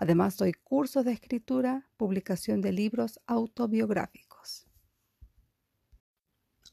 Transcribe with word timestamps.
Además, 0.00 0.38
doy 0.38 0.54
cursos 0.54 1.04
de 1.04 1.12
escritura, 1.12 1.86
publicación 1.98 2.62
de 2.62 2.72
libros 2.72 3.20
autobiográficos. 3.26 4.66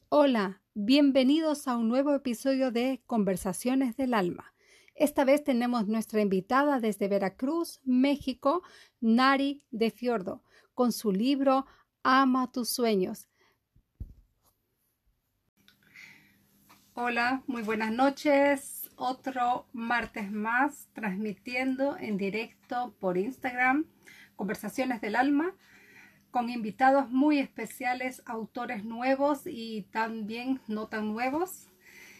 Hola, 0.08 0.62
bienvenidos 0.72 1.68
a 1.68 1.76
un 1.76 1.88
nuevo 1.88 2.14
episodio 2.14 2.72
de 2.72 3.02
Conversaciones 3.04 3.98
del 3.98 4.14
Alma. 4.14 4.54
Esta 4.94 5.26
vez 5.26 5.44
tenemos 5.44 5.86
nuestra 5.86 6.22
invitada 6.22 6.80
desde 6.80 7.06
Veracruz, 7.06 7.80
México, 7.84 8.62
Nari 8.98 9.62
de 9.70 9.90
Fiordo, 9.90 10.42
con 10.72 10.90
su 10.90 11.12
libro 11.12 11.66
Ama 12.02 12.50
tus 12.50 12.70
sueños. 12.70 13.28
Hola, 16.94 17.42
muy 17.46 17.60
buenas 17.60 17.92
noches 17.92 18.77
otro 18.98 19.66
martes 19.72 20.30
más 20.30 20.88
transmitiendo 20.92 21.96
en 21.96 22.18
directo 22.18 22.94
por 23.00 23.16
Instagram 23.16 23.86
Conversaciones 24.36 25.00
del 25.00 25.16
Alma 25.16 25.54
con 26.30 26.50
invitados 26.50 27.10
muy 27.10 27.38
especiales, 27.38 28.22
autores 28.26 28.84
nuevos 28.84 29.42
y 29.46 29.82
también 29.90 30.60
no 30.68 30.88
tan 30.88 31.08
nuevos. 31.08 31.68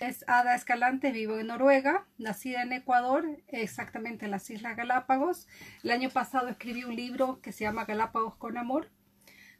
Es 0.00 0.24
Ada 0.28 0.54
Escalante, 0.54 1.10
vivo 1.10 1.38
en 1.38 1.48
Noruega, 1.48 2.06
nacida 2.18 2.62
en 2.62 2.72
Ecuador, 2.72 3.26
exactamente 3.48 4.24
en 4.24 4.30
las 4.30 4.48
Islas 4.48 4.76
Galápagos. 4.76 5.48
El 5.82 5.90
año 5.90 6.08
pasado 6.10 6.48
escribí 6.48 6.84
un 6.84 6.94
libro 6.94 7.40
que 7.42 7.52
se 7.52 7.64
llama 7.64 7.84
Galápagos 7.84 8.36
con 8.36 8.56
Amor, 8.56 8.90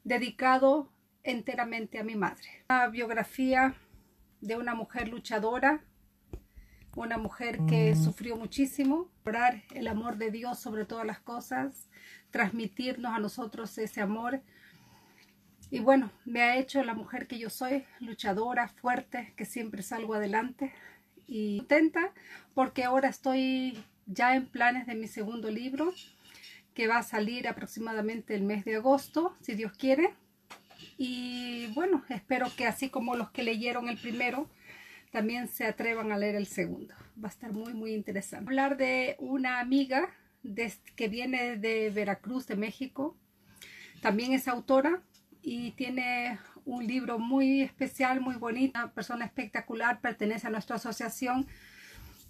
dedicado 0.05 0.93
enteramente 1.25 1.99
a 1.99 2.05
mi 2.05 2.15
madre. 2.15 2.65
Una 2.71 2.87
biografía 2.87 3.75
de 4.41 4.57
una 4.57 4.75
mujer 4.75 5.09
luchadora 5.09 5.85
una 6.99 7.17
mujer 7.17 7.61
que 7.69 7.95
sufrió 7.95 8.37
muchísimo, 8.37 9.09
orar 9.25 9.63
el 9.73 9.87
amor 9.87 10.17
de 10.17 10.33
Dios 10.33 10.59
sobre 10.59 10.85
todas 10.85 11.07
las 11.07 11.21
cosas, 11.21 11.89
transmitirnos 12.31 13.15
a 13.15 13.21
nosotros 13.21 13.79
ese 13.79 14.01
amor. 14.01 14.43
Y 15.71 15.79
bueno, 15.79 16.11
me 16.25 16.43
ha 16.43 16.57
hecho 16.57 16.83
la 16.83 16.95
mujer 16.95 17.29
que 17.29 17.39
yo 17.39 17.51
soy, 17.51 17.85
luchadora, 18.01 18.69
fuerte, 18.69 19.33
que 19.37 19.45
siempre 19.45 19.83
salgo 19.83 20.15
adelante 20.15 20.73
y 21.29 21.59
contenta 21.59 22.13
porque 22.55 22.83
ahora 22.83 23.09
estoy 23.09 23.79
ya 24.07 24.35
en 24.35 24.47
planes 24.47 24.87
de 24.87 24.97
mi 24.97 25.07
segundo 25.07 25.51
libro 25.51 25.93
que 26.75 26.89
va 26.89 26.99
a 26.99 27.03
salir 27.03 27.47
aproximadamente 27.47 28.35
el 28.35 28.43
mes 28.43 28.65
de 28.65 28.77
agosto, 28.77 29.37
si 29.41 29.55
Dios 29.55 29.73
quiere. 29.73 30.15
Y 30.97 31.69
bueno, 31.75 32.05
espero 32.09 32.49
que 32.57 32.67
así 32.67 32.89
como 32.89 33.15
los 33.15 33.31
que 33.31 33.43
leyeron 33.45 33.89
el 33.89 33.99
primero, 33.99 34.49
también 35.11 35.49
se 35.49 35.65
atrevan 35.65 36.13
a 36.13 36.19
leer 36.19 36.35
el 36.35 36.47
segundo. 36.47 36.95
Va 37.23 37.29
a 37.29 37.31
estar 37.31 37.53
muy, 37.53 37.75
muy 37.75 37.95
interesante. 37.95 38.47
Hablar 38.47 38.77
de 38.77 39.17
una 39.19 39.61
amiga 39.61 40.11
que 40.97 41.09
viene 41.09 41.57
de 41.57 41.91
Veracruz, 41.91 42.47
de 42.47 42.57
México. 42.57 43.17
También 44.01 44.33
es 44.33 44.49
autora 44.49 45.03
y 45.43 45.73
tiene 45.73 46.39
un 46.65 46.87
libro 46.87 47.19
muy 47.19 47.63
especial, 47.63 48.21
muy 48.21 48.37
bonito. 48.37 48.79
Una 48.79 48.93
persona 48.93 49.25
espectacular, 49.25 50.01
pertenece 50.01 50.47
a 50.47 50.51
nuestra 50.51 50.77
asociación 50.77 51.47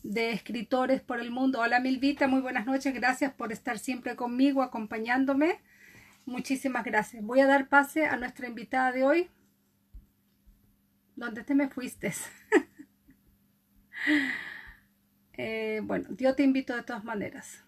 de 0.02 0.30
escritores 0.30 1.00
por 1.00 1.20
el 1.20 1.30
mundo. 1.30 1.60
Hola 1.60 1.80
Milvita, 1.80 2.28
muy 2.28 2.40
buenas 2.40 2.66
noches. 2.66 2.94
Gracias 2.94 3.32
por 3.32 3.52
estar 3.52 3.78
siempre 3.78 4.16
conmigo, 4.16 4.62
acompañándome. 4.62 5.60
Muchísimas 6.24 6.84
gracias. 6.84 7.22
Voy 7.24 7.40
a 7.40 7.46
dar 7.46 7.68
pase 7.68 8.06
a 8.06 8.16
nuestra 8.16 8.48
invitada 8.48 8.92
de 8.92 9.04
hoy. 9.04 9.30
¿Dónde 11.16 11.42
te 11.42 11.54
me 11.54 11.68
fuiste? 11.68 12.14
Eh, 15.40 15.80
bueno, 15.84 16.08
yo 16.16 16.34
te 16.34 16.42
invito 16.42 16.74
de 16.74 16.82
todas 16.82 17.04
maneras. 17.04 17.64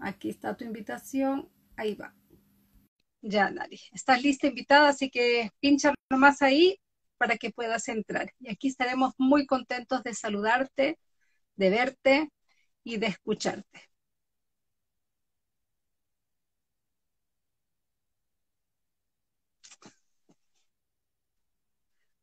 Aquí 0.00 0.30
está 0.30 0.56
tu 0.56 0.64
invitación. 0.64 1.48
Ahí 1.76 1.94
va. 1.94 2.14
Ya, 3.22 3.50
Nari. 3.50 3.80
Estás 3.92 4.22
lista, 4.22 4.46
invitada, 4.46 4.88
así 4.88 5.10
que 5.10 5.50
pincha 5.60 5.94
nomás 6.10 6.42
ahí 6.42 6.80
para 7.18 7.36
que 7.36 7.50
puedas 7.50 7.86
entrar. 7.88 8.32
Y 8.40 8.50
aquí 8.50 8.68
estaremos 8.68 9.14
muy 9.18 9.46
contentos 9.46 10.02
de 10.02 10.14
saludarte, 10.14 10.98
de 11.56 11.70
verte 11.70 12.30
y 12.82 12.96
de 12.96 13.08
escucharte. 13.08 13.89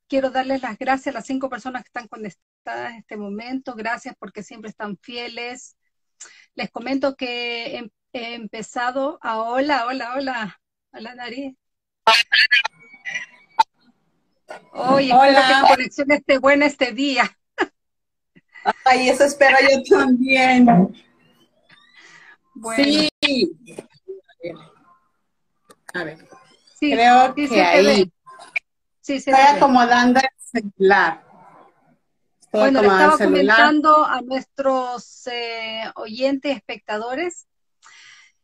Quiero 0.08 0.30
darles 0.30 0.62
las 0.62 0.78
gracias 0.78 1.14
a 1.14 1.18
las 1.18 1.26
cinco 1.26 1.50
personas 1.50 1.84
que 1.84 1.88
están 1.88 2.08
conectadas 2.08 2.92
en 2.92 3.00
este 3.00 3.18
momento. 3.18 3.76
Gracias 3.76 4.16
porque 4.18 4.42
siempre 4.42 4.70
están 4.70 4.98
fieles. 4.98 5.76
Les 6.56 6.72
comento 6.72 7.16
que 7.16 7.90
he, 8.14 8.34
empezado 8.34 9.20
a 9.22 9.42
hola, 9.42 9.86
hola, 9.86 10.14
hola. 10.16 10.62
Hola, 10.94 11.14
nariz. 11.14 11.56
Hoy 14.72 15.12
espero 15.12 15.24
que 15.24 15.32
la 15.32 15.66
conexión 15.68 16.12
esté 16.12 16.38
buena 16.38 16.66
este 16.66 16.94
día. 16.94 17.38
Ay, 18.86 19.10
eso 19.10 19.26
espero 19.26 19.58
yo 19.62 19.98
también. 19.98 20.66
Bueno. 22.54 22.84
Sí. 22.84 23.10
A 25.94 26.04
ver. 26.04 26.28
Sí, 26.80 26.92
Creo 26.92 27.36
que 27.36 27.62
ahí. 27.62 28.12
Sí, 29.08 29.14
Estoy 29.14 29.36
acomodando 29.36 30.20
el 30.20 30.30
celular. 30.38 31.24
bueno, 32.52 32.82
le 32.82 32.88
estaba 32.90 33.18
comentando 33.18 34.06
a 34.06 34.20
nuestros 34.20 35.26
eh, 35.28 35.84
oyentes, 35.96 36.58
espectadores, 36.58 37.48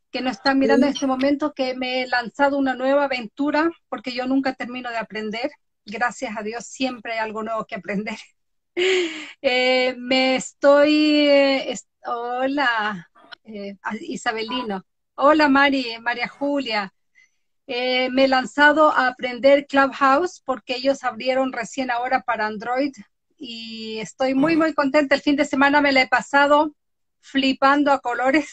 que 0.09 0.21
nos 0.21 0.37
están 0.37 0.59
mirando 0.59 0.87
en 0.87 0.93
este 0.93 1.05
momento, 1.05 1.53
que 1.53 1.75
me 1.75 2.03
he 2.03 2.07
lanzado 2.07 2.57
una 2.57 2.75
nueva 2.75 3.03
aventura, 3.03 3.71
porque 3.89 4.13
yo 4.13 4.25
nunca 4.25 4.53
termino 4.53 4.89
de 4.89 4.95
aprender. 4.95 5.51
Gracias 5.83 6.37
a 6.37 6.43
Dios, 6.43 6.65
siempre 6.65 7.11
hay 7.11 7.19
algo 7.19 7.43
nuevo 7.43 7.65
que 7.65 7.75
aprender. 7.75 8.17
Eh, 9.41 9.93
me 9.99 10.37
estoy... 10.37 11.27
Eh, 11.27 11.77
hola, 12.05 13.07
Isabelino. 13.99 14.83
Hola, 15.13 15.49
Mari, 15.49 15.97
María 16.01 16.27
Julia. 16.29 16.91
Eh, 17.67 18.09
me 18.11 18.25
he 18.25 18.27
lanzado 18.27 18.91
a 18.91 19.07
aprender 19.07 19.67
Clubhouse 19.67 20.41
porque 20.45 20.75
ellos 20.75 21.03
abrieron 21.03 21.53
recién 21.53 21.91
ahora 21.91 22.21
para 22.21 22.45
Android 22.45 22.91
y 23.37 23.99
estoy 23.99 24.35
muy, 24.35 24.55
muy 24.57 24.73
contenta. 24.73 25.15
El 25.15 25.21
fin 25.21 25.35
de 25.35 25.45
semana 25.45 25.81
me 25.81 25.91
la 25.91 26.01
he 26.01 26.07
pasado 26.07 26.75
flipando 27.21 27.91
a 27.91 27.99
colores. 27.99 28.51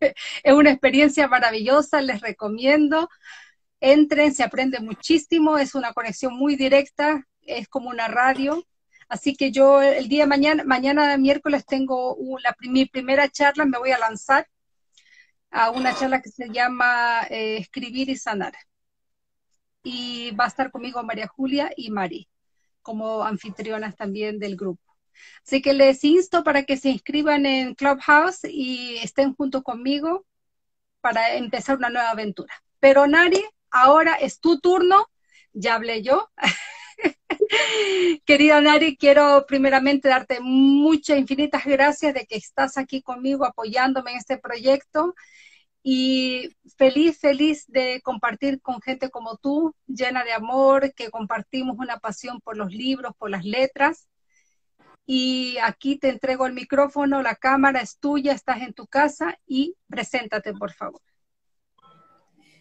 es 0.00 0.52
una 0.54 0.70
experiencia 0.70 1.28
maravillosa, 1.28 2.00
les 2.02 2.20
recomiendo. 2.20 3.08
Entren, 3.80 4.34
se 4.34 4.44
aprende 4.44 4.80
muchísimo, 4.80 5.58
es 5.58 5.74
una 5.74 5.92
conexión 5.92 6.34
muy 6.34 6.56
directa, 6.56 7.26
es 7.42 7.68
como 7.68 7.90
una 7.90 8.08
radio. 8.08 8.64
Así 9.08 9.34
que 9.34 9.50
yo 9.50 9.82
el 9.82 10.08
día 10.08 10.22
de 10.22 10.28
mañana, 10.28 10.64
mañana 10.64 11.16
miércoles 11.18 11.66
tengo 11.66 12.16
la, 12.42 12.56
mi 12.60 12.86
primera 12.86 13.28
charla, 13.28 13.64
me 13.64 13.78
voy 13.78 13.90
a 13.90 13.98
lanzar 13.98 14.46
a 15.52 15.70
una 15.70 15.94
charla 15.94 16.22
que 16.22 16.30
se 16.30 16.48
llama 16.48 17.22
eh, 17.30 17.58
Escribir 17.58 18.08
y 18.08 18.16
Sanar. 18.16 18.54
Y 19.84 20.30
va 20.32 20.44
a 20.44 20.48
estar 20.48 20.70
conmigo 20.70 21.02
María 21.02 21.28
Julia 21.28 21.70
y 21.76 21.90
Mari, 21.90 22.28
como 22.80 23.22
anfitrionas 23.22 23.96
también 23.96 24.38
del 24.38 24.56
grupo. 24.56 24.82
Así 25.44 25.60
que 25.60 25.74
les 25.74 26.02
insto 26.04 26.42
para 26.42 26.64
que 26.64 26.76
se 26.76 26.90
inscriban 26.90 27.46
en 27.46 27.74
Clubhouse 27.74 28.44
y 28.44 28.96
estén 28.96 29.34
junto 29.34 29.62
conmigo 29.62 30.24
para 31.00 31.34
empezar 31.34 31.76
una 31.76 31.90
nueva 31.90 32.10
aventura. 32.10 32.54
Pero 32.80 33.06
Nari, 33.06 33.44
ahora 33.70 34.14
es 34.14 34.40
tu 34.40 34.58
turno, 34.60 35.06
ya 35.52 35.74
hablé 35.74 36.02
yo. 36.02 36.30
Querida 38.24 38.60
Nari, 38.60 38.96
quiero 38.96 39.44
primeramente 39.46 40.08
darte 40.08 40.40
muchas, 40.40 41.18
infinitas 41.18 41.64
gracias 41.64 42.14
de 42.14 42.26
que 42.26 42.36
estás 42.36 42.78
aquí 42.78 43.02
conmigo 43.02 43.44
apoyándome 43.44 44.12
en 44.12 44.18
este 44.18 44.38
proyecto 44.38 45.14
y 45.82 46.50
feliz, 46.76 47.18
feliz 47.18 47.64
de 47.66 48.00
compartir 48.02 48.60
con 48.60 48.80
gente 48.80 49.10
como 49.10 49.36
tú, 49.36 49.74
llena 49.86 50.24
de 50.24 50.32
amor, 50.32 50.94
que 50.94 51.10
compartimos 51.10 51.76
una 51.78 51.98
pasión 51.98 52.40
por 52.40 52.56
los 52.56 52.72
libros, 52.72 53.14
por 53.18 53.30
las 53.30 53.44
letras. 53.44 54.08
Y 55.04 55.58
aquí 55.60 55.96
te 55.98 56.08
entrego 56.08 56.46
el 56.46 56.52
micrófono, 56.52 57.20
la 57.20 57.34
cámara 57.34 57.80
es 57.80 57.98
tuya, 57.98 58.32
estás 58.32 58.62
en 58.62 58.72
tu 58.72 58.86
casa 58.86 59.36
y 59.44 59.74
preséntate, 59.88 60.54
por 60.54 60.72
favor. 60.72 61.00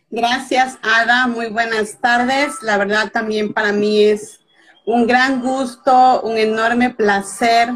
Gracias, 0.09 0.79
Ada. 0.81 1.27
Muy 1.27 1.49
buenas 1.49 2.01
tardes. 2.01 2.63
La 2.63 2.77
verdad 2.77 3.11
también 3.11 3.53
para 3.53 3.71
mí 3.71 4.03
es 4.03 4.40
un 4.85 5.07
gran 5.07 5.41
gusto, 5.41 6.21
un 6.21 6.37
enorme 6.37 6.89
placer 6.89 7.69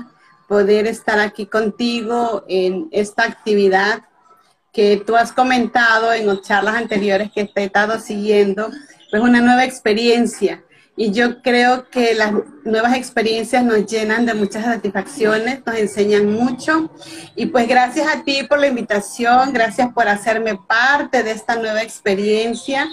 poder 0.48 0.88
estar 0.88 1.20
aquí 1.20 1.46
contigo 1.46 2.44
en 2.48 2.88
esta 2.92 3.24
actividad 3.24 4.04
que 4.72 4.98
tú 4.98 5.16
has 5.16 5.32
comentado 5.32 6.12
en 6.14 6.28
las 6.28 6.42
charlas 6.42 6.76
anteriores 6.76 7.32
que 7.32 7.50
he 7.56 7.64
estado 7.64 8.00
siguiendo. 8.00 8.70
Pues 9.10 9.24
una 9.24 9.40
nueva 9.40 9.64
experiencia 9.64 10.66
y 10.98 11.12
yo 11.12 11.42
creo 11.42 11.90
que 11.90 12.16
las 12.16 12.32
nuevas 12.64 12.96
experiencias 12.96 13.64
nos 13.66 13.86
llenan 13.86 14.26
de 14.26 14.34
muchas 14.34 14.64
satisfacciones, 14.64 15.62
nos 15.66 15.76
enseñan 15.76 16.32
mucho. 16.32 16.90
Y 17.36 17.48
pues 17.48 17.68
gracias 17.68 18.08
a 18.08 18.24
ti 18.24 18.44
por 18.48 18.60
la 18.60 18.68
invitación, 18.68 19.52
gracias 19.52 19.92
por 19.94 20.08
hacerme 20.08 20.56
parte 20.56 21.22
de 21.22 21.32
esta 21.32 21.58
nueva 21.58 21.82
experiencia 21.82 22.88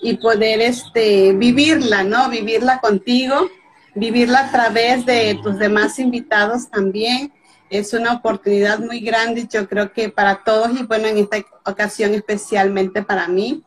y 0.00 0.14
poder 0.18 0.60
este, 0.60 1.32
vivirla, 1.32 2.04
¿no? 2.04 2.28
Vivirla 2.28 2.78
contigo, 2.78 3.50
vivirla 3.98 4.46
a 4.46 4.50
través 4.50 5.04
de 5.04 5.38
tus 5.42 5.58
demás 5.58 5.98
invitados 5.98 6.70
también. 6.70 7.32
Es 7.70 7.92
una 7.92 8.14
oportunidad 8.14 8.78
muy 8.78 9.00
grande, 9.00 9.46
yo 9.50 9.68
creo 9.68 9.92
que 9.92 10.08
para 10.08 10.42
todos 10.42 10.78
y 10.78 10.84
bueno, 10.84 11.06
en 11.08 11.18
esta 11.18 11.38
ocasión 11.64 12.14
especialmente 12.14 13.02
para 13.02 13.28
mí 13.28 13.62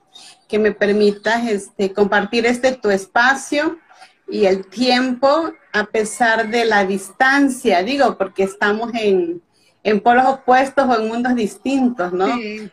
que 0.47 0.57
me 0.59 0.71
permitas 0.71 1.47
este, 1.47 1.93
compartir 1.93 2.45
este 2.45 2.73
tu 2.73 2.89
espacio 2.89 3.77
y 4.27 4.45
el 4.45 4.65
tiempo 4.67 5.53
a 5.71 5.85
pesar 5.85 6.49
de 6.49 6.65
la 6.65 6.85
distancia, 6.85 7.83
digo, 7.83 8.17
porque 8.17 8.43
estamos 8.43 8.91
en, 8.93 9.41
en 9.83 9.99
polos 10.01 10.25
opuestos 10.25 10.87
o 10.87 10.99
en 10.99 11.07
mundos 11.07 11.35
distintos, 11.35 12.11
¿no? 12.11 12.27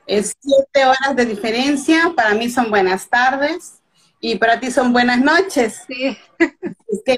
Es 0.07 0.35
siete 0.41 0.87
horas 0.87 1.15
de 1.15 1.27
diferencia, 1.27 2.13
para 2.17 2.35
mí 2.35 2.51
son 2.51 2.71
buenas 2.71 3.09
tardes 3.09 3.81
y 4.21 4.37
para 4.37 4.59
ti 4.59 4.71
son 4.71 4.93
buenas 4.93 5.21
noches. 5.21 5.83
Sí. 5.87 6.17
Es 6.39 7.03
que 7.05 7.17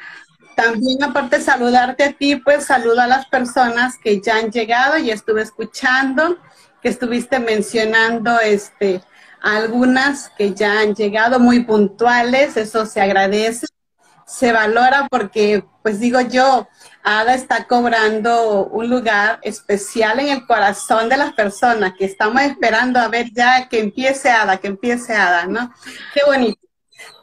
también 0.60 1.02
aparte 1.02 1.38
de 1.38 1.42
saludarte 1.42 2.04
a 2.04 2.12
ti, 2.12 2.36
pues 2.36 2.66
saludo 2.66 3.00
a 3.00 3.06
las 3.06 3.26
personas 3.26 3.96
que 3.96 4.20
ya 4.20 4.36
han 4.36 4.50
llegado 4.50 4.98
y 4.98 5.10
estuve 5.10 5.42
escuchando, 5.42 6.36
que 6.82 6.88
estuviste 6.88 7.38
mencionando 7.38 8.38
este 8.40 9.02
algunas 9.42 10.28
que 10.36 10.52
ya 10.52 10.80
han 10.80 10.94
llegado 10.94 11.40
muy 11.40 11.64
puntuales, 11.64 12.58
eso 12.58 12.84
se 12.84 13.00
agradece, 13.00 13.66
se 14.26 14.52
valora 14.52 15.08
porque, 15.10 15.64
pues 15.82 15.98
digo 15.98 16.20
yo, 16.20 16.68
Ada 17.02 17.34
está 17.34 17.66
cobrando 17.66 18.66
un 18.66 18.90
lugar 18.90 19.38
especial 19.42 20.20
en 20.20 20.28
el 20.28 20.46
corazón 20.46 21.08
de 21.08 21.16
las 21.16 21.32
personas 21.32 21.94
que 21.98 22.04
estamos 22.04 22.42
esperando 22.42 23.00
a 23.00 23.08
ver 23.08 23.30
ya 23.32 23.66
que 23.66 23.80
empiece 23.80 24.28
Ada, 24.30 24.58
que 24.58 24.68
empiece 24.68 25.14
Ada, 25.14 25.46
¿no? 25.46 25.72
Qué 26.12 26.20
bonito, 26.26 26.60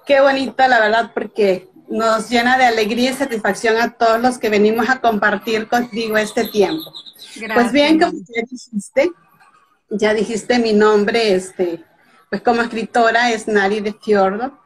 qué 0.08 0.22
bonito 0.22 0.68
la 0.68 0.80
verdad 0.80 1.12
porque 1.14 1.70
nos 1.90 2.30
llena 2.30 2.58
de 2.58 2.66
alegría 2.66 3.12
y 3.12 3.14
satisfacción 3.14 3.78
a 3.78 3.94
todos 3.94 4.22
los 4.22 4.38
que 4.38 4.50
venimos 4.50 4.90
a 4.90 5.00
compartir 5.00 5.68
contigo 5.68 6.18
este 6.18 6.48
tiempo. 6.48 6.94
Pues 7.54 7.72
bien, 7.72 8.00
como 8.00 8.20
ya 8.28 8.42
dijiste, 8.50 9.12
ya 9.90 10.14
dijiste 10.14 10.60
mi 10.60 10.74
nombre, 10.74 11.34
este, 11.34 11.84
pues 12.30 12.42
como 12.42 12.62
escritora 12.62 13.32
es 13.32 13.48
Nari 13.48 13.80
de 13.80 13.94
Fiordo 13.94 14.58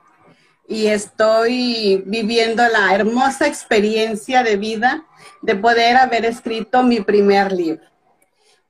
y 0.68 0.88
estoy 0.88 2.04
viviendo 2.06 2.64
la 2.68 2.96
hermosa 2.96 3.48
experiencia 3.48 4.44
de 4.44 4.58
vida 4.58 5.06
de 5.42 5.56
poder 5.56 5.98
haber 5.98 6.26
escrito 6.26 6.84
mi 6.84 7.02
primer 7.02 7.52
libro. 7.52 7.86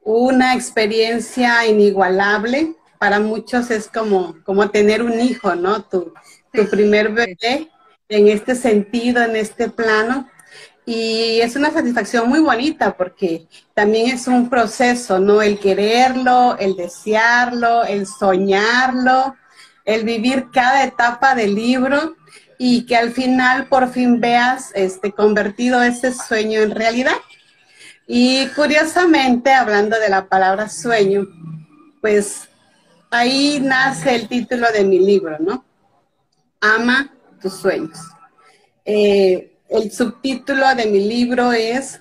Una 0.03 0.55
experiencia 0.55 1.65
inigualable, 1.67 2.75
para 2.97 3.19
muchos 3.19 3.71
es 3.71 3.87
como, 3.87 4.35
como 4.43 4.69
tener 4.69 5.03
un 5.03 5.19
hijo, 5.19 5.55
¿no? 5.55 5.83
Tu, 5.83 6.13
tu 6.51 6.69
primer 6.69 7.09
bebé 7.09 7.70
en 8.11 8.27
este 8.27 8.55
sentido, 8.55 9.23
en 9.23 9.35
este 9.35 9.69
plano. 9.69 10.29
Y 10.85 11.39
es 11.41 11.55
una 11.55 11.71
satisfacción 11.71 12.27
muy 12.27 12.39
bonita 12.39 12.97
porque 12.97 13.47
también 13.73 14.09
es 14.09 14.27
un 14.27 14.49
proceso, 14.49 15.19
¿no? 15.19 15.41
El 15.41 15.59
quererlo, 15.59 16.57
el 16.59 16.75
desearlo, 16.75 17.85
el 17.85 18.05
soñarlo, 18.05 19.35
el 19.85 20.03
vivir 20.03 20.47
cada 20.51 20.83
etapa 20.83 21.35
del 21.35 21.55
libro 21.55 22.15
y 22.57 22.85
que 22.85 22.97
al 22.97 23.11
final 23.11 23.67
por 23.67 23.89
fin 23.89 24.19
veas 24.19 24.71
este, 24.75 25.13
convertido 25.13 25.81
ese 25.81 26.13
sueño 26.13 26.59
en 26.61 26.71
realidad. 26.71 27.15
Y 28.07 28.47
curiosamente, 28.49 29.53
hablando 29.53 29.97
de 29.97 30.09
la 30.09 30.25
palabra 30.25 30.67
sueño, 30.67 31.27
pues 32.01 32.49
ahí 33.09 33.59
nace 33.61 34.15
el 34.15 34.27
título 34.27 34.67
de 34.73 34.83
mi 34.83 34.99
libro, 34.99 35.37
¿no? 35.39 35.63
Ama 36.59 37.09
tus 37.41 37.53
sueños. 37.53 37.97
Eh, 38.85 39.57
el 39.69 39.91
subtítulo 39.91 40.73
de 40.75 40.85
mi 40.85 40.99
libro 40.99 41.51
es 41.53 41.99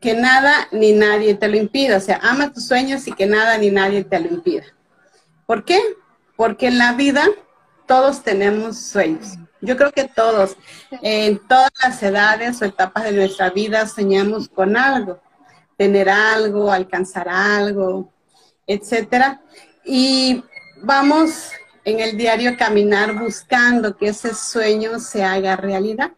Que 0.00 0.14
nada 0.14 0.68
ni 0.70 0.92
nadie 0.92 1.34
te 1.34 1.48
lo 1.48 1.56
impida. 1.56 1.96
O 1.96 2.00
sea, 2.00 2.20
ama 2.22 2.52
tus 2.52 2.66
sueños 2.66 3.06
y 3.08 3.12
que 3.12 3.26
nada 3.26 3.56
ni 3.58 3.70
nadie 3.70 4.04
te 4.04 4.20
lo 4.20 4.28
impida. 4.28 4.64
¿Por 5.46 5.64
qué? 5.64 5.80
Porque 6.36 6.66
en 6.66 6.78
la 6.78 6.92
vida 6.92 7.26
todos 7.86 8.22
tenemos 8.22 8.78
sueños. 8.78 9.38
Yo 9.60 9.76
creo 9.78 9.92
que 9.92 10.04
todos, 10.04 10.56
en 11.02 11.38
todas 11.48 11.70
las 11.82 12.02
edades 12.02 12.60
o 12.60 12.66
etapas 12.66 13.04
de 13.04 13.12
nuestra 13.12 13.48
vida, 13.48 13.86
soñamos 13.86 14.48
con 14.48 14.76
algo, 14.76 15.20
tener 15.78 16.10
algo, 16.10 16.70
alcanzar 16.70 17.28
algo, 17.30 18.12
etcétera. 18.66 19.40
Y 19.84 20.44
vamos 20.82 21.50
en 21.84 22.00
el 22.00 22.16
diario 22.16 22.56
caminar 22.56 23.18
buscando 23.18 23.96
que 23.96 24.08
ese 24.08 24.34
sueño 24.34 24.98
se 24.98 25.22
haga 25.22 25.56
realidad. 25.56 26.12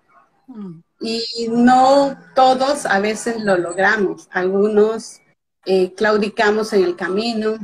Y 1.01 1.49
no 1.51 2.17
todos 2.35 2.87
a 2.87 3.01
veces 3.01 3.43
lo 3.43 3.57
logramos. 3.57 4.29
Algunos 4.31 5.21
eh, 5.65 5.93
claudicamos 5.95 6.73
en 6.73 6.85
el 6.85 6.97
camino, 6.97 7.59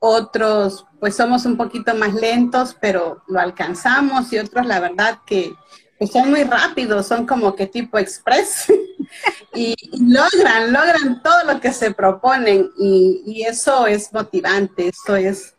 otros 0.00 0.86
pues 0.98 1.16
somos 1.16 1.46
un 1.46 1.56
poquito 1.56 1.94
más 1.94 2.12
lentos, 2.14 2.76
pero 2.78 3.22
lo 3.28 3.40
alcanzamos 3.40 4.32
y 4.32 4.38
otros 4.38 4.66
la 4.66 4.80
verdad 4.80 5.20
que 5.24 5.54
pues, 5.98 6.10
son 6.10 6.30
muy 6.30 6.44
rápidos, 6.44 7.06
son 7.06 7.26
como 7.26 7.54
que 7.54 7.66
tipo 7.66 7.98
express 7.98 8.66
y, 9.54 9.74
logran, 9.98 10.72
logran 10.72 11.22
todo 11.22 11.44
lo 11.44 11.60
que 11.60 11.72
se 11.72 11.92
proponen 11.92 12.70
y, 12.78 13.22
y 13.24 13.42
eso 13.42 13.86
es 13.86 14.12
motivante, 14.12 14.88
eso 14.88 15.16
es 15.16 15.54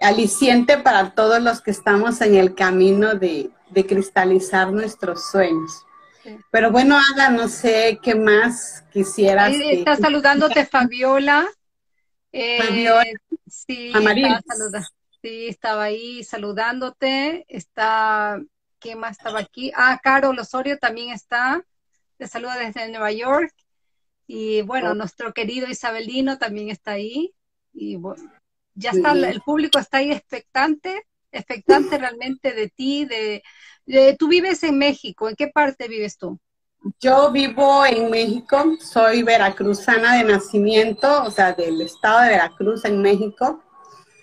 aliciente 0.00 0.78
para 0.78 1.10
todos 1.10 1.42
los 1.42 1.60
que 1.60 1.70
estamos 1.70 2.20
en 2.20 2.36
el 2.36 2.54
camino 2.54 3.14
de, 3.14 3.50
de 3.70 3.86
cristalizar 3.86 4.72
nuestros 4.72 5.30
sueños. 5.30 5.84
Pero 6.50 6.70
bueno, 6.70 6.98
Ada, 7.14 7.30
no 7.30 7.48
sé 7.48 7.98
qué 8.02 8.14
más 8.14 8.84
quisieras. 8.92 9.54
está 9.54 9.96
saludándote 9.96 10.66
Fabiola. 10.66 11.46
Eh, 12.32 12.62
Fabiola. 12.62 13.04
Sí, 13.48 13.88
estaba 13.88 14.82
sí, 15.22 15.48
estaba 15.48 15.84
ahí 15.84 16.22
saludándote. 16.22 17.46
Está, 17.48 18.40
¿qué 18.78 18.96
más 18.96 19.18
estaba 19.18 19.40
aquí? 19.40 19.72
Ah, 19.74 19.98
Carol 20.02 20.38
Osorio 20.38 20.78
también 20.78 21.10
está. 21.10 21.64
Te 22.18 22.26
saluda 22.26 22.58
desde 22.58 22.88
Nueva 22.88 23.12
York. 23.12 23.54
Y 24.26 24.62
bueno, 24.62 24.90
oh. 24.90 24.94
nuestro 24.94 25.32
querido 25.32 25.68
Isabelino 25.68 26.38
también 26.38 26.68
está 26.68 26.92
ahí. 26.92 27.34
Y 27.72 27.96
bueno, 27.96 28.30
ya 28.74 28.90
está, 28.90 29.12
el 29.12 29.40
público 29.42 29.78
está 29.78 29.98
ahí 29.98 30.12
expectante, 30.12 31.06
expectante 31.32 31.98
realmente 31.98 32.52
de 32.52 32.68
ti, 32.68 33.04
de, 33.04 33.42
eh, 33.86 34.16
tú 34.18 34.28
vives 34.28 34.62
en 34.62 34.78
México, 34.78 35.28
¿en 35.28 35.36
qué 35.36 35.48
parte 35.48 35.88
vives 35.88 36.16
tú? 36.16 36.38
Yo 36.98 37.30
vivo 37.30 37.84
en 37.84 38.10
México, 38.10 38.76
soy 38.80 39.22
veracruzana 39.22 40.16
de 40.16 40.24
nacimiento, 40.24 41.24
o 41.24 41.30
sea, 41.30 41.52
del 41.52 41.80
estado 41.82 42.22
de 42.22 42.28
Veracruz 42.30 42.84
en 42.86 43.02
México, 43.02 43.62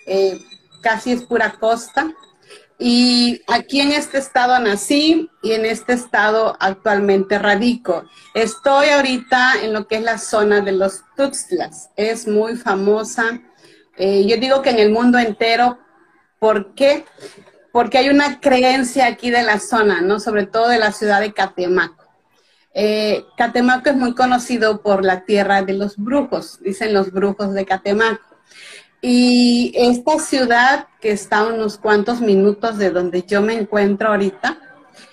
eh, 0.08 0.40
casi 0.82 1.12
es 1.12 1.24
pura 1.24 1.52
costa. 1.60 2.12
Y 2.80 3.42
aquí 3.48 3.82
en 3.82 3.92
este 3.92 4.20
estado 4.20 4.60
nací 4.60 5.30
y 5.42 5.54
en 5.54 5.66
este 5.66 5.94
estado 5.94 6.56
actualmente 6.60 7.40
radico. 7.40 8.04
Estoy 8.36 8.90
ahorita 8.90 9.64
en 9.64 9.74
lo 9.74 9.88
que 9.88 9.96
es 9.96 10.04
la 10.04 10.20
zona 10.20 10.62
de 10.62 10.74
los 10.74 11.02
Tuxtlas. 11.16 11.90
Es 11.96 12.28
muy 12.28 12.56
famosa. 12.56 13.42
Eh, 13.98 14.26
yo 14.28 14.38
digo 14.38 14.62
que 14.62 14.70
en 14.70 14.80
el 14.80 14.92
mundo 14.92 15.18
entero. 15.18 15.80
¿Por 16.40 16.76
qué? 16.76 17.04
porque 17.78 18.00
hay 18.00 18.10
una 18.10 18.40
creencia 18.40 19.06
aquí 19.06 19.30
de 19.30 19.44
la 19.44 19.60
zona, 19.60 20.02
¿no? 20.02 20.20
Sobre 20.20 20.48
todo 20.48 20.68
de 20.68 20.80
la 20.80 20.92
ciudad 20.92 21.22
de 21.22 21.32
Catemaco. 21.32 22.06
Eh, 22.74 23.24
Catemaco 23.38 23.92
es 23.92 23.96
muy 23.96 24.16
conocido 24.16 24.82
por 24.82 25.06
la 25.06 25.26
tierra 25.26 25.62
de 25.62 25.74
los 25.74 25.96
brujos, 25.96 26.60
dicen 26.62 26.92
los 26.92 27.12
brujos 27.12 27.54
de 27.54 27.68
Catemaco. 27.68 28.24
Y 29.00 29.74
esta 29.76 30.18
ciudad, 30.18 30.88
que 31.00 31.12
está 31.12 31.42
a 31.42 31.54
unos 31.54 31.78
cuantos 31.78 32.20
minutos 32.20 32.80
de 32.80 32.90
donde 32.90 33.22
yo 33.22 33.44
me 33.44 33.54
encuentro 33.54 34.10
ahorita, 34.10 34.58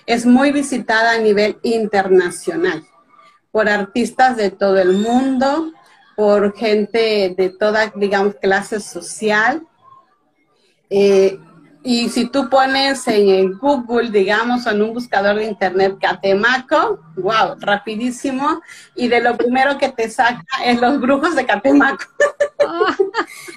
es 0.07 0.25
muy 0.25 0.51
visitada 0.51 1.11
a 1.11 1.19
nivel 1.19 1.59
internacional 1.61 2.83
por 3.51 3.69
artistas 3.69 4.37
de 4.37 4.49
todo 4.49 4.79
el 4.79 4.93
mundo, 4.93 5.71
por 6.15 6.55
gente 6.55 7.33
de 7.37 7.49
toda, 7.49 7.91
digamos, 7.95 8.35
clase 8.35 8.79
social. 8.79 9.61
Eh, 10.89 11.39
y 11.83 12.09
si 12.09 12.25
tú 12.25 12.49
pones 12.49 13.07
en 13.07 13.57
Google, 13.59 14.09
digamos, 14.09 14.65
o 14.65 14.71
en 14.71 14.81
un 14.81 14.93
buscador 14.93 15.35
de 15.35 15.45
internet 15.45 15.97
Catemaco, 16.01 16.99
wow, 17.17 17.57
rapidísimo, 17.59 18.59
y 18.95 19.07
de 19.07 19.21
lo 19.21 19.37
primero 19.37 19.77
que 19.77 19.89
te 19.89 20.09
saca 20.09 20.43
es 20.63 20.81
los 20.81 20.99
brujos 20.99 21.35
de 21.35 21.45
Catemaco. 21.45 22.05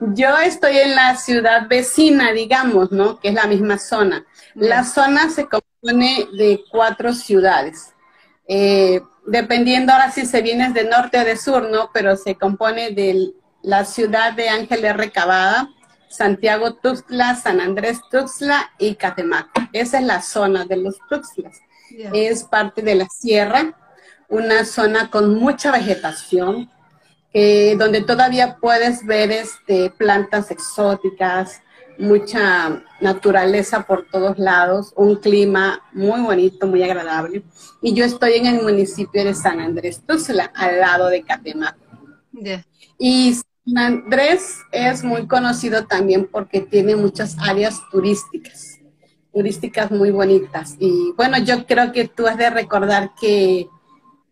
Yo 0.00 0.38
estoy 0.38 0.78
en 0.78 0.94
la 0.94 1.16
ciudad 1.16 1.66
vecina, 1.68 2.32
digamos, 2.32 2.92
¿no? 2.92 3.18
Que 3.18 3.28
es 3.28 3.34
la 3.34 3.46
misma 3.46 3.78
zona. 3.78 4.24
La 4.54 4.84
zona 4.84 5.30
se 5.30 5.48
compone 5.48 6.28
de 6.36 6.64
cuatro 6.70 7.12
ciudades. 7.12 7.92
Eh, 8.46 9.00
dependiendo 9.26 9.92
ahora 9.92 10.10
si 10.10 10.26
se 10.26 10.42
viene 10.42 10.72
de 10.72 10.84
norte 10.84 11.18
o 11.18 11.24
de 11.24 11.36
sur, 11.36 11.70
¿no? 11.70 11.90
Pero 11.92 12.16
se 12.16 12.34
compone 12.34 12.90
de 12.90 13.32
la 13.62 13.84
ciudad 13.84 14.32
de 14.32 14.48
Ángeles 14.48 14.96
Recabada, 14.96 15.68
Santiago 16.08 16.74
Tuxtla, 16.74 17.34
San 17.34 17.60
Andrés 17.60 17.98
Tuxtla 18.10 18.72
y 18.78 18.94
Catemaco. 18.94 19.62
Esa 19.72 19.98
es 19.98 20.04
la 20.04 20.22
zona 20.22 20.64
de 20.64 20.76
los 20.76 20.96
Tuxtlas. 21.08 21.60
Es 22.12 22.44
parte 22.44 22.82
de 22.82 22.94
la 22.94 23.06
sierra, 23.06 23.76
una 24.28 24.64
zona 24.64 25.10
con 25.10 25.34
mucha 25.34 25.70
vegetación, 25.70 26.70
eh, 27.32 27.76
donde 27.78 28.00
todavía 28.00 28.58
puedes 28.60 29.04
ver 29.04 29.32
este, 29.32 29.90
plantas 29.90 30.50
exóticas, 30.50 31.62
mucha 31.98 32.82
naturaleza 33.00 33.82
por 33.82 34.06
todos 34.10 34.38
lados, 34.38 34.92
un 34.96 35.16
clima 35.16 35.82
muy 35.92 36.20
bonito, 36.20 36.66
muy 36.66 36.82
agradable. 36.82 37.42
Y 37.82 37.94
yo 37.94 38.04
estoy 38.04 38.34
en 38.34 38.46
el 38.46 38.62
municipio 38.62 39.24
de 39.24 39.34
San 39.34 39.60
Andrés 39.60 40.02
Tuxtla, 40.06 40.52
al 40.54 40.80
lado 40.80 41.08
de 41.08 41.22
Catemaco. 41.22 41.78
Y 42.98 43.34
San 43.34 43.78
Andrés 43.78 44.58
es 44.72 45.04
muy 45.04 45.26
conocido 45.26 45.86
también 45.86 46.28
porque 46.30 46.60
tiene 46.60 46.96
muchas 46.96 47.36
áreas 47.40 47.80
turísticas, 47.90 48.78
turísticas 49.32 49.90
muy 49.90 50.10
bonitas. 50.10 50.76
Y 50.78 51.12
bueno, 51.16 51.38
yo 51.38 51.66
creo 51.66 51.92
que 51.92 52.08
tú 52.08 52.26
has 52.26 52.36
de 52.36 52.50
recordar 52.50 53.12
que 53.20 53.68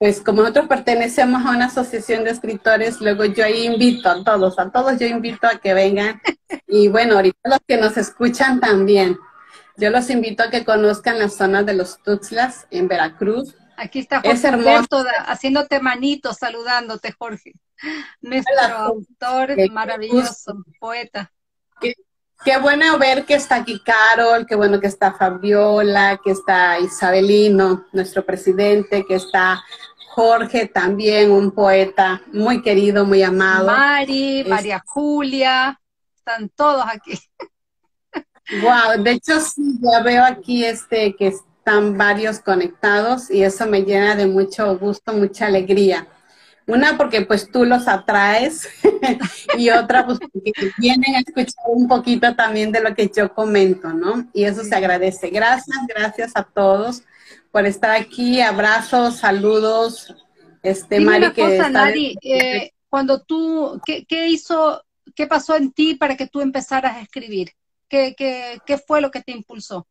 pues 0.03 0.21
como 0.21 0.41
nosotros 0.43 0.67
pertenecemos 0.67 1.47
a 1.47 1.51
una 1.51 1.67
asociación 1.67 2.25
de 2.25 2.31
escritores, 2.31 3.01
luego 3.01 3.25
yo 3.25 3.45
ahí 3.45 3.67
invito 3.67 4.09
a 4.09 4.25
todos, 4.25 4.59
a 4.59 4.69
todos 4.69 4.99
yo 4.99 5.07
invito 5.07 5.47
a 5.47 5.61
que 5.61 5.75
vengan. 5.75 6.21
Y 6.67 6.89
bueno, 6.89 7.15
ahorita 7.15 7.39
los 7.45 7.61
que 7.69 7.77
nos 7.77 7.97
escuchan 7.97 8.59
también, 8.59 9.17
yo 9.77 9.91
los 9.91 10.11
invito 10.11 10.43
a 10.43 10.51
que 10.51 10.65
conozcan 10.65 11.21
las 11.21 11.37
zonas 11.37 11.67
de 11.67 11.75
los 11.75 12.03
Tuxtlas 12.03 12.67
en 12.73 12.89
Veracruz. 12.89 13.55
Aquí 13.77 14.01
está 14.01 14.21
Jorge 14.21 14.49
Alberto 14.49 15.05
haciéndote 15.29 15.79
manitos, 15.79 16.39
saludándote, 16.39 17.13
Jorge. 17.13 17.53
Nuestro 18.21 18.75
autor 18.75 19.55
maravilloso, 19.71 20.65
poeta. 20.81 21.31
Qué, 21.81 21.95
qué, 22.45 22.59
bueno 22.59 22.99
ver 22.99 23.25
que 23.25 23.35
está 23.35 23.55
aquí 23.55 23.81
Carol, 23.85 24.47
qué 24.47 24.57
bueno 24.57 24.81
que 24.81 24.89
está 24.89 25.13
Fabiola, 25.13 26.21
que 26.25 26.33
está 26.33 26.81
Isabelino, 26.81 27.87
nuestro 27.93 28.27
presidente, 28.27 29.05
que 29.07 29.15
está 29.15 29.63
Jorge 30.15 30.67
también, 30.67 31.31
un 31.31 31.53
poeta 31.53 32.21
muy 32.35 32.61
querido, 32.61 33.07
muy 33.07 33.23
amado. 33.23 33.67
Mari, 33.69 34.45
María 34.47 34.83
Julia, 34.85 35.81
están 36.15 36.51
todos 36.51 36.85
aquí. 36.87 37.19
Wow, 38.63 39.03
de 39.03 39.13
hecho 39.13 39.41
sí, 39.41 39.79
ya 39.81 40.03
veo 40.03 40.23
aquí 40.23 40.67
este 40.67 41.17
que 41.17 41.29
están 41.29 41.97
varios 41.97 42.41
conectados 42.41 43.31
y 43.31 43.43
eso 43.43 43.67
me 43.67 43.85
llena 43.85 44.15
de 44.15 44.27
mucho 44.27 44.77
gusto, 44.79 45.15
mucha 45.15 45.47
alegría. 45.47 46.07
Una 46.67 46.99
porque 46.99 47.23
pues 47.23 47.51
tú 47.51 47.65
los 47.65 47.89
atraes 47.89 48.69
y 49.57 49.71
otra 49.71 50.05
pues 50.05 50.19
porque 50.19 50.53
vienen 50.77 51.15
a 51.15 51.21
escuchar 51.21 51.65
un 51.69 51.89
poquito 51.89 52.35
también 52.37 52.71
de 52.71 52.83
lo 52.83 52.95
que 52.95 53.11
yo 53.17 53.33
comento, 53.33 53.95
¿no? 53.95 54.29
Y 54.35 54.45
eso 54.45 54.63
se 54.63 54.75
agradece. 54.75 55.31
Gracias, 55.31 55.79
gracias 55.89 56.33
a 56.35 56.43
todos 56.43 57.03
por 57.53 57.67
estar 57.67 57.91
aquí. 57.93 58.41
Abrazos, 58.41 59.19
saludos. 59.19 60.13
Este, 60.63 60.99
Mari, 61.01 61.33
cosa, 61.33 61.69
Nari, 61.69 62.17
eh, 62.23 62.73
cuando 62.89 63.23
tú, 63.23 63.81
¿qué, 63.85 64.27
hizo, 64.29 64.83
qué 65.15 65.27
pasó 65.27 65.57
en 65.57 65.73
ti 65.73 65.95
para 65.95 66.17
que 66.17 66.27
tú 66.27 66.41
empezaras 66.41 66.97
a 66.97 67.01
escribir? 67.01 67.53
¿Qué, 67.89 68.15
qué, 68.17 68.61
qué 68.65 68.79
fue 68.79 69.01
lo 69.01 69.11
que 69.11 69.23
te 69.23 69.33
impulsó? 69.33 69.87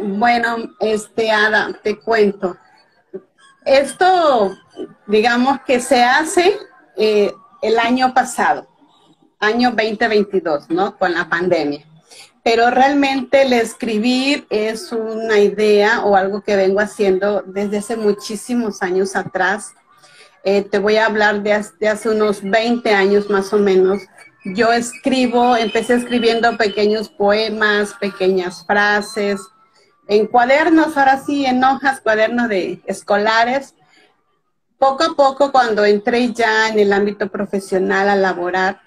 Bueno, 0.00 0.74
este, 0.80 1.30
Ada, 1.30 1.78
te 1.82 1.98
cuento. 1.98 2.56
Esto, 3.64 4.56
digamos 5.06 5.60
que 5.66 5.80
se 5.80 6.02
hace 6.02 6.56
eh, 6.96 7.32
el 7.60 7.78
año 7.78 8.14
pasado, 8.14 8.68
año 9.38 9.70
2022, 9.70 10.70
¿no? 10.70 10.96
Con 10.96 11.12
la 11.12 11.28
pandemia 11.28 11.89
pero 12.42 12.70
realmente 12.70 13.42
el 13.42 13.52
escribir 13.52 14.46
es 14.50 14.92
una 14.92 15.38
idea 15.38 16.04
o 16.04 16.16
algo 16.16 16.40
que 16.42 16.56
vengo 16.56 16.80
haciendo 16.80 17.42
desde 17.46 17.78
hace 17.78 17.96
muchísimos 17.96 18.82
años 18.82 19.14
atrás. 19.14 19.74
Eh, 20.42 20.62
te 20.62 20.78
voy 20.78 20.96
a 20.96 21.06
hablar 21.06 21.42
de, 21.42 21.52
hace 21.52 22.08
unos 22.08 22.42
20 22.42 22.94
años 22.94 23.28
más 23.28 23.52
o 23.52 23.58
menos. 23.58 24.02
Yo 24.44 24.72
escribo, 24.72 25.54
empecé 25.54 25.94
escribiendo 25.94 26.56
pequeños 26.56 27.10
poemas, 27.10 27.92
pequeñas 28.00 28.64
frases, 28.66 29.38
en 30.08 30.26
cuadernos, 30.26 30.96
ahora 30.96 31.18
sí, 31.18 31.44
en 31.44 31.62
hojas, 31.62 32.00
cuadernos 32.00 32.48
de 32.48 32.82
escolares. 32.86 33.74
Poco 34.78 35.04
a 35.04 35.14
poco, 35.14 35.52
cuando 35.52 35.84
entré 35.84 36.32
ya 36.32 36.68
en 36.68 36.78
el 36.78 36.92
ámbito 36.94 37.28
profesional 37.28 38.08
a 38.08 38.16
laborar, 38.16 38.80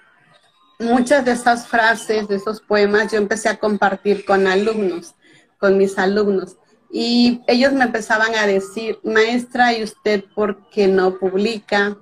muchas 0.78 1.24
de 1.24 1.32
esas 1.32 1.66
frases, 1.66 2.28
de 2.28 2.36
esos 2.36 2.60
poemas, 2.60 3.12
yo 3.12 3.18
empecé 3.18 3.48
a 3.48 3.58
compartir 3.58 4.24
con 4.24 4.46
alumnos, 4.46 5.14
con 5.58 5.78
mis 5.78 5.98
alumnos. 5.98 6.56
Y 6.90 7.42
ellos 7.46 7.72
me 7.72 7.84
empezaban 7.84 8.34
a 8.34 8.46
decir, 8.46 8.98
maestra, 9.02 9.72
¿y 9.72 9.82
usted 9.82 10.24
por 10.34 10.68
qué 10.70 10.86
no 10.86 11.18
publica? 11.18 11.96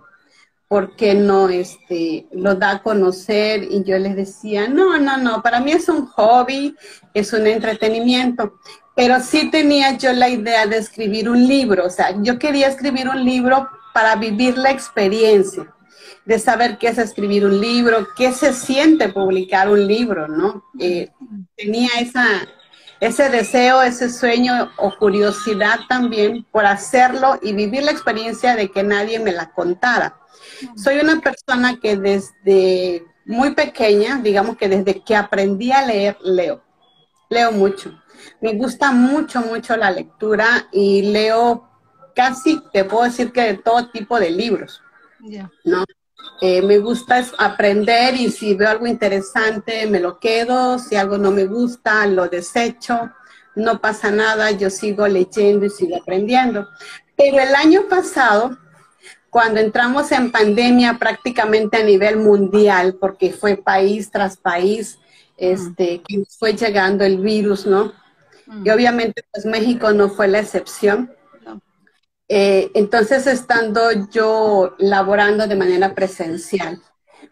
¿Por 0.69 0.97
qué 0.97 1.15
no 1.15 1.49
este, 1.49 2.27
lo 2.33 2.55
da 2.55 2.73
a 2.73 2.83
conocer? 2.83 3.63
Y 3.63 3.85
yo 3.85 3.99
les 3.99 4.17
decía, 4.17 4.69
no, 4.69 4.99
no, 4.99 5.17
no, 5.19 5.43
para 5.43 5.61
mí 5.61 5.73
es 5.73 5.89
un 5.89 6.07
hobby, 6.07 6.77
es 7.15 7.33
un 7.33 7.47
entretenimiento. 7.47 8.59
Pero 8.95 9.21
sí 9.21 9.51
tenía 9.51 9.97
yo 9.97 10.13
la 10.13 10.29
idea 10.29 10.67
de 10.67 10.79
escribir 10.79 11.29
un 11.29 11.47
libro, 11.47 11.87
o 11.87 11.91
sea, 11.91 12.15
yo 12.23 12.39
quería 12.39 12.69
escribir 12.69 13.09
un 13.09 13.25
libro 13.25 13.69
para 13.95 14.17
vivir 14.17 14.59
la 14.59 14.71
experiencia 14.71 15.73
de 16.25 16.39
saber 16.39 16.79
qué 16.79 16.89
es 16.89 16.99
escribir 16.99 17.45
un 17.45 17.61
libro, 17.61 18.09
qué 18.17 18.33
se 18.33 18.53
siente 18.53 19.09
publicar 19.09 19.69
un 19.69 19.87
libro, 19.87 20.29
¿no? 20.29 20.65
Eh, 20.79 21.11
tenía 21.57 21.89
esa, 22.01 22.27
ese 23.01 23.29
deseo, 23.29 23.83
ese 23.83 24.09
sueño 24.11 24.71
o 24.77 24.97
curiosidad 24.97 25.81
también 25.89 26.45
por 26.53 26.65
hacerlo 26.65 27.39
y 27.43 27.53
vivir 27.53 27.83
la 27.83 27.91
experiencia 27.91 28.55
de 28.55 28.71
que 28.71 28.83
nadie 28.83 29.19
me 29.19 29.33
la 29.33 29.51
contara. 29.51 30.21
Soy 30.77 30.99
una 30.99 31.21
persona 31.21 31.79
que 31.81 31.97
desde 31.97 33.05
muy 33.25 33.55
pequeña, 33.55 34.21
digamos 34.23 34.57
que 34.57 34.69
desde 34.69 35.03
que 35.03 35.17
aprendí 35.17 35.73
a 35.73 35.85
leer, 35.85 36.17
leo. 36.23 36.63
Leo 37.29 37.51
mucho. 37.51 38.01
Me 38.41 38.55
gusta 38.55 38.93
mucho, 38.93 39.41
mucho 39.41 39.77
la 39.77 39.91
lectura 39.91 40.69
y 40.71 41.03
leo 41.03 41.69
casi, 42.15 42.63
te 42.73 42.85
puedo 42.85 43.05
decir 43.05 43.33
que 43.33 43.43
de 43.43 43.55
todo 43.55 43.91
tipo 43.91 44.21
de 44.21 44.31
libros. 44.31 44.83
¿no? 45.65 45.85
Eh, 46.45 46.61
me 46.61 46.79
gusta 46.79 47.25
aprender 47.39 48.17
y 48.17 48.29
si 48.29 48.55
veo 48.55 48.69
algo 48.69 48.89
interesante 48.89 49.87
me 49.87 50.01
lo 50.01 50.19
quedo, 50.19 50.77
si 50.77 50.97
algo 50.97 51.17
no 51.17 51.31
me 51.31 51.45
gusta 51.45 52.05
lo 52.09 52.29
desecho, 52.29 53.13
no 53.55 53.81
pasa 53.81 54.11
nada, 54.11 54.51
yo 54.51 54.69
sigo 54.69 55.07
leyendo 55.07 55.67
y 55.67 55.71
sigo 55.71 55.99
aprendiendo. 56.03 56.67
Pero 57.17 57.39
el 57.39 57.55
año 57.55 57.83
pasado, 57.89 58.59
cuando 59.31 59.61
entramos 59.61 60.11
en 60.11 60.33
pandemia 60.33 60.99
prácticamente 60.99 61.77
a 61.77 61.85
nivel 61.85 62.17
mundial, 62.17 62.97
porque 63.01 63.31
fue 63.31 63.57
país 63.57 64.11
tras 64.11 64.37
país, 64.37 64.99
este, 65.37 66.03
que 66.03 66.25
fue 66.41 66.57
llegando 66.57 67.05
el 67.05 67.19
virus, 67.19 67.67
¿no? 67.67 67.93
Y 68.65 68.71
obviamente 68.71 69.25
pues 69.33 69.47
México 69.47 69.93
no 69.93 70.09
fue 70.09 70.27
la 70.27 70.41
excepción. 70.41 71.15
Eh, 72.35 72.71
entonces, 72.73 73.27
estando 73.27 73.91
yo 74.11 74.75
laborando 74.79 75.47
de 75.47 75.55
manera 75.55 75.95
presencial, 75.95 76.81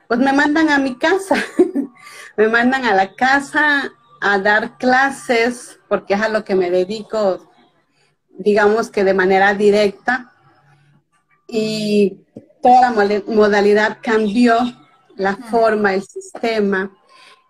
pues 0.07 0.21
me 0.21 0.31
mandan 0.35 0.69
a 0.69 0.79
mi 0.79 0.99
casa, 0.99 1.37
me 2.37 2.49
mandan 2.49 2.85
a 2.85 2.95
la 2.95 3.15
casa 3.15 3.91
a 4.21 4.39
dar 4.41 4.77
clases, 4.77 5.79
porque 5.89 6.13
es 6.13 6.21
a 6.21 6.29
lo 6.29 6.45
que 6.45 6.55
me 6.55 6.71
dedico, 6.71 7.51
digamos 8.29 8.91
que 8.91 9.03
de 9.03 9.15
manera 9.15 9.55
directa, 9.55 10.35
y 11.49 12.19
toda 12.61 12.91
la 12.91 13.23
modalidad 13.27 14.01
cambió, 14.03 14.59
la 15.17 15.35
forma, 15.35 15.95
el 15.95 16.03
sistema, 16.03 16.95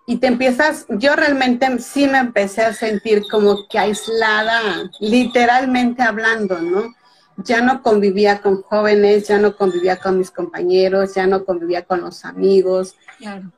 y 0.06 0.18
te 0.18 0.28
empiezas, 0.28 0.86
yo 0.88 1.16
realmente 1.16 1.80
sí 1.80 2.06
me 2.06 2.18
empecé 2.18 2.62
a 2.62 2.74
sentir 2.74 3.24
como 3.28 3.66
que 3.68 3.80
aislada, 3.80 4.88
literalmente 5.00 6.04
hablando, 6.04 6.60
¿no? 6.60 6.99
Ya 7.44 7.60
no 7.60 7.82
convivía 7.82 8.40
con 8.40 8.62
jóvenes, 8.62 9.28
ya 9.28 9.38
no 9.38 9.56
convivía 9.56 9.96
con 9.96 10.18
mis 10.18 10.30
compañeros, 10.30 11.14
ya 11.14 11.26
no 11.26 11.44
convivía 11.44 11.84
con 11.84 12.00
los 12.00 12.24
amigos. 12.24 12.96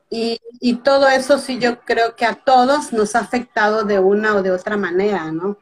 Y, 0.09 0.39
y, 0.59 0.75
todo 0.75 1.07
eso 1.07 1.39
sí 1.39 1.57
yo 1.57 1.79
creo 1.81 2.15
que 2.15 2.25
a 2.25 2.35
todos 2.35 2.91
nos 2.91 3.15
ha 3.15 3.19
afectado 3.19 3.83
de 3.83 3.99
una 3.99 4.35
o 4.35 4.43
de 4.43 4.51
otra 4.51 4.75
manera, 4.75 5.31
¿no? 5.31 5.57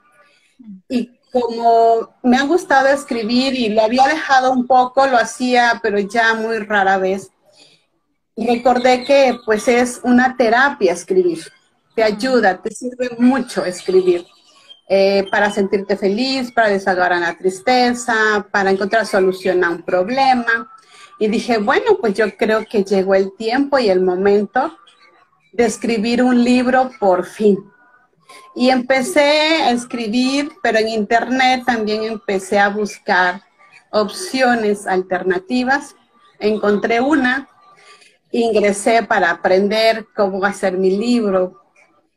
Y 0.89 1.11
como 1.31 2.13
me 2.23 2.37
ha 2.37 2.43
gustado 2.43 2.87
escribir 2.87 3.53
y 3.53 3.69
lo 3.69 3.83
había 3.83 4.07
dejado 4.07 4.51
un 4.51 4.67
poco, 4.67 5.07
lo 5.07 5.17
hacía, 5.17 5.79
pero 5.81 5.99
ya 5.99 6.33
muy 6.33 6.59
rara 6.59 6.97
vez, 6.97 7.31
recordé 8.35 9.03
que 9.03 9.37
pues 9.45 9.67
es 9.67 10.01
una 10.03 10.35
terapia 10.35 10.93
escribir, 10.93 11.39
te 11.95 12.03
ayuda, 12.03 12.61
te 12.61 12.71
sirve 12.71 13.11
mucho 13.17 13.63
escribir. 13.63 14.25
Eh, 14.93 15.25
para 15.31 15.49
sentirte 15.49 15.95
feliz, 15.95 16.51
para 16.51 16.67
desahogar 16.67 17.17
la 17.17 17.37
tristeza, 17.37 18.45
para 18.51 18.71
encontrar 18.71 19.05
solución 19.05 19.63
a 19.63 19.69
un 19.69 19.83
problema. 19.83 20.69
Y 21.17 21.29
dije, 21.29 21.59
bueno, 21.59 21.97
pues 22.01 22.13
yo 22.13 22.35
creo 22.35 22.65
que 22.65 22.83
llegó 22.83 23.15
el 23.15 23.31
tiempo 23.37 23.79
y 23.79 23.89
el 23.89 24.01
momento 24.01 24.77
de 25.53 25.63
escribir 25.63 26.21
un 26.21 26.43
libro 26.43 26.91
por 26.99 27.25
fin. 27.25 27.57
Y 28.53 28.69
empecé 28.69 29.61
a 29.63 29.71
escribir, 29.71 30.51
pero 30.61 30.79
en 30.79 30.89
internet 30.89 31.63
también 31.65 32.03
empecé 32.03 32.59
a 32.59 32.67
buscar 32.67 33.43
opciones 33.91 34.87
alternativas. 34.87 35.95
Encontré 36.37 36.99
una, 36.99 37.47
ingresé 38.29 39.03
para 39.03 39.31
aprender 39.31 40.05
cómo 40.13 40.43
hacer 40.43 40.77
mi 40.77 40.97
libro. 40.97 41.61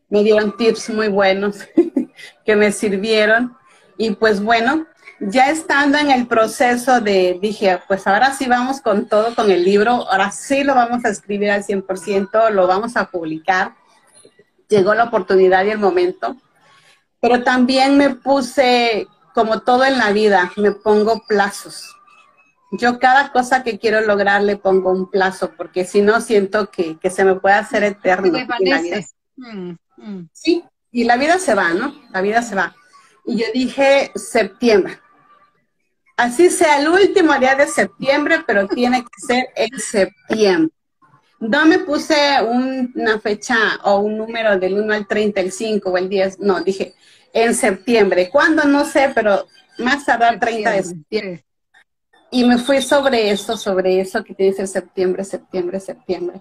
Me 0.08 0.24
dieron 0.24 0.56
tips 0.56 0.90
muy 0.90 1.06
buenos 1.06 1.58
que 2.44 2.56
me 2.56 2.72
sirvieron. 2.72 3.56
Y 3.96 4.10
pues 4.12 4.42
bueno, 4.42 4.86
ya 5.20 5.50
estando 5.50 5.98
en 5.98 6.10
el 6.10 6.26
proceso 6.26 7.00
de, 7.00 7.38
dije, 7.40 7.80
pues 7.86 8.06
ahora 8.06 8.32
sí 8.32 8.46
vamos 8.46 8.80
con 8.80 9.08
todo, 9.08 9.34
con 9.34 9.50
el 9.50 9.64
libro, 9.64 10.08
ahora 10.10 10.30
sí 10.30 10.64
lo 10.64 10.74
vamos 10.74 11.04
a 11.04 11.10
escribir 11.10 11.50
al 11.50 11.64
100%, 11.64 12.50
lo 12.50 12.66
vamos 12.66 12.96
a 12.96 13.10
publicar 13.10 13.74
llegó 14.68 14.94
la 14.94 15.04
oportunidad 15.04 15.64
y 15.64 15.70
el 15.70 15.78
momento, 15.78 16.36
pero 17.20 17.42
también 17.42 17.96
me 17.96 18.10
puse, 18.10 19.06
como 19.34 19.60
todo 19.60 19.84
en 19.84 19.98
la 19.98 20.12
vida, 20.12 20.52
me 20.56 20.72
pongo 20.72 21.22
plazos. 21.26 21.90
Yo 22.72 22.98
cada 22.98 23.30
cosa 23.30 23.62
que 23.62 23.78
quiero 23.78 24.00
lograr 24.00 24.42
le 24.42 24.56
pongo 24.56 24.90
un 24.90 25.10
plazo, 25.10 25.52
porque 25.56 25.84
si 25.84 26.02
no 26.02 26.20
siento 26.20 26.70
que, 26.70 26.98
se 27.08 27.24
me 27.24 27.36
puede 27.36 27.54
hacer 27.54 27.84
eterno. 27.84 28.36
Mm, 29.36 29.76
mm. 29.96 30.28
Sí, 30.32 30.64
y 30.94 31.02
la 31.02 31.16
vida 31.16 31.40
se 31.40 31.54
va, 31.54 31.74
¿no? 31.74 31.92
La 32.12 32.20
vida 32.20 32.40
se 32.40 32.54
va. 32.54 32.72
Y 33.26 33.36
yo 33.36 33.46
dije 33.52 34.12
septiembre. 34.14 35.00
Así 36.16 36.50
sea 36.50 36.78
el 36.78 36.86
último 36.86 37.34
día 37.34 37.56
de 37.56 37.66
septiembre, 37.66 38.44
pero 38.46 38.68
tiene 38.68 39.02
que 39.02 39.26
ser 39.26 39.48
en 39.56 39.80
septiembre. 39.80 40.72
No 41.40 41.66
me 41.66 41.80
puse 41.80 42.14
una 42.44 43.18
fecha 43.18 43.56
o 43.82 43.98
un 43.98 44.16
número 44.16 44.56
del 44.56 44.74
1 44.74 44.94
al 44.94 45.08
30, 45.08 45.40
el 45.40 45.50
5 45.50 45.90
o 45.90 45.98
el 45.98 46.08
10, 46.08 46.38
no, 46.38 46.60
dije 46.60 46.94
en 47.32 47.56
septiembre. 47.56 48.30
¿Cuándo? 48.30 48.62
No 48.62 48.84
sé, 48.84 49.10
pero 49.12 49.48
más 49.78 50.06
tardar 50.06 50.38
30 50.38 50.70
de 50.70 50.82
septiembre. 50.84 51.44
Y 52.30 52.44
me 52.44 52.58
fui 52.58 52.80
sobre 52.80 53.30
eso, 53.30 53.56
sobre 53.56 54.00
eso 54.00 54.22
que 54.22 54.34
dice 54.38 54.64
septiembre, 54.68 55.24
septiembre, 55.24 55.80
septiembre. 55.80 56.40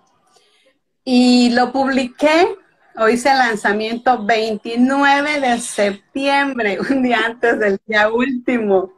Y 1.04 1.50
lo 1.50 1.72
publiqué, 1.72 2.56
o 2.98 3.10
hice 3.10 3.30
el 3.32 3.38
lanzamiento 3.38 4.24
29 4.24 5.40
de 5.40 5.60
septiembre, 5.60 6.78
un 6.90 7.04
día 7.04 7.20
antes 7.26 7.60
del 7.60 7.80
día 7.86 8.10
último. 8.10 8.94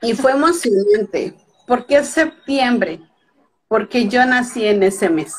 Y 0.00 0.14
fue 0.14 0.32
emocionante. 0.32 1.34
¿Por 1.66 1.86
qué 1.86 2.04
septiembre? 2.04 3.00
porque 3.72 4.06
yo 4.06 4.26
nací 4.26 4.66
en 4.66 4.82
ese 4.82 5.08
mes. 5.08 5.34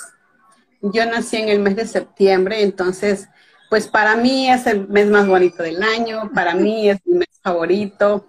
Yo 0.81 1.05
nací 1.05 1.37
en 1.37 1.49
el 1.49 1.59
mes 1.59 1.75
de 1.75 1.85
septiembre, 1.85 2.63
entonces, 2.63 3.29
pues 3.69 3.87
para 3.87 4.15
mí 4.15 4.49
es 4.49 4.65
el 4.65 4.87
mes 4.87 5.07
más 5.07 5.27
bonito 5.27 5.61
del 5.61 5.83
año, 5.83 6.31
para 6.33 6.55
mí 6.55 6.89
es 6.89 6.97
mi 7.05 7.19
mes 7.19 7.29
favorito. 7.43 8.25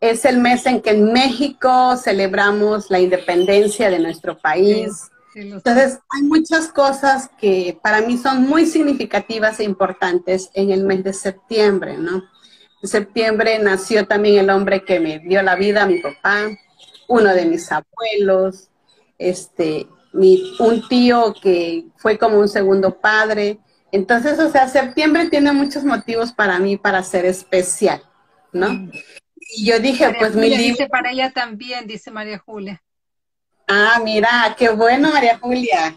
Es 0.00 0.24
el 0.24 0.38
mes 0.38 0.64
en 0.64 0.80
que 0.80 0.92
en 0.92 1.12
México 1.12 1.94
celebramos 1.98 2.90
la 2.90 3.00
independencia 3.00 3.90
de 3.90 3.98
nuestro 3.98 4.38
país. 4.38 5.10
Entonces, 5.34 5.98
hay 6.10 6.22
muchas 6.22 6.68
cosas 6.68 7.28
que 7.38 7.78
para 7.82 8.00
mí 8.02 8.18
son 8.18 8.42
muy 8.42 8.66
significativas 8.66 9.58
e 9.58 9.64
importantes 9.64 10.50
en 10.54 10.70
el 10.70 10.84
mes 10.84 11.02
de 11.02 11.12
septiembre, 11.12 11.98
¿no? 11.98 12.22
En 12.82 12.88
septiembre 12.88 13.58
nació 13.58 14.06
también 14.06 14.38
el 14.38 14.50
hombre 14.50 14.84
que 14.84 15.00
me 15.00 15.18
dio 15.18 15.42
la 15.42 15.56
vida, 15.56 15.86
mi 15.86 16.00
papá, 16.00 16.48
uno 17.08 17.34
de 17.34 17.46
mis 17.46 17.70
abuelos, 17.72 18.68
este, 19.18 19.88
mi, 20.12 20.54
un 20.60 20.86
tío 20.88 21.34
que 21.42 21.86
fue 21.96 22.18
como 22.18 22.38
un 22.38 22.48
segundo 22.48 23.00
padre. 23.00 23.58
Entonces, 23.90 24.38
o 24.38 24.50
sea, 24.50 24.68
septiembre 24.68 25.28
tiene 25.30 25.52
muchos 25.52 25.84
motivos 25.84 26.32
para 26.32 26.58
mí 26.58 26.76
para 26.76 27.02
ser 27.02 27.24
especial, 27.24 28.02
¿no? 28.52 28.88
Y 29.56 29.66
yo 29.66 29.80
dije, 29.80 30.14
pues 30.18 30.34
mi 30.34 30.50
libro... 30.50 30.62
Dice 30.62 30.88
para 30.88 31.10
ella 31.10 31.32
también, 31.32 31.86
dice 31.86 32.10
María 32.10 32.38
Julia. 32.38 32.83
Ah, 33.66 34.00
mira, 34.02 34.54
qué 34.58 34.70
bueno, 34.70 35.12
María 35.12 35.38
Julia. 35.38 35.94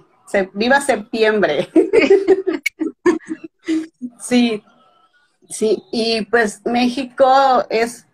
viva 0.54 0.82
septiembre. 0.82 1.70
sí, 4.20 4.64
sí, 5.50 5.84
y 5.92 6.26
pues 6.26 6.62
México 6.66 7.66
es 7.70 8.06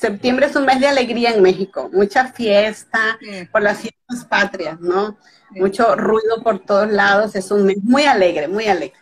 septiembre 0.00 0.46
es 0.46 0.56
un 0.56 0.64
mes 0.64 0.80
de 0.80 0.88
alegría 0.88 1.30
en 1.30 1.42
México, 1.42 1.90
mucha 1.92 2.32
fiesta 2.32 3.18
por 3.52 3.62
las 3.62 3.80
fiestas 3.80 4.24
patrias, 4.24 4.80
¿no? 4.80 5.18
Mucho 5.50 5.94
ruido 5.94 6.42
por 6.42 6.60
todos 6.60 6.90
lados, 6.90 7.36
es 7.36 7.50
un 7.50 7.66
mes 7.66 7.76
muy 7.82 8.04
alegre, 8.04 8.48
muy 8.48 8.66
alegre. 8.66 8.98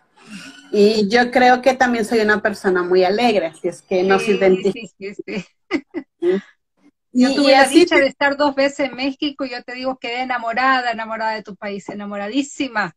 Y 0.73 1.09
yo 1.09 1.31
creo 1.31 1.63
que 1.63 1.75
también 1.75 2.05
soy 2.05 2.21
una 2.21 2.43
persona 2.43 2.83
muy 2.83 3.05
alegre, 3.05 3.47
así 3.47 3.69
es 3.69 3.81
que 3.81 4.03
nos 4.03 4.27
identifica. 4.29 4.97
Yo 7.13 7.35
tuve 7.35 7.53
la 7.53 7.67
dicha 7.67 7.97
de 7.97 8.07
estar 8.07 8.37
dos 8.37 8.55
veces 8.55 8.91
en 8.91 8.97
México 8.97 9.45
y 9.45 9.51
yo 9.51 9.63
te 9.63 9.75
digo, 9.75 9.99
quedé 9.99 10.23
enamorada, 10.23 10.91
enamorada 10.91 11.33
de 11.33 11.43
tu 11.43 11.57
país, 11.57 11.89
enamoradísima. 11.89 12.95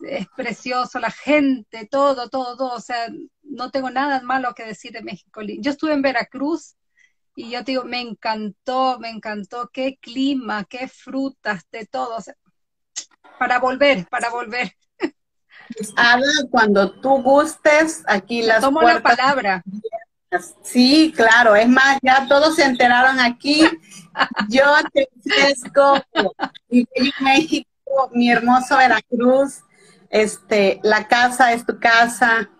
Es 0.00 0.26
precioso, 0.36 0.98
la 0.98 1.10
gente, 1.10 1.86
todo, 1.86 2.28
todo, 2.28 2.56
todo. 2.56 2.74
O 2.74 2.80
sea, 2.80 3.08
no 3.42 3.70
tengo 3.70 3.90
nada 3.90 4.20
malo 4.22 4.54
que 4.54 4.64
decir 4.64 4.92
de 4.92 5.02
México. 5.02 5.42
Yo 5.42 5.70
estuve 5.70 5.92
en 5.92 6.02
Veracruz 6.02 6.76
y 7.34 7.50
yo 7.50 7.64
te 7.64 7.72
digo, 7.72 7.84
me 7.84 8.00
encantó, 8.00 8.98
me 8.98 9.10
encantó, 9.10 9.70
qué 9.72 9.96
clima, 10.00 10.64
qué 10.64 10.88
frutas, 10.88 11.64
de 11.70 11.86
todo. 11.86 12.18
para 13.38 13.58
volver, 13.58 14.06
para 14.08 14.30
volver. 14.30 14.72
Ada, 15.96 16.24
cuando 16.50 16.90
tú 17.00 17.22
gustes, 17.22 18.02
aquí 18.06 18.42
las 18.42 18.60
Tomo 18.60 18.82
la 18.82 19.00
palabra. 19.00 19.62
Sí, 20.62 21.12
claro, 21.16 21.56
es 21.56 21.68
más, 21.68 21.98
ya 22.02 22.26
todos 22.28 22.56
se 22.56 22.64
enteraron 22.64 23.18
aquí. 23.18 23.62
Yo 24.48 24.64
te 24.92 25.08
ofrezco 25.16 26.02
mi 26.68 26.84
México, 27.20 28.10
mi 28.12 28.30
hermoso 28.30 28.76
Veracruz, 28.76 29.60
este, 30.10 30.80
la 30.82 31.08
casa 31.08 31.52
es 31.52 31.64
tu 31.64 31.78
casa, 31.78 32.50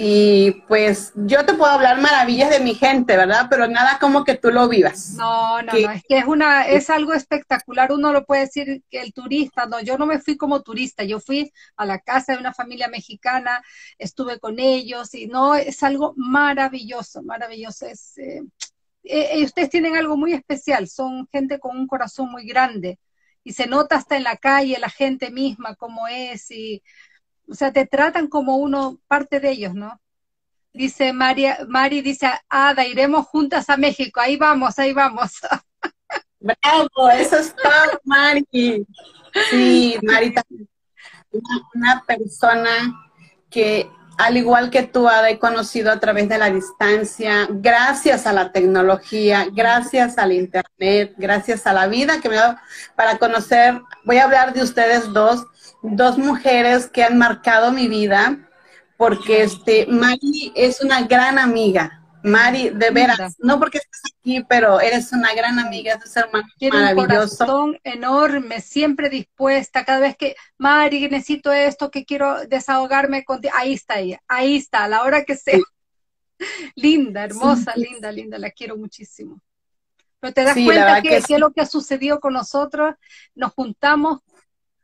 y 0.00 0.52
pues 0.68 1.12
yo 1.16 1.44
te 1.44 1.54
puedo 1.54 1.72
hablar 1.72 2.00
maravillas 2.00 2.50
de 2.50 2.60
mi 2.60 2.76
gente, 2.76 3.16
¿verdad? 3.16 3.48
Pero 3.50 3.66
nada 3.66 3.98
como 3.98 4.22
que 4.22 4.36
tú 4.36 4.52
lo 4.52 4.68
vivas. 4.68 5.14
No, 5.14 5.60
no, 5.60 5.72
no, 5.72 5.90
es 5.90 6.04
que 6.08 6.18
es 6.18 6.24
una, 6.24 6.68
es 6.68 6.88
algo 6.88 7.14
espectacular, 7.14 7.90
uno 7.90 8.12
lo 8.12 8.24
puede 8.24 8.42
decir 8.42 8.84
que 8.88 9.00
el 9.00 9.12
turista, 9.12 9.66
no, 9.66 9.80
yo 9.80 9.98
no 9.98 10.06
me 10.06 10.20
fui 10.20 10.36
como 10.36 10.62
turista, 10.62 11.02
yo 11.02 11.18
fui 11.18 11.52
a 11.76 11.84
la 11.84 11.98
casa 11.98 12.32
de 12.32 12.38
una 12.38 12.54
familia 12.54 12.86
mexicana, 12.86 13.60
estuve 13.98 14.38
con 14.38 14.60
ellos 14.60 15.12
y 15.14 15.26
no, 15.26 15.56
es 15.56 15.82
algo 15.82 16.14
maravilloso, 16.16 17.24
maravilloso. 17.24 17.86
Es, 17.86 18.16
eh, 18.18 18.42
eh, 19.02 19.42
ustedes 19.42 19.68
tienen 19.68 19.96
algo 19.96 20.16
muy 20.16 20.32
especial, 20.32 20.86
son 20.86 21.26
gente 21.32 21.58
con 21.58 21.76
un 21.76 21.88
corazón 21.88 22.30
muy 22.30 22.46
grande 22.46 23.00
y 23.42 23.52
se 23.52 23.66
nota 23.66 23.96
hasta 23.96 24.16
en 24.16 24.22
la 24.22 24.36
calle 24.36 24.78
la 24.78 24.90
gente 24.90 25.32
misma 25.32 25.74
cómo 25.74 26.06
es 26.06 26.52
y 26.52 26.82
o 27.48 27.54
sea, 27.54 27.72
te 27.72 27.86
tratan 27.86 28.28
como 28.28 28.56
uno, 28.56 28.98
parte 29.06 29.40
de 29.40 29.50
ellos, 29.50 29.74
¿no? 29.74 30.00
Dice 30.72 31.12
María, 31.12 31.58
Mari 31.66 32.02
dice, 32.02 32.30
Ada, 32.48 32.86
iremos 32.86 33.26
juntas 33.26 33.68
a 33.70 33.76
México, 33.76 34.20
ahí 34.20 34.36
vamos, 34.36 34.78
ahí 34.78 34.92
vamos. 34.92 35.32
Bravo, 36.40 37.10
eso 37.10 37.36
es 37.38 37.54
todo, 37.56 38.00
Mari. 38.04 38.86
Sí, 39.50 39.98
Mari, 40.02 40.34
una, 41.30 41.68
una 41.74 42.04
persona 42.06 42.70
que 43.50 43.90
al 44.18 44.36
igual 44.36 44.70
que 44.70 44.82
tú, 44.82 45.08
Ada, 45.08 45.30
he 45.30 45.38
conocido 45.38 45.92
a 45.92 46.00
través 46.00 46.28
de 46.28 46.38
la 46.38 46.50
distancia, 46.50 47.46
gracias 47.48 48.26
a 48.26 48.32
la 48.32 48.50
tecnología, 48.50 49.46
gracias 49.52 50.18
al 50.18 50.32
Internet, 50.32 51.14
gracias 51.16 51.66
a 51.68 51.72
la 51.72 51.86
vida 51.86 52.20
que 52.20 52.28
me 52.28 52.36
ha 52.36 52.42
dado 52.42 52.58
para 52.96 53.16
conocer. 53.18 53.80
Voy 54.04 54.18
a 54.18 54.24
hablar 54.24 54.52
de 54.52 54.62
ustedes 54.62 55.12
dos, 55.12 55.46
dos 55.82 56.18
mujeres 56.18 56.88
que 56.88 57.04
han 57.04 57.18
marcado 57.18 57.72
mi 57.72 57.88
vida, 57.88 58.48
porque 58.96 59.42
este, 59.42 59.86
Mari 59.86 60.52
es 60.54 60.80
una 60.82 61.02
gran 61.02 61.38
amiga, 61.38 61.98
Mari, 62.22 62.70
de 62.70 62.90
veras, 62.90 63.36
no 63.38 63.58
porque 63.58 63.78
estés 63.78 64.00
aquí, 64.18 64.44
pero 64.48 64.80
eres 64.80 65.12
una 65.12 65.32
gran 65.34 65.58
amiga, 65.58 65.94
es 65.94 66.16
un 66.16 66.22
hermano 66.22 66.48
maravilloso. 66.72 67.00
Un 67.00 67.06
corazón 67.06 67.78
enorme, 67.84 68.60
siempre 68.60 69.08
dispuesta, 69.08 69.84
cada 69.84 70.00
vez 70.00 70.16
que, 70.16 70.34
Mari, 70.58 71.08
necesito 71.08 71.52
esto, 71.52 71.90
que 71.90 72.04
quiero 72.04 72.46
desahogarme 72.46 73.24
contigo, 73.24 73.54
ahí 73.56 73.74
está 73.74 74.00
ella, 74.00 74.20
ahí 74.26 74.56
está, 74.56 74.84
a 74.84 74.88
la 74.88 75.02
hora 75.02 75.24
que 75.24 75.36
sea. 75.36 75.58
linda, 76.74 77.24
hermosa, 77.24 77.74
linda, 77.76 78.10
linda, 78.12 78.38
la 78.38 78.50
quiero 78.50 78.76
muchísimo. 78.76 79.40
Pero 80.20 80.34
te 80.34 80.42
das 80.42 80.54
cuenta 80.54 81.00
que, 81.00 81.16
es 81.16 81.30
lo 81.30 81.52
que 81.52 81.60
ha 81.60 81.66
sucedido 81.66 82.18
con 82.18 82.32
nosotros, 82.32 82.96
nos 83.34 83.52
juntamos, 83.52 84.20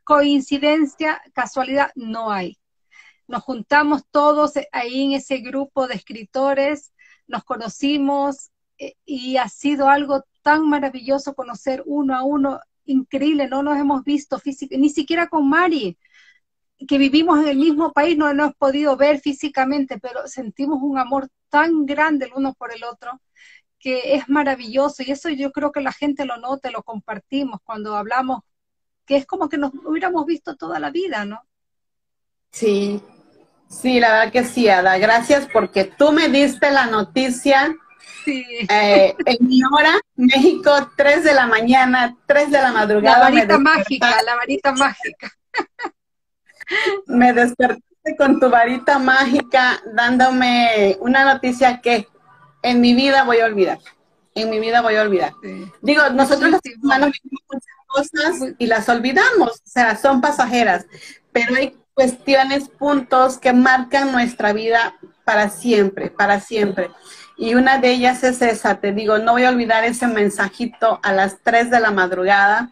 coincidencia, 0.05 1.21
casualidad, 1.33 1.91
no 1.95 2.31
hay. 2.31 2.57
Nos 3.27 3.43
juntamos 3.43 4.03
todos 4.11 4.53
ahí 4.71 5.03
en 5.03 5.11
ese 5.13 5.39
grupo 5.39 5.87
de 5.87 5.95
escritores, 5.95 6.93
nos 7.27 7.43
conocimos 7.43 8.51
eh, 8.77 8.93
y 9.05 9.37
ha 9.37 9.49
sido 9.49 9.89
algo 9.89 10.23
tan 10.43 10.69
maravilloso 10.69 11.33
conocer 11.33 11.83
uno 11.85 12.15
a 12.15 12.23
uno, 12.23 12.59
increíble, 12.85 13.47
no 13.47 13.63
nos 13.63 13.77
hemos 13.77 14.03
visto 14.03 14.39
físicamente, 14.39 14.81
ni 14.81 14.89
siquiera 14.89 15.27
con 15.27 15.49
Mari, 15.49 15.97
que 16.87 16.97
vivimos 16.97 17.39
en 17.39 17.47
el 17.47 17.57
mismo 17.57 17.91
país, 17.91 18.17
no 18.17 18.31
nos 18.33 18.45
hemos 18.45 18.55
podido 18.57 18.95
ver 18.95 19.19
físicamente, 19.19 19.99
pero 19.99 20.27
sentimos 20.27 20.79
un 20.81 20.99
amor 20.99 21.29
tan 21.49 21.85
grande 21.85 22.25
el 22.25 22.33
uno 22.35 22.53
por 22.53 22.73
el 22.73 22.83
otro 22.83 23.19
que 23.79 24.15
es 24.15 24.29
maravilloso 24.29 25.03
y 25.03 25.11
eso 25.11 25.29
yo 25.29 25.51
creo 25.51 25.71
que 25.71 25.81
la 25.81 25.91
gente 25.91 26.25
lo 26.25 26.37
nota, 26.37 26.71
lo 26.71 26.83
compartimos 26.83 27.59
cuando 27.63 27.95
hablamos, 27.95 28.41
que 29.05 29.17
es 29.17 29.25
como 29.25 29.49
que 29.49 29.57
nos 29.57 29.71
hubiéramos 29.83 30.25
visto 30.25 30.55
toda 30.55 30.79
la 30.79 30.89
vida, 30.89 31.25
¿no? 31.25 31.41
Sí, 32.51 33.01
sí, 33.69 33.99
la 33.99 34.11
verdad 34.11 34.31
que 34.31 34.43
sí, 34.43 34.69
Ada. 34.69 34.97
Gracias 34.97 35.47
porque 35.51 35.85
tú 35.85 36.11
me 36.11 36.29
diste 36.29 36.71
la 36.71 36.87
noticia 36.87 37.75
sí. 38.25 38.43
Eh, 38.69 39.15
en 39.25 39.47
mi 39.47 39.61
hora, 39.63 39.99
México, 40.15 40.71
3 40.95 41.23
de 41.23 41.33
la 41.33 41.47
mañana, 41.47 42.17
3 42.25 42.51
de 42.51 42.61
la 42.61 42.71
madrugada. 42.71 43.17
La 43.17 43.23
varita 43.23 43.59
mágica, 43.59 44.21
la 44.23 44.35
varita 44.35 44.71
mágica. 44.73 45.31
me 47.07 47.33
despertaste 47.33 48.15
con 48.17 48.39
tu 48.39 48.49
varita 48.49 48.99
mágica 48.99 49.81
dándome 49.93 50.97
una 50.99 51.23
noticia 51.33 51.81
que 51.81 52.07
en 52.61 52.81
mi 52.81 52.93
vida 52.93 53.23
voy 53.23 53.39
a 53.39 53.45
olvidar. 53.45 53.79
En 54.35 54.49
mi 54.49 54.59
vida 54.59 54.81
voy 54.81 54.95
a 54.95 55.01
olvidar. 55.01 55.33
Digo, 55.81 56.09
nosotros 56.09 56.51
los 56.51 56.61
humanos 56.81 57.11
vivimos 57.11 57.43
muchas 57.49 57.75
cosas 57.87 58.53
y 58.57 58.67
las 58.67 58.87
olvidamos, 58.89 59.51
o 59.51 59.69
sea, 59.69 59.95
son 59.97 60.21
pasajeras, 60.21 60.85
pero 61.31 61.55
hay 61.55 61.77
cuestiones, 61.93 62.67
puntos 62.67 63.37
que 63.37 63.53
marcan 63.53 64.11
nuestra 64.11 64.51
vida 64.51 64.97
para 65.23 65.49
siempre, 65.49 66.09
para 66.09 66.41
siempre. 66.41 66.91
Y 67.37 67.55
una 67.55 67.79
de 67.79 67.91
ellas 67.91 68.23
es 68.23 68.41
esa, 68.41 68.79
te 68.81 68.91
digo, 68.91 69.17
no 69.17 69.33
voy 69.33 69.45
a 69.45 69.49
olvidar 69.49 69.85
ese 69.85 70.07
mensajito 70.07 70.99
a 71.01 71.13
las 71.13 71.37
3 71.43 71.71
de 71.71 71.79
la 71.79 71.91
madrugada 71.91 72.71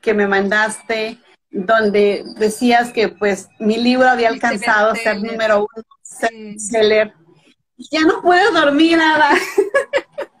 que 0.00 0.14
me 0.14 0.26
mandaste, 0.26 1.18
donde 1.50 2.24
decías 2.36 2.90
que 2.90 3.08
pues 3.08 3.48
mi 3.58 3.76
libro 3.76 4.08
había 4.08 4.28
alcanzado 4.28 4.94
ser 4.94 5.22
número 5.22 5.66
uno, 5.74 5.84
seller 6.58 7.14
ya 7.90 8.00
no 8.02 8.22
puedo 8.22 8.52
dormir 8.52 8.98
nada. 8.98 9.30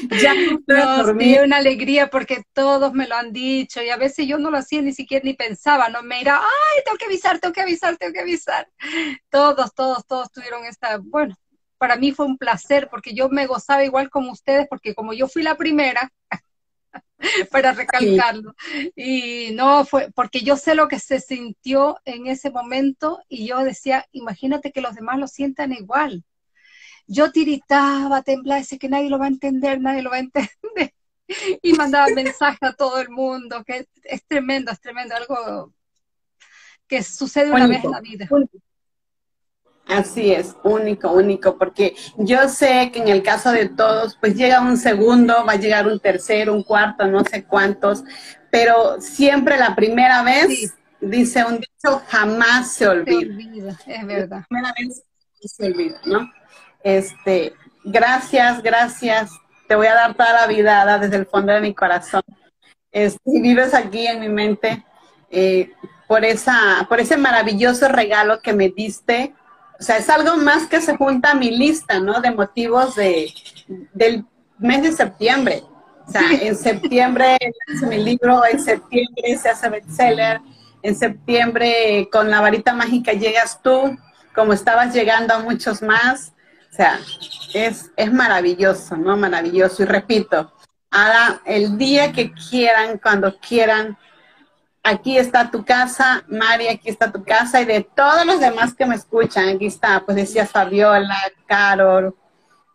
ya 0.20 0.34
no 0.34 0.60
dormir. 1.04 1.40
una 1.42 1.56
alegría 1.58 2.08
porque 2.08 2.42
todos 2.52 2.92
me 2.92 3.06
lo 3.06 3.14
han 3.14 3.32
dicho 3.32 3.82
y 3.82 3.90
a 3.90 3.96
veces 3.96 4.26
yo 4.26 4.38
no 4.38 4.50
lo 4.50 4.58
hacía 4.58 4.82
ni 4.82 4.92
siquiera 4.92 5.24
ni 5.24 5.34
pensaba, 5.34 5.88
no 5.88 6.02
me 6.02 6.20
irá, 6.20 6.38
ay, 6.38 6.82
tengo 6.84 6.98
que 6.98 7.06
avisar, 7.06 7.38
tengo 7.38 7.52
que 7.52 7.62
avisar, 7.62 7.96
tengo 7.96 8.12
que 8.12 8.20
avisar. 8.20 8.68
Todos, 9.30 9.74
todos, 9.74 10.06
todos 10.06 10.30
tuvieron 10.30 10.64
esta, 10.64 10.98
bueno, 10.98 11.36
para 11.78 11.96
mí 11.96 12.12
fue 12.12 12.26
un 12.26 12.38
placer 12.38 12.88
porque 12.90 13.14
yo 13.14 13.28
me 13.28 13.46
gozaba 13.46 13.84
igual 13.84 14.10
como 14.10 14.32
ustedes 14.32 14.66
porque 14.68 14.94
como 14.94 15.12
yo 15.12 15.28
fui 15.28 15.42
la 15.42 15.56
primera, 15.56 16.10
para 17.50 17.72
recalcarlo. 17.72 18.54
Y 18.94 19.50
no 19.52 19.84
fue, 19.84 20.10
porque 20.14 20.40
yo 20.40 20.56
sé 20.56 20.74
lo 20.74 20.88
que 20.88 20.98
se 20.98 21.20
sintió 21.20 21.98
en 22.04 22.26
ese 22.26 22.50
momento 22.50 23.20
y 23.28 23.46
yo 23.46 23.62
decía, 23.64 24.06
imagínate 24.12 24.72
que 24.72 24.80
los 24.80 24.94
demás 24.94 25.18
lo 25.18 25.26
sientan 25.26 25.72
igual 25.72 26.24
yo 27.06 27.30
tiritaba, 27.30 28.22
temblaba, 28.22 28.60
decía 28.60 28.78
que 28.78 28.88
nadie 28.88 29.10
lo 29.10 29.18
va 29.18 29.26
a 29.26 29.28
entender, 29.28 29.80
nadie 29.80 30.02
lo 30.02 30.10
va 30.10 30.16
a 30.16 30.20
entender. 30.20 30.50
Y 31.60 31.72
mandaba 31.72 32.06
mensajes 32.14 32.62
a 32.62 32.72
todo 32.72 33.00
el 33.00 33.08
mundo, 33.08 33.64
que 33.64 33.88
es, 34.04 34.24
tremendo, 34.28 34.70
es 34.70 34.80
tremendo, 34.80 35.16
algo 35.16 35.72
que 36.86 37.02
sucede 37.02 37.50
una 37.50 37.66
vez 37.66 37.84
en 37.84 37.90
la 37.90 38.00
vida. 38.00 38.28
Así 39.86 40.32
es, 40.32 40.56
único, 40.64 41.12
único, 41.12 41.58
porque 41.58 41.94
yo 42.16 42.48
sé 42.48 42.90
que 42.92 43.00
en 43.00 43.08
el 43.08 43.22
caso 43.22 43.52
de 43.52 43.68
todos, 43.68 44.16
pues 44.20 44.36
llega 44.36 44.60
un 44.60 44.76
segundo, 44.76 45.44
va 45.44 45.52
a 45.52 45.56
llegar 45.56 45.86
un 45.86 46.00
tercero, 46.00 46.54
un 46.54 46.64
cuarto, 46.64 47.06
no 47.06 47.24
sé 47.24 47.44
cuántos, 47.44 48.02
pero 48.50 49.00
siempre 49.00 49.56
la 49.56 49.76
primera 49.76 50.22
vez, 50.22 50.74
dice 51.00 51.44
un 51.44 51.58
dicho, 51.58 52.02
jamás 52.08 52.72
se 52.72 52.88
olvida. 52.88 53.20
Se 53.20 53.26
olvida, 53.26 53.78
es 53.86 54.06
verdad. 54.06 54.38
La 54.38 54.46
primera 54.48 54.74
vez 54.76 55.02
se 55.40 55.66
olvida, 55.66 56.00
¿no? 56.04 56.30
Este, 56.86 57.52
gracias, 57.82 58.62
gracias. 58.62 59.32
Te 59.66 59.74
voy 59.74 59.88
a 59.88 59.94
dar 59.94 60.14
toda 60.14 60.32
la 60.32 60.46
vida 60.46 60.98
desde 61.00 61.16
el 61.16 61.26
fondo 61.26 61.52
de 61.52 61.60
mi 61.60 61.74
corazón. 61.74 62.22
Este, 62.92 63.18
vives 63.24 63.74
aquí 63.74 64.06
en 64.06 64.20
mi 64.20 64.28
mente 64.28 64.84
eh, 65.28 65.72
por, 66.06 66.24
esa, 66.24 66.86
por 66.88 67.00
ese 67.00 67.16
maravilloso 67.16 67.88
regalo 67.88 68.40
que 68.40 68.52
me 68.52 68.68
diste. 68.68 69.34
O 69.80 69.82
sea, 69.82 69.96
es 69.96 70.08
algo 70.08 70.36
más 70.36 70.68
que 70.68 70.80
se 70.80 70.96
junta 70.96 71.32
a 71.32 71.34
mi 71.34 71.50
lista, 71.50 71.98
¿no? 71.98 72.20
De 72.20 72.30
motivos 72.30 72.94
de, 72.94 73.34
del 73.92 74.24
mes 74.56 74.84
de 74.84 74.92
septiembre. 74.92 75.64
O 76.06 76.12
sea, 76.12 76.22
en 76.40 76.54
septiembre 76.54 77.36
hace 77.66 77.86
mi 77.86 77.98
libro, 77.98 78.44
en 78.44 78.60
septiembre 78.60 79.36
se 79.36 79.48
hace 79.48 79.68
bestseller, 79.70 80.40
en 80.82 80.94
septiembre 80.94 82.08
con 82.12 82.30
la 82.30 82.40
varita 82.40 82.74
mágica 82.74 83.12
llegas 83.12 83.60
tú, 83.60 83.98
como 84.36 84.52
estabas 84.52 84.94
llegando 84.94 85.34
a 85.34 85.40
muchos 85.40 85.82
más. 85.82 86.32
O 86.76 86.82
sea, 86.82 87.00
es, 87.54 87.90
es 87.96 88.12
maravilloso, 88.12 88.98
¿no? 88.98 89.16
Maravilloso. 89.16 89.82
Y 89.82 89.86
repito, 89.86 90.52
Ada, 90.90 91.40
el 91.46 91.78
día 91.78 92.12
que 92.12 92.34
quieran, 92.34 92.98
cuando 92.98 93.34
quieran, 93.38 93.96
aquí 94.82 95.16
está 95.16 95.50
tu 95.50 95.64
casa, 95.64 96.22
Mari, 96.28 96.68
aquí 96.68 96.90
está 96.90 97.10
tu 97.10 97.24
casa, 97.24 97.62
y 97.62 97.64
de 97.64 97.80
todos 97.80 98.26
los 98.26 98.40
demás 98.40 98.74
que 98.74 98.84
me 98.84 98.94
escuchan, 98.94 99.48
aquí 99.48 99.64
está, 99.64 100.04
pues 100.04 100.16
decía 100.16 100.44
Fabiola, 100.44 101.16
Carol, 101.46 102.14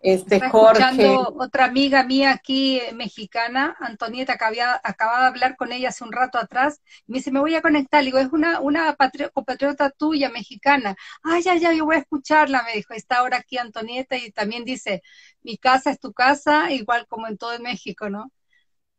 este 0.02 0.40
Jorge. 0.50 1.16
otra 1.16 1.66
amiga 1.66 2.04
mía 2.04 2.32
aquí 2.32 2.80
eh, 2.80 2.94
mexicana, 2.94 3.76
Antonieta, 3.80 4.38
que 4.38 4.46
había, 4.46 4.82
acababa 4.84 5.22
de 5.22 5.28
hablar 5.28 5.56
con 5.56 5.72
ella 5.72 5.90
hace 5.90 6.04
un 6.04 6.12
rato 6.12 6.38
atrás, 6.38 6.82
me 7.06 7.20
dice, 7.20 7.32
me 7.32 7.40
voy 7.40 7.56
a 7.56 7.62
conectar, 7.62 8.02
le 8.02 8.08
digo, 8.08 8.18
es 8.18 8.32
una, 8.32 8.60
una 8.60 8.96
compatriota 9.34 9.92
tuya 9.92 10.30
mexicana, 10.30 10.96
ay, 11.24 11.44
ya, 11.44 11.56
ya, 11.56 11.74
yo 11.74 11.86
voy 11.86 11.98
a 11.98 12.00
escucharla, 12.00 12.64
me 12.64 12.74
dijo, 12.74 12.94
está 12.94 13.18
ahora 13.18 13.38
aquí 13.38 13.58
Antonieta 13.58 14.18
y 14.18 14.32
también 14.32 14.66
dice, 14.66 15.04
mi 15.44 15.58
casa 15.58 15.92
es 15.92 16.00
tu 16.00 16.14
casa, 16.14 16.72
igual 16.72 17.06
como 17.08 17.28
en 17.28 17.38
todo 17.38 17.58
México, 17.60 18.10
¿no? 18.10 18.32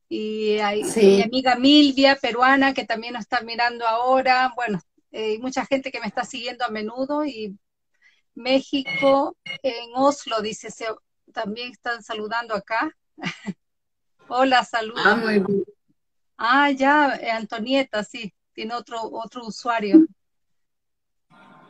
Y 0.09 0.59
hay 0.59 0.85
mi 0.85 1.23
amiga 1.23 1.57
Milvia, 1.57 2.17
peruana, 2.17 2.75
que 2.75 2.85
también 2.85 3.15
nos 3.15 3.23
está 3.23 3.41
mirando 3.41 3.87
ahora, 3.88 4.53
bueno, 4.55 4.81
eh, 5.11 5.33
hay 5.33 5.38
mucha 5.38 5.65
gente 5.65 5.91
que 5.91 6.01
me 6.01 6.07
está 6.07 6.25
siguiendo 6.25 6.65
a 6.65 6.71
menudo 6.71 7.25
y 7.25 7.59
México, 8.35 9.37
en 9.62 9.90
Oslo, 9.95 10.40
dice, 10.40 10.71
se, 10.71 10.87
también 11.33 11.71
están 11.71 12.03
saludando 12.03 12.55
acá. 12.55 12.90
Hola, 14.29 14.64
saludos. 14.64 15.03
Ah, 15.05 15.16
muy 15.16 15.40
bien. 15.40 15.64
Ah, 16.37 16.71
ya, 16.71 17.16
eh, 17.16 17.31
Antonieta, 17.31 18.03
sí, 18.03 18.33
tiene 18.53 18.75
otro, 18.75 19.01
otro 19.03 19.47
usuario. 19.47 20.07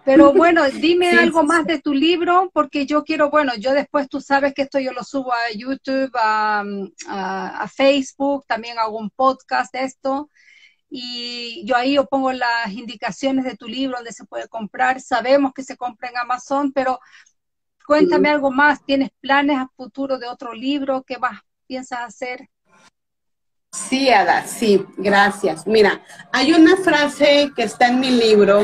Pero 0.05 0.33
bueno, 0.35 0.69
dime 0.71 1.11
algo 1.11 1.43
más 1.43 1.67
de 1.67 1.81
tu 1.81 1.93
libro, 1.93 2.51
porque 2.55 2.87
yo 2.87 3.05
quiero, 3.05 3.31
bueno, 3.31 3.55
yo 3.57 3.73
después 3.73 4.09
tú 4.09 4.21
sabes 4.21 4.55
que 4.55 4.63
esto 4.63 4.79
yo 4.79 4.93
lo 4.93 5.05
subo 5.05 5.33
a 5.33 5.51
YouTube, 5.55 6.11
a, 6.15 6.65
a 7.09 7.69
Facebook, 7.69 8.45
también 8.47 8.79
hago 8.79 8.99
un 8.99 9.11
podcast 9.11 9.73
de 9.73 9.85
esto 9.85 10.31
y 10.95 11.65
yo 11.65 11.75
ahí 11.75 11.95
yo 11.95 12.05
pongo 12.05 12.33
las 12.33 12.71
indicaciones 12.71 13.47
de 13.47 13.57
tu 13.57 13.67
libro 13.67 13.97
donde 13.97 14.13
se 14.13 14.27
puede 14.27 14.47
comprar. 14.47 15.01
Sabemos 15.01 15.55
que 15.55 15.65
se 15.65 15.75
compra 15.75 16.11
en 16.11 16.19
Amazon, 16.19 16.71
pero 16.71 17.01
cuéntame 17.87 18.29
algo 18.29 18.51
más. 18.51 18.85
¿Tienes 18.85 19.09
planes 19.19 19.57
a 19.57 19.71
futuro 19.75 20.19
de 20.19 20.27
otro 20.27 20.53
libro? 20.53 21.03
¿Qué 21.03 21.17
más 21.17 21.41
piensas 21.67 22.01
hacer? 22.01 22.47
Sí, 23.73 24.11
Ada, 24.11 24.47
sí, 24.47 24.85
gracias. 24.99 25.67
Mira, 25.67 26.03
hay 26.31 26.53
una 26.53 26.77
frase 26.77 27.53
que 27.57 27.63
está 27.63 27.89
en 27.89 27.99
mi 27.99 28.11
libro. 28.11 28.63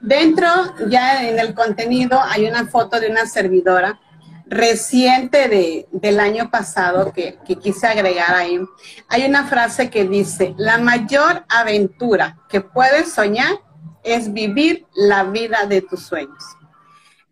Dentro, 0.00 0.48
ya 0.88 1.28
en 1.28 1.38
el 1.38 1.52
contenido, 1.52 2.18
hay 2.22 2.46
una 2.46 2.66
foto 2.66 2.98
de 2.98 3.10
una 3.10 3.26
servidora 3.26 4.00
reciente 4.46 5.48
de, 5.48 5.88
del 5.92 6.20
año 6.20 6.50
pasado 6.50 7.12
que, 7.12 7.38
quise 7.62 7.86
agregar 7.86 8.34
ahí, 8.34 8.60
hay 9.08 9.24
una 9.24 9.46
frase 9.46 9.90
que 9.90 10.04
dice, 10.04 10.54
la 10.58 10.78
mayor 10.78 11.44
aventura 11.48 12.38
que 12.48 12.60
puedes 12.60 13.12
soñar 13.12 13.60
es 14.02 14.32
vivir 14.32 14.86
la 14.94 15.24
vida 15.24 15.66
de 15.66 15.80
tus 15.80 16.06
sueños. 16.06 16.44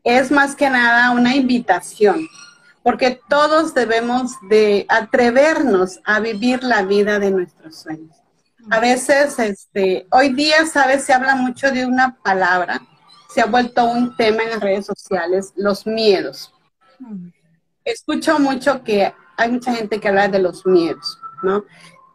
Es 0.05 0.31
más 0.31 0.57
que 0.57 0.69
nada 0.69 1.11
una 1.11 1.37
invitación, 1.37 2.27
porque 2.83 3.21
todos 3.29 3.75
debemos 3.75 4.33
de 4.49 4.87
atrevernos 4.89 6.01
a 6.05 6.19
vivir 6.19 6.65
la 6.65 6.83
vida 6.83 7.19
de 7.19 7.31
nuestros 7.31 7.77
sueños. 7.77 8.17
A 8.71 8.81
veces, 8.81 9.39
este, 9.39 10.07
hoy 10.11 10.33
día, 10.33 10.67
sabes, 10.67 11.05
se 11.05 11.13
habla 11.13 11.35
mucho 11.35 11.71
de 11.71 11.85
una 11.85 12.17
palabra, 12.23 12.81
se 13.33 13.41
ha 13.41 13.47
vuelto 13.47 13.85
un 13.85 14.17
tema 14.17 14.45
en 14.45 14.51
las 14.51 14.61
redes 14.61 14.87
sociales, 14.87 15.53
los 15.57 15.87
miedos. 15.87 16.53
Escucho 17.85 18.39
mucho 18.39 18.83
que 18.85 19.13
hay 19.37 19.51
mucha 19.51 19.75
gente 19.75 19.99
que 19.99 20.09
habla 20.09 20.29
de 20.29 20.39
los 20.39 20.65
miedos, 20.67 21.19
¿no? 21.43 21.65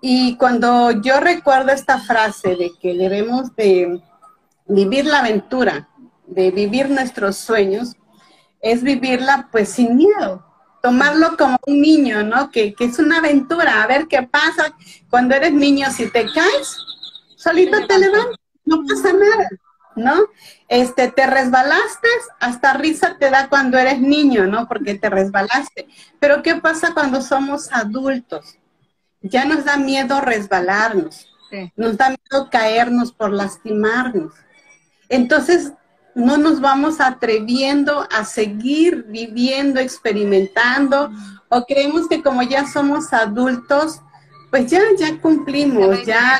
Y 0.01 0.37
cuando 0.37 0.91
yo 0.91 1.19
recuerdo 1.19 1.71
esta 1.71 1.99
frase 1.99 2.55
de 2.55 2.71
que 2.79 2.93
debemos 2.93 3.55
de 3.55 4.01
vivir 4.67 5.05
la 5.05 5.19
aventura, 5.19 5.89
de 6.27 6.51
vivir 6.51 6.89
nuestros 6.89 7.37
sueños, 7.37 7.95
es 8.61 8.83
vivirla 8.83 9.49
pues 9.51 9.69
sin 9.69 9.97
miedo, 9.97 10.45
tomarlo 10.81 11.35
como 11.37 11.57
un 11.65 11.81
niño, 11.81 12.23
¿no? 12.23 12.51
Que, 12.51 12.75
es 12.79 12.99
una 12.99 13.17
aventura, 13.17 13.83
a 13.83 13.87
ver 13.87 14.07
qué 14.07 14.23
pasa. 14.23 14.73
Cuando 15.09 15.35
eres 15.35 15.53
niño, 15.53 15.89
si 15.91 16.09
te 16.11 16.25
caes, 16.31 16.77
solito 17.35 17.85
te 17.87 17.99
levantas, 17.99 18.37
no 18.65 18.83
pasa 18.85 19.13
nada, 19.13 19.49
¿no? 19.97 20.15
Este, 20.69 21.11
te 21.11 21.27
resbalaste, 21.27 22.07
hasta 22.39 22.73
risa 22.73 23.17
te 23.19 23.29
da 23.29 23.49
cuando 23.49 23.77
eres 23.77 23.99
niño, 23.99 24.45
¿no? 24.45 24.67
Porque 24.67 24.95
te 24.95 25.09
resbalaste. 25.09 25.87
Pero 26.19 26.41
¿qué 26.43 26.55
pasa 26.55 26.93
cuando 26.93 27.21
somos 27.21 27.71
adultos? 27.73 28.57
Ya 29.21 29.45
nos 29.45 29.65
da 29.65 29.77
miedo 29.77 30.21
resbalarnos, 30.21 31.27
nos 31.75 31.97
da 31.97 32.09
miedo 32.09 32.49
caernos 32.49 33.11
por 33.11 33.33
lastimarnos. 33.33 34.33
Entonces, 35.09 35.73
no 36.13 36.37
nos 36.37 36.61
vamos 36.61 36.99
atreviendo 36.99 38.07
a 38.11 38.25
seguir 38.25 39.03
viviendo, 39.03 39.79
experimentando, 39.79 41.11
o 41.49 41.63
creemos 41.63 42.07
que 42.07 42.21
como 42.21 42.41
ya 42.43 42.65
somos 42.65 43.13
adultos, 43.13 44.01
pues 44.49 44.69
ya, 44.71 44.81
ya 44.97 45.19
cumplimos, 45.19 46.05
ya, 46.05 46.39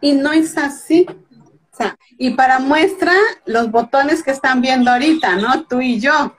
y 0.00 0.12
no 0.12 0.32
es 0.32 0.56
así. 0.58 1.06
Y 2.18 2.30
para 2.30 2.58
muestra, 2.58 3.12
los 3.46 3.70
botones 3.70 4.22
que 4.22 4.30
están 4.30 4.60
viendo 4.60 4.90
ahorita, 4.90 5.36
¿no? 5.36 5.64
Tú 5.64 5.80
y 5.80 6.00
yo, 6.00 6.34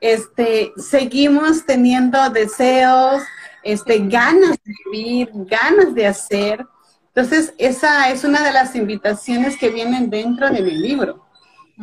este, 0.00 0.72
seguimos 0.76 1.64
teniendo 1.64 2.30
deseos, 2.30 3.22
este, 3.62 3.98
ganas 4.06 4.58
de 4.64 4.74
vivir, 4.90 5.30
ganas 5.32 5.94
de 5.94 6.06
hacer, 6.06 6.66
entonces, 7.14 7.54
esa 7.58 8.10
es 8.10 8.24
una 8.24 8.42
de 8.42 8.52
las 8.52 8.74
invitaciones 8.74 9.56
que 9.56 9.68
vienen 9.68 10.10
dentro 10.10 10.50
de 10.50 10.60
mi 10.62 10.72
libro. 10.72 11.24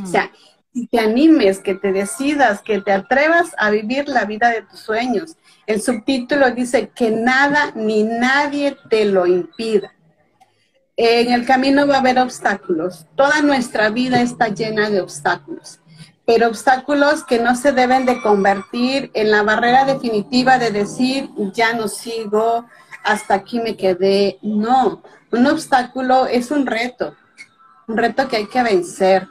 O 0.04 0.06
sea, 0.06 0.30
que 0.74 0.88
te 0.88 1.00
animes, 1.00 1.60
que 1.60 1.74
te 1.74 1.94
decidas, 1.94 2.62
que 2.62 2.82
te 2.82 2.92
atrevas 2.92 3.52
a 3.58 3.70
vivir 3.70 4.10
la 4.10 4.26
vida 4.26 4.50
de 4.50 4.64
tus 4.64 4.82
sueños. 4.82 5.38
El 5.68 5.82
subtítulo 5.82 6.52
dice 6.52 6.92
que 6.94 7.12
nada 7.12 7.72
ni 7.76 8.04
nadie 8.04 8.76
te 8.90 9.06
lo 9.06 9.26
impida. 9.26 9.94
En 11.04 11.34
el 11.34 11.48
camino 11.48 11.88
va 11.88 11.96
a 11.96 12.00
haber 12.00 12.20
obstáculos. 12.20 13.08
Toda 13.16 13.42
nuestra 13.42 13.90
vida 13.90 14.22
está 14.22 14.50
llena 14.50 14.92
de 14.92 15.02
obstáculos, 15.02 15.80
pero 16.28 16.48
obstáculos 16.48 17.24
que 17.24 17.40
no 17.40 17.56
se 17.56 17.72
deben 17.72 18.06
de 18.06 18.22
convertir 18.22 19.10
en 19.16 19.32
la 19.32 19.42
barrera 19.42 19.84
definitiva 19.86 20.60
de 20.60 20.70
decir, 20.70 21.32
ya 21.56 21.74
no 21.74 21.88
sigo, 21.88 22.68
hasta 23.04 23.34
aquí 23.34 23.60
me 23.60 23.76
quedé. 23.76 24.38
No, 24.44 25.02
un 25.32 25.48
obstáculo 25.48 26.28
es 26.28 26.52
un 26.52 26.68
reto, 26.68 27.16
un 27.88 27.98
reto 27.98 28.28
que 28.28 28.36
hay 28.36 28.46
que 28.46 28.62
vencer. 28.62 29.28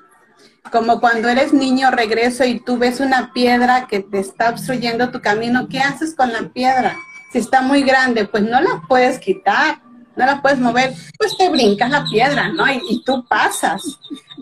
Como 0.73 0.99
cuando 0.99 1.29
eres 1.29 1.53
niño, 1.53 1.93
regreso 1.93 2.45
y 2.45 2.59
tú 2.59 2.79
ves 2.79 2.99
una 2.99 3.33
piedra 3.33 3.87
que 3.87 4.01
te 4.01 4.19
está 4.19 4.51
obstruyendo 4.51 5.13
tu 5.13 5.21
camino, 5.21 5.69
¿qué 5.69 5.79
haces 5.79 6.17
con 6.17 6.33
la 6.33 6.49
piedra? 6.49 6.97
Si 7.33 7.39
está 7.39 7.63
muy 7.63 7.85
grande, 7.85 8.25
pues 8.25 8.43
no 8.43 8.61
la 8.61 8.83
puedes 8.89 9.21
quitar, 9.21 9.81
no 10.17 10.27
la 10.27 10.43
puedes 10.43 10.59
mover, 10.59 10.95
pues 11.19 11.37
te 11.37 11.49
brincas 11.49 11.91
la 11.91 12.05
piedra, 12.05 12.49
¿no? 12.49 12.65
Y, 12.73 13.03
tú 13.05 13.25
pasas. 13.29 13.83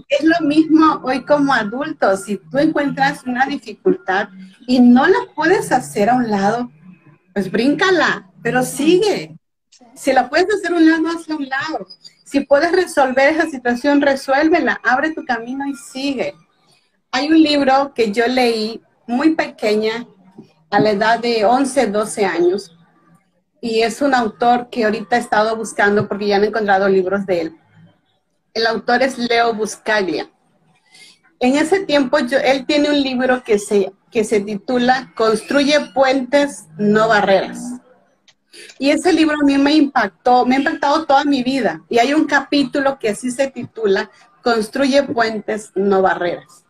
Es 0.09 0.25
lo 0.25 0.47
mismo 0.47 1.01
hoy 1.05 1.25
como 1.25 1.53
adultos, 1.53 2.25
si 2.25 2.39
tú 2.39 2.59
encuentras 2.59 3.25
una 3.25 3.47
dificultad 3.47 4.29
y 4.67 4.81
no 4.81 5.07
la 5.07 5.19
puedes 5.35 5.71
hacer 5.71 6.11
a 6.11 6.15
un 6.15 6.31
lado, 6.31 6.71
pues 7.35 7.51
bríncala, 7.51 8.31
pero 8.43 8.63
sigue, 8.63 9.37
si 9.95 10.13
la 10.13 10.29
puedes 10.29 10.47
hacer 10.55 10.73
un 10.73 10.89
lado, 10.89 11.09
hazla 11.09 11.35
a 11.35 11.39
un 11.39 11.49
lado. 11.49 11.87
Si 12.25 12.41
puedes 12.41 12.73
resolver 12.73 13.35
esa 13.35 13.49
situación, 13.49 14.01
resuélvela, 14.01 14.81
abre 14.85 15.13
tu 15.13 15.25
camino 15.25 15.67
y 15.67 15.75
sigue. 15.75 16.35
Hay 17.11 17.29
un 17.29 17.43
libro 17.43 17.93
que 17.95 18.13
yo 18.13 18.27
leí 18.27 18.81
muy 19.07 19.35
pequeña, 19.35 20.07
a 20.71 20.81
la 20.81 20.91
edad 20.91 21.19
de 21.19 21.45
11, 21.45 21.87
12 21.87 22.27
años, 22.27 22.78
y 23.61 23.83
es 23.83 24.01
un 24.03 24.15
autor 24.15 24.69
que 24.71 24.85
ahorita 24.85 25.17
he 25.17 25.21
estado 25.21 25.57
buscando 25.57 26.09
porque 26.09 26.29
ya 26.29 26.37
he 26.37 26.47
encontrado 26.47 26.89
libros 26.89 27.27
de 27.27 27.41
él. 27.41 27.57
El 28.55 28.67
autor 28.67 29.03
es 29.03 29.19
Leo 29.19 29.55
Buscaglia. 29.55 30.31
En 31.41 31.57
ese 31.57 31.85
tiempo 31.85 32.19
yo, 32.19 32.39
él 32.39 32.67
tiene 32.67 32.91
un 32.91 33.01
libro 33.01 33.43
que 33.45 33.59
se, 33.59 33.93
que 34.11 34.25
se 34.25 34.41
titula 34.41 35.13
Construye 35.15 35.93
puentes, 35.95 36.67
no 36.77 37.09
barreras. 37.09 37.61
Y 38.79 38.91
ese 38.91 39.13
libro 39.13 39.37
a 39.41 39.45
mí 39.45 39.59
me 39.59 39.75
impactó, 39.75 40.45
me 40.45 40.57
ha 40.57 40.59
impactado 40.59 41.05
toda 41.05 41.25
mi 41.25 41.43
vida. 41.43 41.83
Y 41.89 41.99
hay 41.99 42.15
un 42.15 42.27
capítulo 42.27 42.99
que 42.99 43.11
así 43.11 43.31
se 43.31 43.49
titula, 43.49 44.11
Construye 44.43 45.03
puentes, 45.03 45.73
no 45.75 46.03
barreras. 46.03 46.65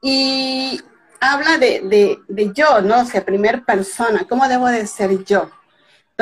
Y 0.00 0.80
habla 1.20 1.58
de, 1.58 2.18
de, 2.26 2.52
yo, 2.52 2.80
¿no? 2.80 3.02
O 3.02 3.04
sea, 3.04 3.24
primer 3.24 3.64
persona, 3.64 4.26
¿cómo 4.28 4.48
debo 4.48 4.66
de 4.66 4.86
ser 4.86 5.24
yo? 5.24 5.48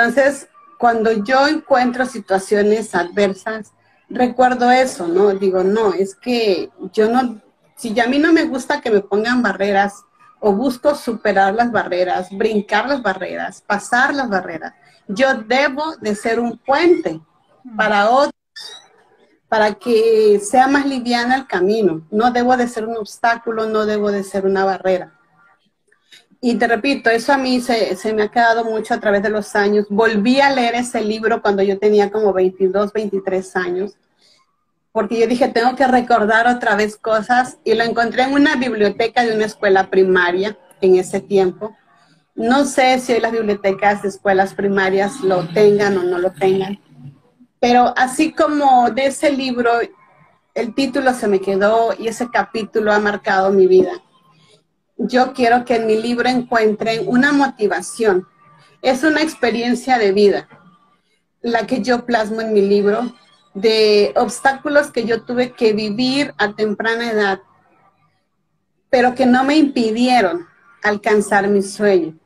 Entonces, 0.01 0.49
cuando 0.79 1.13
yo 1.13 1.47
encuentro 1.47 2.07
situaciones 2.07 2.95
adversas, 2.95 3.75
recuerdo 4.09 4.71
eso, 4.71 5.07
¿no? 5.07 5.29
Digo, 5.35 5.63
no, 5.63 5.93
es 5.93 6.15
que 6.15 6.71
yo 6.95 7.11
no, 7.11 7.43
si 7.77 7.99
a 8.01 8.07
mí 8.07 8.19
no 8.19 8.33
me 8.33 8.45
gusta 8.45 8.81
que 8.81 8.91
me 8.91 9.01
pongan 9.01 9.43
barreras, 9.43 10.03
o 10.41 10.55
busco 10.55 10.95
superar 10.95 11.55
las 11.55 11.71
barreras, 11.71 12.29
brincar 12.31 12.89
las 12.89 13.03
barreras, 13.03 13.61
pasar 13.61 14.15
las 14.15 14.31
barreras, 14.31 14.73
yo 15.07 15.35
debo 15.35 15.97
de 15.97 16.15
ser 16.15 16.41
un 16.41 16.57
puente 16.57 17.21
para 17.77 18.09
otros, 18.09 18.33
para 19.51 19.75
que 19.75 20.41
sea 20.41 20.67
más 20.67 20.87
liviana 20.87 21.37
el 21.37 21.47
camino. 21.47 22.07
No 22.11 22.31
debo 22.31 22.57
de 22.57 22.69
ser 22.69 22.87
un 22.87 22.97
obstáculo, 22.97 23.67
no 23.67 23.85
debo 23.85 24.11
de 24.11 24.25
ser 24.25 24.47
una 24.47 24.65
barrera. 24.65 25.20
Y 26.42 26.55
te 26.55 26.66
repito, 26.66 27.11
eso 27.11 27.35
a 27.35 27.37
mí 27.37 27.61
se, 27.61 27.98
me 28.14 28.22
ha 28.22 28.29
quedado 28.29 28.64
mucho 28.64 28.94
a 28.94 29.00
través 29.00 29.22
de 29.22 29.29
los 29.29 29.55
años. 29.55 29.87
Volví 29.90 30.40
a 30.40 30.50
leer 30.50 30.74
ese 30.74 31.03
libro 31.03 31.42
cuando 31.42 31.62
yo 31.62 31.79
tenía 31.79 32.11
como 32.11 32.33
22, 32.33 32.94
23 32.94 33.57
años, 33.57 33.96
porque 34.90 35.20
yo 35.20 35.26
dije, 35.26 35.48
tengo 35.48 35.76
que 35.76 35.87
recordar 35.87 36.46
otra 36.46 36.76
vez 36.76 36.96
cosas 36.96 37.59
y 37.62 37.74
lo 37.74 37.85
encontré 37.85 38.22
en 38.22 38.33
una 38.33 38.57
biblioteca 38.57 39.22
de 39.22 39.35
una 39.35 39.44
escuela 39.44 39.90
primaria 39.90 40.57
en 40.81 40.96
ese 40.96 41.20
tiempo. 41.20 41.76
No 42.35 42.64
sé 42.64 42.98
si 43.00 43.20
las 43.20 43.33
bibliotecas 43.33 44.00
de 44.00 44.09
escuelas 44.09 44.55
primarias 44.55 45.20
lo 45.20 45.46
tengan 45.48 45.98
o 45.98 46.05
no 46.05 46.18
lo 46.18 46.33
tengan, 46.33 46.81
pero 47.61 47.92
así 47.98 48.33
como 48.33 48.90
de 48.90 49.07
ese 49.07 49.31
libro, 49.31 49.72
el 50.55 50.74
título 50.74 51.12
se 51.12 51.29
me 51.29 51.40
quedó 51.40 51.94
y 51.98 52.09
ese 52.09 52.31
capítulo 52.31 52.92
ha 52.92 52.98
marcado 52.98 53.50
mi 53.50 53.66
vida. 53.66 53.92
Yo 55.03 55.33
quiero 55.33 55.65
que 55.65 55.77
en 55.77 55.87
mi 55.87 55.97
libro 55.97 56.29
encuentren 56.29 57.09
una 57.09 57.33
motivación. 57.33 58.29
Es 58.83 59.03
una 59.03 59.23
experiencia 59.23 59.97
de 59.97 60.13
vida, 60.13 60.47
la 61.41 61.67
que 61.67 61.81
yo 61.81 62.05
plasmo 62.05 62.43
en 62.43 62.53
mi 62.53 62.61
libro, 62.61 63.11
de 63.55 64.13
obstáculos 64.15 64.91
que 64.91 65.07
yo 65.07 65.23
tuve 65.23 65.53
que 65.53 65.73
vivir 65.73 66.35
a 66.37 66.53
temprana 66.53 67.11
edad, 67.11 67.41
pero 68.91 69.15
que 69.15 69.25
no 69.25 69.43
me 69.43 69.57
impidieron 69.57 70.47
alcanzar 70.83 71.49
mi 71.49 71.63
sueño. 71.63 72.20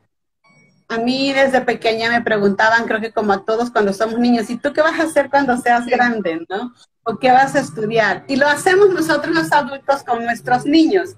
A 0.87 0.97
mí 0.97 1.33
desde 1.33 1.61
pequeña 1.61 2.09
me 2.09 2.21
preguntaban, 2.21 2.85
creo 2.85 3.01
que 3.01 3.11
como 3.11 3.33
a 3.33 3.43
todos 3.43 3.71
cuando 3.71 3.91
somos 3.91 4.19
niños, 4.19 4.49
¿y 4.49 4.57
tú 4.57 4.71
qué 4.71 4.81
vas 4.81 4.99
a 4.99 5.03
hacer 5.03 5.29
cuando 5.29 5.57
seas 5.57 5.85
grande, 5.87 6.45
no? 6.47 6.73
¿O 7.03 7.17
qué 7.17 7.31
vas 7.31 7.55
a 7.55 7.59
estudiar? 7.59 8.23
Y 8.27 8.35
lo 8.35 8.47
hacemos 8.47 8.89
nosotros 8.89 9.33
los 9.33 9.51
adultos 9.51 10.03
con 10.03 10.23
nuestros 10.23 10.65
niños. 10.65 11.15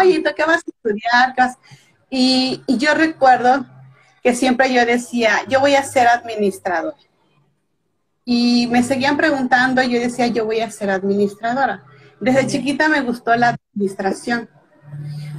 Oye, 0.00 0.22
¿tú 0.22 0.30
qué 0.36 0.44
vas 0.44 0.62
a 0.64 0.70
estudiar? 0.70 1.34
Y, 2.10 2.62
y 2.66 2.78
yo 2.78 2.94
recuerdo 2.94 3.66
que 4.22 4.34
siempre 4.34 4.72
yo 4.72 4.84
decía, 4.86 5.40
yo 5.48 5.60
voy 5.60 5.74
a 5.74 5.82
ser 5.82 6.06
administrador. 6.06 6.94
Y 8.24 8.66
me 8.70 8.82
seguían 8.82 9.16
preguntando, 9.16 9.82
y 9.82 9.90
yo 9.90 10.00
decía, 10.00 10.26
yo 10.26 10.44
voy 10.44 10.60
a 10.60 10.70
ser 10.70 10.90
administradora. 10.90 11.84
Desde 12.20 12.46
chiquita 12.46 12.88
me 12.88 13.00
gustó 13.00 13.34
la 13.36 13.56
administración, 13.74 14.48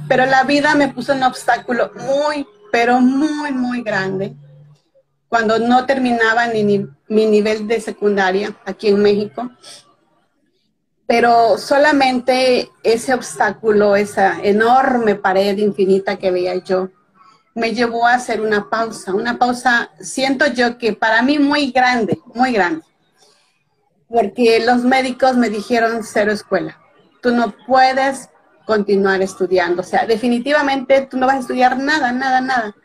pero 0.08 0.26
la 0.26 0.44
vida 0.44 0.74
me 0.74 0.88
puso 0.88 1.12
un 1.12 1.22
obstáculo 1.22 1.92
muy 1.94 2.46
pero 2.70 3.00
muy, 3.00 3.52
muy 3.52 3.82
grande. 3.82 4.34
Cuando 5.28 5.58
no 5.58 5.86
terminaba 5.86 6.46
ni, 6.48 6.86
mi 7.08 7.26
nivel 7.26 7.68
de 7.68 7.80
secundaria 7.80 8.56
aquí 8.64 8.88
en 8.88 9.00
México, 9.00 9.50
pero 11.06 11.58
solamente 11.58 12.70
ese 12.84 13.14
obstáculo, 13.14 13.96
esa 13.96 14.40
enorme 14.42 15.16
pared 15.16 15.56
infinita 15.58 16.16
que 16.16 16.30
veía 16.30 16.54
yo, 16.56 16.88
me 17.54 17.74
llevó 17.74 18.06
a 18.06 18.14
hacer 18.14 18.40
una 18.40 18.70
pausa, 18.70 19.12
una 19.12 19.38
pausa, 19.38 19.90
siento 19.98 20.46
yo 20.46 20.78
que 20.78 20.92
para 20.92 21.22
mí 21.22 21.38
muy 21.38 21.72
grande, 21.72 22.20
muy 22.32 22.52
grande, 22.52 22.84
porque 24.08 24.64
los 24.64 24.84
médicos 24.84 25.36
me 25.36 25.50
dijeron 25.50 26.02
cero 26.04 26.30
escuela, 26.30 26.78
tú 27.20 27.32
no 27.32 27.54
puedes 27.66 28.28
continuar 28.70 29.20
estudiando, 29.20 29.82
o 29.82 29.84
sea, 29.84 30.06
definitivamente 30.06 31.08
tú 31.10 31.16
no 31.16 31.26
vas 31.26 31.34
a 31.34 31.40
estudiar 31.40 31.76
nada, 31.76 32.12
nada, 32.12 32.40
nada. 32.40 32.76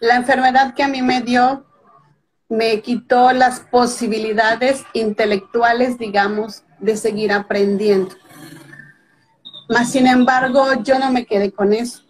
La 0.00 0.16
enfermedad 0.16 0.74
que 0.74 0.82
a 0.82 0.88
mí 0.88 1.00
me 1.00 1.20
dio 1.20 1.64
me 2.48 2.80
quitó 2.80 3.30
las 3.32 3.60
posibilidades 3.60 4.82
intelectuales, 4.94 5.96
digamos, 5.96 6.64
de 6.80 6.96
seguir 6.96 7.30
aprendiendo. 7.30 8.16
Mas, 9.68 9.92
sin 9.92 10.08
embargo, 10.08 10.82
yo 10.82 10.98
no 10.98 11.12
me 11.12 11.24
quedé 11.24 11.52
con 11.52 11.72
eso. 11.72 12.02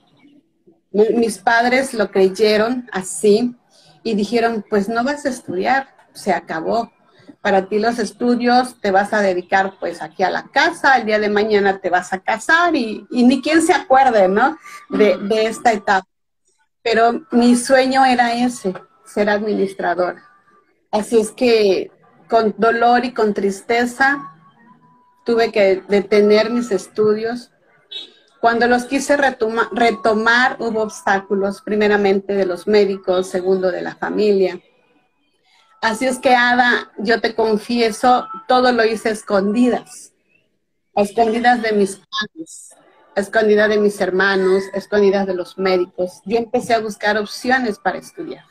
Mis 0.91 1.37
padres 1.37 1.93
lo 1.93 2.11
creyeron 2.11 2.89
así 2.93 3.55
y 4.03 4.15
dijeron, 4.15 4.65
pues 4.71 4.89
no 4.89 5.05
vas 5.05 5.27
a 5.27 5.29
estudiar, 5.29 5.89
se 6.15 6.33
acabó. 6.33 6.91
Para 7.49 7.65
ti 7.65 7.79
los 7.79 7.99
estudios 7.99 8.79
te 8.79 8.91
vas 8.91 9.15
a 9.15 9.23
dedicar 9.23 9.79
pues 9.81 10.03
aquí 10.03 10.23
a 10.23 10.29
la 10.29 10.49
casa, 10.49 10.99
el 10.99 11.07
día 11.07 11.19
de 11.19 11.31
mañana 11.31 11.81
te 11.81 11.89
vas 11.89 12.13
a 12.13 12.19
casar 12.19 12.77
y, 12.77 13.07
ni 13.11 13.41
quien 13.41 13.63
se 13.63 13.73
acuerde, 13.73 14.29
¿no? 14.29 14.59
De, 14.91 15.17
de 15.17 15.47
esta 15.47 15.73
etapa. 15.73 16.07
Pero 16.83 17.23
mi 17.31 17.57
sueño 17.57 18.05
era 18.05 18.35
ese, 18.35 18.75
ser 19.07 19.31
administradora. 19.31 20.23
Así 20.91 21.19
es 21.19 21.31
que 21.31 21.91
con 22.29 22.55
dolor 22.59 23.07
y 23.07 23.15
con 23.15 23.33
tristeza 23.33 24.31
tuve 25.25 25.51
que 25.51 25.83
detener 25.89 26.51
mis 26.51 26.71
estudios. 26.71 27.51
Cuando 28.43 28.67
los 28.67 28.85
quise 28.85 29.17
retomar, 29.17 30.57
hubo 30.59 30.83
obstáculos, 30.83 31.63
primeramente 31.63 32.35
de 32.35 32.45
los 32.45 32.67
médicos, 32.67 33.31
segundo 33.31 33.73
de 33.73 33.81
la 33.81 33.95
familia. 33.95 34.61
Así 35.81 36.07
es 36.07 36.19
que, 36.19 36.35
Ada, 36.35 36.93
yo 36.99 37.21
te 37.21 37.35
confieso, 37.35 38.27
todo 38.49 38.73
lo 38.73 38.85
hice 38.85 39.11
escondidas, 39.11 40.13
escondidas 40.97 41.63
de 41.63 41.73
mis 41.73 41.97
padres, 41.97 42.75
escondidas 43.15 43.69
de 43.69 43.79
mis 43.79 44.01
hermanos, 44.01 44.65
escondidas 44.75 45.27
de 45.27 45.35
los 45.35 45.57
médicos. 45.57 46.21
Yo 46.25 46.39
empecé 46.39 46.75
a 46.75 46.81
buscar 46.81 47.17
opciones 47.17 47.79
para 47.79 47.99
estudiar 47.99 48.45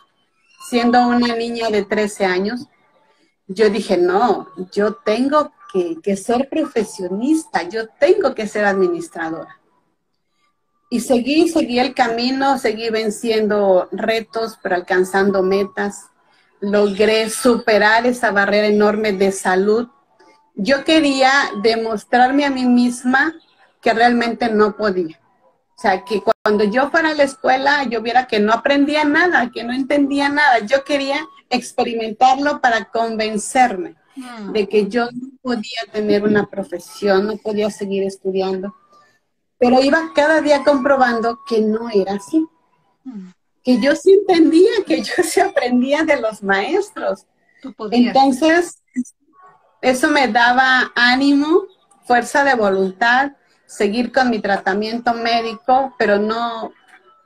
siendo 0.69 1.07
una 1.07 1.35
niña 1.35 1.69
de 1.69 1.85
13 1.85 2.25
años, 2.25 2.67
yo 3.47 3.69
dije, 3.69 3.97
no, 3.97 4.49
yo 4.73 4.95
tengo 4.95 5.53
que, 6.03 6.17
ser 6.17 6.49
profesionista, 6.49 7.63
yo 7.63 7.87
tengo 7.99 8.35
que 8.35 8.47
ser 8.47 8.65
administradora. 8.65 9.59
Y 10.89 11.01
seguí, 11.01 11.47
seguí 11.47 11.79
el 11.79 11.93
camino, 11.93 12.57
seguí 12.57 12.89
venciendo 12.89 13.87
retos, 13.91 14.57
pero 14.61 14.75
alcanzando 14.75 15.43
metas. 15.43 16.09
Logré 16.59 17.29
superar 17.29 18.05
esa 18.05 18.31
barrera 18.31 18.67
enorme 18.67 19.13
de 19.13 19.31
salud. 19.31 19.87
Yo 20.55 20.83
quería 20.83 21.31
demostrarme 21.61 22.45
a 22.45 22.49
mí 22.49 22.65
misma 22.65 23.35
que 23.81 23.93
realmente 23.93 24.49
no 24.49 24.75
podía. 24.75 25.19
O 25.77 25.79
sea, 25.79 26.03
que 26.03 26.23
cuando 26.23 26.63
yo 26.63 26.89
fuera 26.89 27.09
a 27.09 27.13
la 27.13 27.23
escuela, 27.23 27.83
yo 27.83 28.01
viera 28.01 28.25
que 28.25 28.39
no 28.39 28.51
aprendía 28.51 29.03
nada, 29.03 29.51
que 29.51 29.63
no 29.63 29.73
entendía 29.73 30.27
nada. 30.27 30.59
Yo 30.59 30.83
quería 30.83 31.23
experimentarlo 31.51 32.59
para 32.61 32.85
convencerme 32.85 33.95
mm. 34.15 34.51
de 34.53 34.67
que 34.67 34.87
yo 34.87 35.05
no 35.05 35.29
podía 35.41 35.81
tener 35.91 36.23
una 36.23 36.47
profesión, 36.47 37.27
no 37.27 37.37
podía 37.37 37.69
seguir 37.69 38.03
estudiando. 38.03 38.75
Pero 39.59 39.81
iba 39.81 40.11
cada 40.15 40.41
día 40.41 40.63
comprobando 40.63 41.39
que 41.47 41.61
no 41.61 41.89
era 41.91 42.13
así. 42.13 42.43
Mm. 43.03 43.29
Que 43.67 43.81
yo 43.81 43.95
sí 43.95 44.13
entendía, 44.13 44.71
que 44.85 45.01
yo 45.01 45.13
sí 45.23 45.41
aprendía 45.41 46.03
de 46.03 46.21
los 46.21 46.41
maestros. 46.41 47.25
Entonces, 47.91 48.81
eso 49.81 50.09
me 50.09 50.27
daba 50.27 50.91
ánimo, 50.95 51.65
fuerza 52.05 52.43
de 52.43 52.55
voluntad 52.55 53.33
seguir 53.67 54.11
con 54.11 54.29
mi 54.29 54.39
tratamiento 54.39 55.13
médico, 55.13 55.93
pero 55.99 56.17
no 56.17 56.71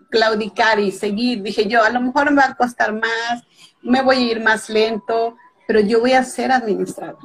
claudicar 0.09 0.79
y 0.79 0.91
seguir. 0.91 1.41
Dije 1.41 1.67
yo, 1.67 1.83
a 1.83 1.89
lo 1.89 2.01
mejor 2.01 2.31
me 2.31 2.41
va 2.41 2.49
a 2.49 2.55
costar 2.55 2.91
más, 2.91 3.43
me 3.81 4.01
voy 4.01 4.17
a 4.17 4.31
ir 4.31 4.43
más 4.43 4.69
lento, 4.69 5.37
pero 5.67 5.79
yo 5.79 6.01
voy 6.01 6.13
a 6.13 6.23
ser 6.23 6.51
administrador. 6.51 7.19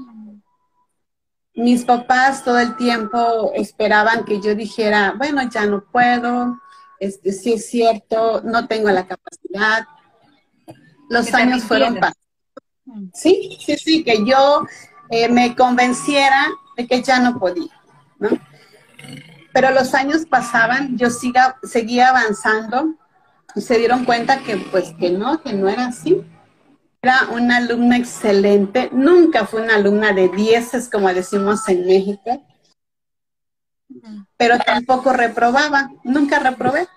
Mis 1.55 1.85
papás 1.85 2.45
todo 2.45 2.59
el 2.59 2.77
tiempo 2.77 3.51
esperaban 3.55 4.25
que 4.25 4.41
yo 4.41 4.55
dijera, 4.55 5.15
bueno, 5.17 5.43
ya 5.51 5.65
no 5.67 5.83
puedo, 5.91 6.61
este, 7.01 7.33
sí 7.33 7.55
es 7.55 7.67
cierto, 7.69 8.43
no 8.43 8.67
tengo 8.67 8.91
la 8.91 9.07
capacidad. 9.07 9.87
Los 11.09 11.33
años 11.35 11.63
fueron 11.65 11.95
pasando. 11.95 12.21
Sí, 13.13 13.59
sí, 13.65 13.77
sí, 13.77 14.05
que 14.05 14.25
yo 14.25 14.67
eh, 15.11 15.29
me 15.29 15.55
convenciera 15.57 16.47
de 16.77 16.87
que 16.87 17.03
ya 17.03 17.19
no 17.19 17.39
podía, 17.39 17.73
¿no? 18.19 18.29
Pero 19.53 19.71
los 19.71 19.95
años 19.95 20.27
pasaban, 20.27 20.97
yo 20.99 21.11
siga, 21.11 21.59
seguía 21.63 22.11
avanzando 22.11 22.95
y 23.55 23.61
se 23.61 23.79
dieron 23.79 24.05
cuenta 24.05 24.41
que 24.41 24.57
pues 24.57 24.93
que 24.99 25.11
no, 25.11 25.43
que 25.43 25.53
no 25.53 25.69
era 25.69 25.87
así. 25.87 26.23
Era 27.03 27.29
una 27.33 27.59
alumna 27.59 27.97
excelente, 27.97 28.91
nunca 28.93 29.47
fue 29.47 29.63
una 29.63 29.77
alumna 29.77 30.13
de 30.13 30.29
dieces 30.29 30.89
como 30.91 31.13
decimos 31.13 31.69
en 31.69 31.87
México, 31.87 32.45
pero 34.37 34.59
tampoco 34.59 35.13
reprobaba, 35.13 35.91
nunca 36.05 36.39
reprobé, 36.39 36.89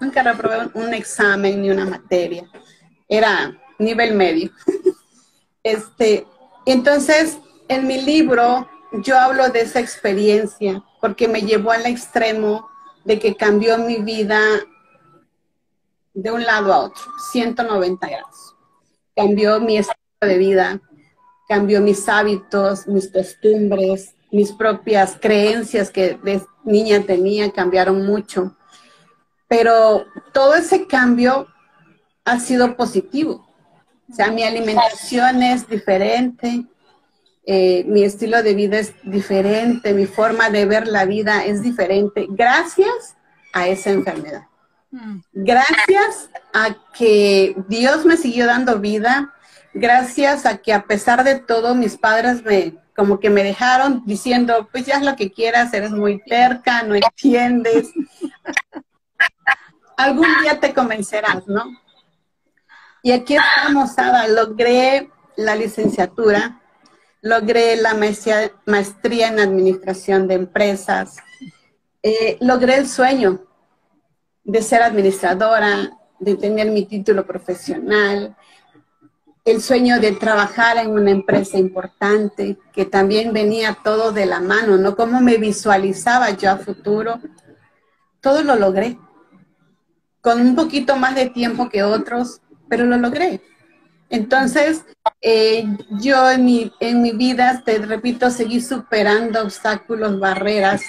nunca 0.00 0.22
reprobé 0.22 0.70
un 0.74 0.94
examen 0.94 1.62
ni 1.62 1.70
una 1.70 1.84
materia, 1.84 2.44
era 3.08 3.58
nivel 3.78 4.14
medio. 4.14 4.50
Este, 5.64 6.26
entonces, 6.66 7.38
en 7.68 7.86
mi 7.86 8.02
libro 8.02 8.68
yo 9.04 9.18
hablo 9.18 9.48
de 9.50 9.60
esa 9.60 9.78
experiencia 9.78 10.82
porque 11.00 11.28
me 11.28 11.42
llevó 11.42 11.70
al 11.70 11.86
extremo 11.86 12.68
de 13.04 13.18
que 13.18 13.36
cambió 13.36 13.78
mi 13.78 13.96
vida 13.96 14.40
de 16.14 16.30
un 16.30 16.44
lado 16.44 16.72
a 16.72 16.78
otro, 16.80 17.02
190 17.32 18.06
grados. 18.06 18.54
Cambió 19.16 19.60
mi 19.60 19.78
estilo 19.78 19.96
de 20.20 20.38
vida, 20.38 20.80
cambió 21.48 21.80
mis 21.80 22.08
hábitos, 22.08 22.86
mis 22.86 23.10
costumbres, 23.10 24.14
mis 24.32 24.50
propias 24.50 25.16
creencias 25.20 25.90
que 25.90 26.18
de 26.22 26.42
niña 26.64 27.02
tenía, 27.02 27.52
cambiaron 27.52 28.04
mucho. 28.04 28.56
Pero 29.46 30.06
todo 30.32 30.54
ese 30.54 30.86
cambio 30.86 31.46
ha 32.24 32.40
sido 32.40 32.74
positivo. 32.74 33.46
O 34.10 34.14
sea, 34.14 34.30
mi 34.30 34.42
alimentación 34.42 35.42
es 35.42 35.68
diferente, 35.68 36.64
eh, 37.44 37.84
mi 37.86 38.04
estilo 38.04 38.42
de 38.42 38.54
vida 38.54 38.78
es 38.78 38.94
diferente, 39.02 39.94
mi 39.94 40.06
forma 40.06 40.48
de 40.48 40.64
ver 40.64 40.86
la 40.86 41.04
vida 41.04 41.44
es 41.44 41.62
diferente, 41.62 42.26
gracias 42.30 43.16
a 43.52 43.68
esa 43.68 43.90
enfermedad. 43.90 44.46
Mm. 44.90 45.20
Gracias 45.32 46.30
a 46.54 46.76
que 46.94 47.56
Dios 47.68 48.04
me 48.04 48.16
siguió 48.16 48.46
dando 48.46 48.78
vida, 48.80 49.34
gracias 49.74 50.46
a 50.46 50.58
que 50.58 50.72
a 50.72 50.84
pesar 50.84 51.24
de 51.24 51.36
todo 51.36 51.74
mis 51.74 51.96
padres 51.96 52.42
me 52.44 52.81
como 53.02 53.18
que 53.18 53.30
me 53.30 53.42
dejaron 53.42 54.04
diciendo, 54.06 54.68
pues 54.70 54.86
ya 54.86 54.94
es 54.94 55.02
lo 55.02 55.16
que 55.16 55.32
quieras, 55.32 55.74
eres 55.74 55.90
muy 55.90 56.22
terca, 56.22 56.84
no 56.84 56.94
entiendes. 56.94 57.90
Algún 59.96 60.28
día 60.40 60.60
te 60.60 60.72
convencerás, 60.72 61.48
¿no? 61.48 61.64
Y 63.02 63.10
aquí 63.10 63.34
estamos, 63.34 63.98
Ada, 63.98 64.28
logré 64.28 65.10
la 65.36 65.56
licenciatura 65.56 66.62
logré 67.22 67.76
la 67.76 67.94
maestría, 67.94 69.28
en 69.28 69.40
administración 69.40 70.26
de 70.26 70.34
empresas, 70.34 71.16
eh, 72.02 72.36
logré 72.40 72.76
el 72.76 72.88
sueño 72.88 73.46
de 74.44 74.60
ser 74.60 74.82
administradora, 74.82 75.98
de 76.18 76.36
tener 76.36 76.70
mi 76.70 76.84
título 76.84 77.24
profesional, 77.24 78.36
el 79.44 79.60
sueño 79.60 79.98
de 79.98 80.12
trabajar 80.12 80.76
en 80.76 80.90
una 80.90 81.10
empresa 81.10 81.58
importante, 81.58 82.58
que 82.72 82.84
también 82.84 83.32
venía 83.32 83.76
todo 83.82 84.12
de 84.12 84.26
la 84.26 84.40
mano, 84.40 84.76
¿no? 84.76 84.94
Cómo 84.94 85.20
me 85.20 85.36
visualizaba 85.36 86.30
yo 86.30 86.50
a 86.50 86.58
futuro. 86.58 87.20
Todo 88.20 88.44
lo 88.44 88.54
logré, 88.54 88.98
con 90.20 90.40
un 90.40 90.54
poquito 90.54 90.96
más 90.96 91.16
de 91.16 91.28
tiempo 91.30 91.68
que 91.68 91.82
otros, 91.82 92.40
pero 92.68 92.86
lo 92.86 92.96
logré. 92.96 93.42
Entonces, 94.08 94.84
eh, 95.20 95.64
yo 96.00 96.30
en 96.30 96.44
mi, 96.44 96.72
en 96.78 97.02
mi 97.02 97.12
vida, 97.12 97.62
te 97.64 97.78
repito, 97.78 98.30
seguí 98.30 98.60
superando 98.60 99.42
obstáculos, 99.42 100.20
barreras. 100.20 100.82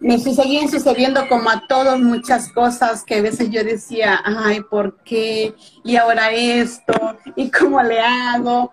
Me 0.00 0.18
seguían 0.18 0.68
sucediendo 0.68 1.28
como 1.28 1.50
a 1.50 1.66
todos 1.66 2.00
muchas 2.00 2.52
cosas 2.52 3.02
que 3.04 3.16
a 3.16 3.22
veces 3.22 3.50
yo 3.50 3.64
decía, 3.64 4.20
ay, 4.24 4.60
¿por 4.62 4.98
qué? 5.02 5.54
Y 5.84 5.96
ahora 5.96 6.30
esto, 6.30 7.18
¿y 7.34 7.50
cómo 7.50 7.82
le 7.82 8.00
hago? 8.00 8.72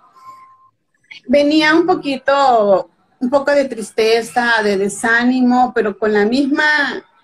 Venía 1.27 1.73
un 1.75 1.85
poquito 1.85 2.89
un 3.19 3.29
poco 3.29 3.51
de 3.51 3.65
tristeza, 3.65 4.61
de 4.63 4.77
desánimo, 4.77 5.71
pero 5.73 5.97
con 5.97 6.13
la 6.13 6.25
misma, 6.25 6.63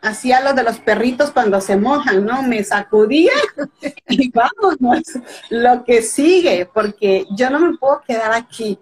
hacía 0.02 0.42
lo 0.42 0.54
de 0.54 0.64
los 0.64 0.80
perritos 0.80 1.32
cuando 1.32 1.62
se 1.62 1.78
mojan, 1.78 2.26
¿no? 2.26 2.42
Me 2.44 2.64
sacudía 2.64 3.34
y 4.10 4.32
vámonos, 4.32 5.04
lo 5.50 5.84
que 5.84 6.02
sigue, 6.02 6.68
porque 6.74 7.26
yo 7.36 7.50
no 7.50 7.60
me 7.60 7.78
puedo 7.78 8.02
quedar 8.02 8.34
aquí. 8.34 8.80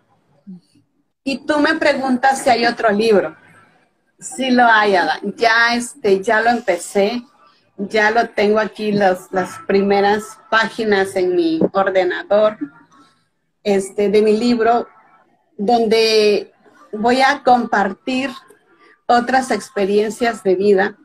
Y 1.24 1.46
tú 1.46 1.60
me 1.60 1.76
preguntas 1.76 2.42
si 2.42 2.50
hay 2.50 2.66
otro 2.66 2.90
libro. 2.92 3.36
Sí 4.20 4.52
lo 4.52 4.66
hay. 4.66 4.96
Ya, 5.38 5.76
este, 5.76 6.22
ya 6.22 6.42
lo 6.42 6.50
empecé, 6.50 7.24
ya 7.78 8.12
lo 8.12 8.30
tengo 8.30 8.60
aquí 8.60 8.92
las 8.92 9.30
primeras 9.66 10.38
páginas 10.50 11.16
en 11.16 11.36
mi 11.36 11.60
ordenador 11.72 12.58
este, 13.64 14.10
de 14.10 14.22
mi 14.22 14.38
libro, 14.38 14.88
donde 15.58 16.52
voy 16.92 17.22
a 17.22 17.44
compartir 17.44 18.30
otras 19.06 19.52
experiencias 19.52 20.44
de 20.44 20.56
vida 20.56 20.98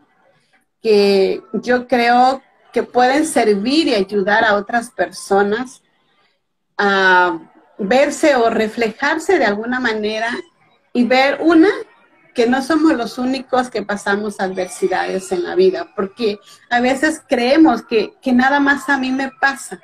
que 0.82 1.42
yo 1.52 1.86
creo 1.86 2.42
que 2.72 2.82
pueden 2.82 3.26
servir 3.26 3.88
y 3.88 3.94
ayudar 3.94 4.44
a 4.44 4.56
otras 4.56 4.90
personas 4.90 5.82
a 6.76 7.38
verse 7.78 8.34
o 8.34 8.50
reflejarse 8.50 9.38
de 9.38 9.44
alguna 9.44 9.80
manera 9.80 10.28
y 10.92 11.04
ver 11.04 11.38
una 11.40 11.70
que 12.34 12.46
no 12.46 12.62
somos 12.62 12.94
los 12.94 13.18
únicos 13.18 13.70
que 13.70 13.82
pasamos 13.82 14.40
adversidades 14.40 15.30
en 15.32 15.44
la 15.44 15.54
vida, 15.54 15.92
porque 15.94 16.38
a 16.68 16.80
veces 16.80 17.22
creemos 17.28 17.82
que, 17.82 18.14
nada 18.32 18.60
más 18.60 18.88
a 18.88 18.98
mí 18.98 19.12
me 19.12 19.30
pasa, 19.40 19.80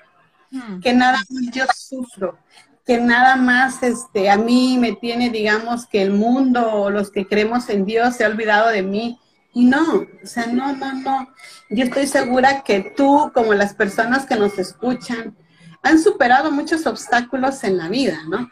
hmm. 0.51 0.81
que 0.81 0.93
nada 0.93 1.19
más 1.31 1.55
yo 1.55 1.65
sufro, 1.75 2.39
que 2.85 2.99
nada 2.99 3.37
más 3.37 3.83
este, 3.83 4.31
a 4.31 4.37
mí 4.37 4.77
me 4.79 4.93
tiene, 4.93 5.31
digamos, 5.31 5.87
que 5.87 6.03
el 6.03 6.11
mundo 6.11 6.73
o 6.73 6.91
los 6.91 7.11
que 7.11 7.27
creemos 7.27 7.69
en 7.69 7.85
Dios 7.85 8.17
se 8.17 8.25
ha 8.25 8.29
olvidado 8.29 8.69
de 8.69 8.83
mí. 8.83 9.21
Y 9.53 9.65
no, 9.65 9.95
o 9.95 10.27
sea, 10.27 10.47
no, 10.47 10.75
no, 10.75 10.93
no. 10.95 11.29
Yo 11.71 11.85
estoy 11.85 12.07
segura 12.07 12.63
que 12.63 12.93
tú, 12.97 13.31
como 13.35 13.55
las 13.55 13.75
personas 13.75 14.27
que 14.27 14.37
nos 14.37 14.59
escuchan, 14.59 15.37
han 15.83 15.99
superado 16.01 16.51
muchos 16.51 16.87
obstáculos 16.87 17.63
en 17.65 17.77
la 17.77 17.89
vida, 17.89 18.19
¿no? 18.29 18.49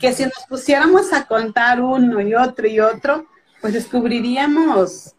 Que 0.00 0.12
si 0.12 0.24
nos 0.24 0.46
pusiéramos 0.48 1.12
a 1.12 1.26
contar 1.26 1.80
uno 1.80 2.20
y 2.20 2.34
otro 2.34 2.66
y 2.66 2.80
otro, 2.80 3.26
pues 3.60 3.72
descubriríamos 3.72 5.14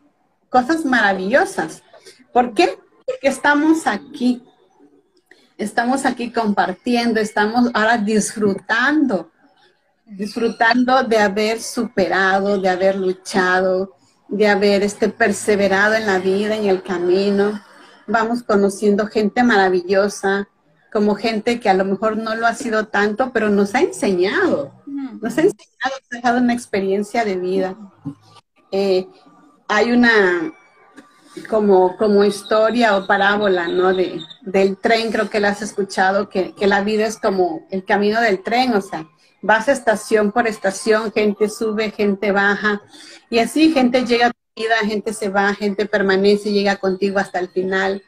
cosas 0.50 0.86
maravillosas. 0.86 1.84
¿Por 2.32 2.54
qué? 2.54 2.78
Porque 3.06 3.28
estamos 3.28 3.86
aquí 3.88 4.44
estamos 5.60 6.06
aquí 6.06 6.32
compartiendo, 6.32 7.20
estamos 7.20 7.70
ahora 7.74 7.98
disfrutando, 7.98 9.30
disfrutando 10.06 11.04
de 11.04 11.20
haber 11.20 11.62
superado, 11.62 12.60
de 12.60 12.70
haber 12.70 12.96
luchado, 12.96 13.94
de 14.30 14.48
haber 14.48 14.84
este, 14.84 15.10
perseverado 15.10 15.96
en 15.96 16.08
la 16.08 16.18
vida, 16.18 16.56
en 16.56 16.66
el 16.66 16.82
camino. 16.82 17.62
Vamos 18.08 18.42
conociendo 18.42 19.06
gente 19.08 19.44
maravillosa, 19.44 20.48
como 20.92 21.16
gente 21.16 21.60
que 21.60 21.70
a 21.70 21.74
lo 21.74 21.86
mejor 21.86 22.18
no 22.18 22.36
lo 22.36 22.48
ha 22.48 22.54
sido 22.54 22.88
tanto, 22.88 23.32
pero 23.32 23.50
nos 23.50 23.76
ha 23.76 23.82
enseñado, 23.82 24.74
nos 24.86 25.38
ha 25.38 25.42
enseñado, 25.42 25.56
nos 25.84 26.12
ha 26.12 26.16
dejado 26.16 26.38
una 26.40 26.54
experiencia 26.54 27.24
de 27.26 27.38
vida. 27.38 27.78
Eh, 28.72 29.08
hay 29.68 29.92
una, 29.92 30.54
como, 31.48 31.96
como 31.98 32.24
historia 32.24 32.98
o 32.98 33.06
parábola, 33.06 33.68
¿no? 33.68 33.94
De, 33.94 34.20
del 34.42 34.78
tren, 34.78 35.12
creo 35.12 35.30
que 35.30 35.40
la 35.40 35.50
has 35.50 35.62
escuchado, 35.62 36.30
que, 36.30 36.54
que, 36.54 36.68
la 36.68 36.82
vida 36.82 37.06
es 37.06 37.18
como 37.18 37.68
el 37.70 37.86
camino 37.86 38.20
del 38.22 38.42
tren, 38.42 38.74
o 38.74 38.82
sea, 38.82 39.08
vas 39.42 39.68
estación 39.68 40.32
por 40.32 40.48
estación, 40.48 41.12
gente 41.12 41.50
sube, 41.50 41.92
gente 41.92 42.32
baja, 42.32 42.82
y 43.30 43.40
así 43.40 43.72
gente 43.72 44.06
llega 44.06 44.28
a 44.28 44.32
tu 44.32 44.62
vida, 44.62 44.76
gente 44.86 45.14
se 45.14 45.30
va, 45.30 45.54
gente 45.54 45.86
permanece, 45.86 46.52
llega 46.52 46.78
contigo 46.78 47.20
hasta 47.20 47.40
el 47.40 47.50
final. 47.50 48.04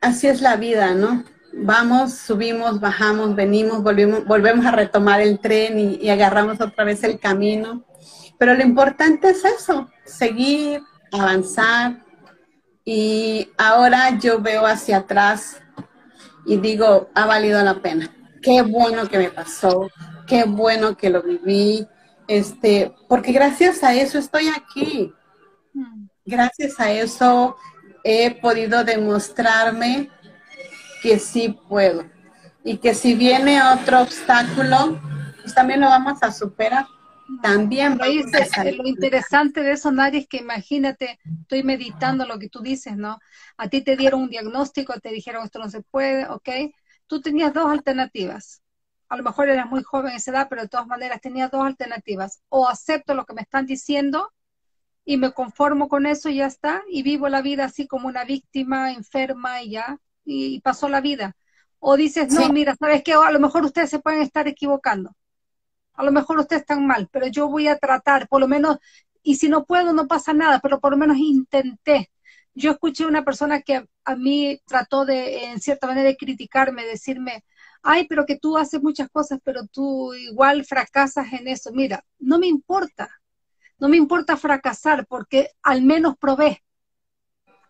Así 0.00 0.26
es 0.26 0.40
la 0.40 0.56
vida, 0.56 0.94
¿no? 0.94 1.24
Vamos, 1.52 2.14
subimos, 2.14 2.80
bajamos, 2.80 3.34
venimos, 3.34 3.82
volvemos, 3.82 4.24
volvemos 4.24 4.64
a 4.66 4.70
retomar 4.70 5.20
el 5.20 5.38
tren 5.40 5.78
y, 5.78 5.96
y 5.96 6.10
agarramos 6.10 6.60
otra 6.60 6.84
vez 6.84 7.02
el 7.04 7.18
camino. 7.18 7.84
Pero 8.38 8.54
lo 8.54 8.62
importante 8.62 9.30
es 9.30 9.44
eso, 9.44 9.90
seguir, 10.04 10.82
avanzar, 11.12 11.98
y 12.84 13.48
ahora 13.58 14.18
yo 14.18 14.40
veo 14.40 14.66
hacia 14.66 14.98
atrás 14.98 15.60
y 16.46 16.56
digo, 16.56 17.08
ha 17.14 17.26
valido 17.26 17.62
la 17.62 17.74
pena. 17.74 18.10
Qué 18.42 18.62
bueno 18.62 19.08
que 19.08 19.18
me 19.18 19.30
pasó, 19.30 19.88
qué 20.26 20.44
bueno 20.44 20.96
que 20.96 21.10
lo 21.10 21.22
viví, 21.22 21.86
este, 22.26 22.92
porque 23.08 23.32
gracias 23.32 23.84
a 23.84 23.94
eso 23.94 24.18
estoy 24.18 24.48
aquí. 24.48 25.12
Gracias 26.24 26.80
a 26.80 26.90
eso 26.90 27.56
he 28.02 28.30
podido 28.40 28.82
demostrarme 28.82 30.10
que 31.02 31.18
sí 31.18 31.58
puedo 31.68 32.04
y 32.64 32.78
que 32.78 32.94
si 32.94 33.14
viene 33.14 33.62
otro 33.62 34.02
obstáculo, 34.02 35.00
pues 35.40 35.54
también 35.54 35.80
lo 35.80 35.88
vamos 35.88 36.22
a 36.22 36.32
superar. 36.32 36.86
También 37.42 37.96
lo 37.96 38.06
interesante 38.86 39.62
de 39.62 39.72
eso, 39.72 39.92
Nari, 39.92 40.18
es 40.18 40.28
que 40.28 40.38
imagínate, 40.38 41.20
estoy 41.42 41.62
meditando 41.62 42.26
lo 42.26 42.38
que 42.38 42.48
tú 42.48 42.60
dices, 42.60 42.96
¿no? 42.96 43.18
A 43.56 43.68
ti 43.68 43.82
te 43.82 43.96
dieron 43.96 44.22
un 44.22 44.30
diagnóstico, 44.30 44.98
te 44.98 45.10
dijeron 45.10 45.44
esto 45.44 45.60
no 45.60 45.70
se 45.70 45.82
puede, 45.82 46.28
¿ok? 46.28 46.48
Tú 47.06 47.20
tenías 47.20 47.54
dos 47.54 47.70
alternativas. 47.70 48.62
A 49.08 49.16
lo 49.16 49.22
mejor 49.22 49.48
eras 49.48 49.68
muy 49.70 49.82
joven 49.82 50.10
en 50.10 50.16
esa 50.16 50.32
edad, 50.32 50.46
pero 50.50 50.62
de 50.62 50.68
todas 50.68 50.88
maneras 50.88 51.20
tenías 51.20 51.50
dos 51.50 51.64
alternativas. 51.64 52.42
O 52.48 52.68
acepto 52.68 53.14
lo 53.14 53.24
que 53.24 53.34
me 53.34 53.42
están 53.42 53.64
diciendo 53.64 54.32
y 55.04 55.16
me 55.16 55.32
conformo 55.32 55.88
con 55.88 56.06
eso 56.06 56.28
y 56.28 56.36
ya 56.36 56.46
está, 56.46 56.82
y 56.88 57.02
vivo 57.02 57.28
la 57.28 57.42
vida 57.42 57.64
así 57.64 57.86
como 57.86 58.08
una 58.08 58.24
víctima 58.24 58.92
enferma 58.92 59.62
y 59.62 59.70
ya, 59.70 59.98
y, 60.24 60.60
pasó 60.60 60.88
la 60.88 61.00
vida. 61.00 61.36
O 61.78 61.96
dices, 61.96 62.32
no, 62.32 62.48
mira, 62.50 62.76
¿sabes 62.76 63.02
qué? 63.02 63.14
a 63.14 63.30
lo 63.30 63.40
mejor 63.40 63.64
ustedes 63.64 63.90
se 63.90 64.00
pueden 64.00 64.20
estar 64.22 64.46
equivocando 64.48 65.12
a 66.00 66.04
lo 66.04 66.12
mejor 66.12 66.38
ustedes 66.38 66.62
están 66.62 66.86
mal, 66.86 67.08
pero 67.12 67.26
yo 67.26 67.48
voy 67.48 67.68
a 67.68 67.78
tratar, 67.78 68.26
por 68.28 68.40
lo 68.40 68.48
menos, 68.48 68.78
y 69.22 69.36
si 69.36 69.48
no 69.48 69.66
puedo, 69.66 69.92
no 69.92 70.08
pasa 70.08 70.32
nada, 70.32 70.58
pero 70.60 70.80
por 70.80 70.92
lo 70.92 70.96
menos 70.98 71.18
intenté. 71.18 72.10
Yo 72.54 72.72
escuché 72.72 73.06
una 73.06 73.22
persona 73.22 73.60
que 73.60 73.86
a, 74.04 74.16
mí 74.16 74.60
trató 74.66 75.04
de, 75.04 75.44
en 75.44 75.60
cierta 75.60 75.86
manera, 75.86 76.08
de 76.08 76.16
criticarme, 76.16 76.86
decirme, 76.86 77.44
ay, 77.82 78.06
pero 78.08 78.24
que 78.26 78.38
tú 78.38 78.56
haces 78.56 78.82
muchas 78.82 79.10
cosas, 79.10 79.40
pero 79.44 79.66
tú 79.66 80.14
igual 80.14 80.64
fracasas 80.64 81.32
en 81.34 81.48
eso. 81.48 81.70
Mira, 81.72 82.02
no 82.18 82.38
me 82.38 82.46
importa, 82.46 83.10
no 83.78 83.88
me 83.88 83.98
importa 83.98 84.36
fracasar 84.38 85.06
porque 85.06 85.50
al 85.62 85.82
menos 85.82 86.16
probé 86.18 86.62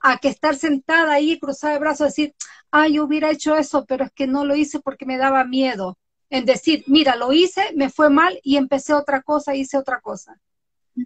a 0.01 0.19
que 0.19 0.29
estar 0.29 0.57
sentada 0.57 1.13
ahí, 1.13 1.39
cruzada 1.39 1.75
de 1.75 1.81
brazos, 1.81 2.09
decir, 2.09 2.35
ay, 2.71 2.95
yo 2.95 3.05
hubiera 3.05 3.31
hecho 3.31 3.57
eso, 3.57 3.85
pero 3.87 4.05
es 4.05 4.13
que 4.13 4.27
no 4.27 4.45
lo 4.45 4.57
hice 4.57 4.81
porque 4.81 5.07
me 5.07 5.19
daba 5.19 5.45
miedo 5.45 5.99
en 6.31 6.45
decir, 6.45 6.85
mira, 6.87 7.17
lo 7.17 7.33
hice, 7.33 7.73
me 7.75 7.91
fue 7.91 8.09
mal 8.09 8.39
y 8.43 8.57
empecé 8.57 8.95
otra 8.95 9.23
cosa, 9.23 9.55
hice 9.55 9.77
otra 9.77 10.01
cosa. 10.01 10.41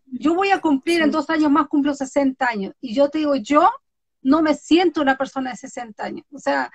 Yo 0.07 0.35
voy 0.35 0.51
a 0.51 0.61
cumplir 0.61 1.03
en 1.03 1.11
dos 1.11 1.31
años 1.31 1.51
más, 1.51 1.69
cumplo 1.69 1.95
60 1.95 2.47
años. 2.47 2.75
Y 2.81 2.95
yo 2.95 3.09
te 3.09 3.19
digo, 3.19 3.35
yo 3.37 3.71
no 4.23 4.43
me 4.43 4.55
siento 4.55 5.01
una 5.01 5.17
persona 5.17 5.51
de 5.51 5.57
60 5.57 6.05
años. 6.05 6.27
O 6.33 6.39
sea, 6.39 6.71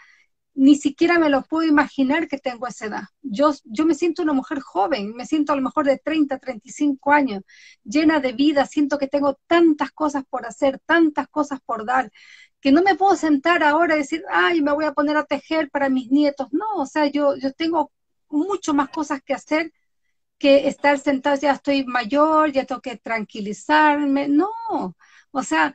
ni 0.59 0.75
siquiera 0.75 1.17
me 1.19 1.29
lo 1.29 1.41
puedo 1.43 1.65
imaginar 1.65 2.27
que 2.27 2.37
tengo 2.37 2.67
esa 2.67 2.87
edad. 2.87 3.03
Yo, 3.21 3.53
yo 3.63 3.85
me 3.85 3.95
siento 3.95 4.23
una 4.23 4.33
mujer 4.33 4.59
joven, 4.59 5.15
me 5.15 5.25
siento 5.25 5.53
a 5.53 5.55
lo 5.55 5.61
mejor 5.61 5.85
de 5.85 5.97
30, 5.99 6.37
35 6.37 7.13
años, 7.13 7.43
llena 7.85 8.19
de 8.19 8.33
vida, 8.33 8.65
siento 8.65 8.97
que 8.97 9.07
tengo 9.07 9.39
tantas 9.47 9.91
cosas 9.91 10.25
por 10.29 10.45
hacer, 10.45 10.77
tantas 10.85 11.29
cosas 11.29 11.61
por 11.65 11.85
dar, 11.85 12.11
que 12.59 12.73
no 12.73 12.81
me 12.83 12.95
puedo 12.95 13.15
sentar 13.15 13.63
ahora 13.63 13.95
y 13.95 13.99
decir, 13.99 14.21
ay, 14.29 14.61
me 14.61 14.73
voy 14.73 14.83
a 14.83 14.91
poner 14.91 15.15
a 15.15 15.23
tejer 15.23 15.69
para 15.71 15.87
mis 15.87 16.11
nietos. 16.11 16.49
No, 16.51 16.65
o 16.75 16.85
sea, 16.85 17.07
yo, 17.07 17.37
yo 17.37 17.53
tengo 17.53 17.93
mucho 18.27 18.73
más 18.73 18.89
cosas 18.89 19.21
que 19.23 19.33
hacer 19.33 19.71
que 20.37 20.67
estar 20.67 20.99
sentado, 20.99 21.37
ya 21.39 21.53
estoy 21.53 21.85
mayor, 21.85 22.51
ya 22.51 22.65
tengo 22.65 22.81
que 22.81 22.97
tranquilizarme. 22.97 24.27
No, 24.27 24.49
o 25.31 25.43
sea, 25.43 25.73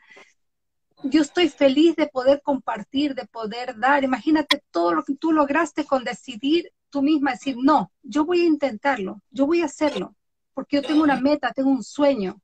yo 1.05 1.22
estoy 1.22 1.48
feliz 1.48 1.96
de 1.96 2.07
poder 2.07 2.42
compartir, 2.42 3.14
de 3.14 3.26
poder 3.26 3.78
dar. 3.78 4.05
Imagínate 4.05 4.62
todo 4.70 4.94
lo 4.94 5.05
que 5.05 5.14
tú 5.14 5.32
lograste 5.32 5.84
con 5.84 6.05
decidir 6.05 6.72
tú 6.90 7.02
misma, 7.02 7.32
decir, 7.32 7.57
no, 7.59 7.92
yo 8.02 8.24
voy 8.24 8.42
a 8.42 8.46
intentarlo, 8.46 9.20
yo 9.30 9.46
voy 9.46 9.62
a 9.62 9.66
hacerlo, 9.66 10.14
porque 10.55 10.76
yo 10.76 10.82
tengo 10.82 11.02
una 11.02 11.20
meta, 11.20 11.52
tengo 11.52 11.70
un 11.70 11.82
sueño. 11.82 12.40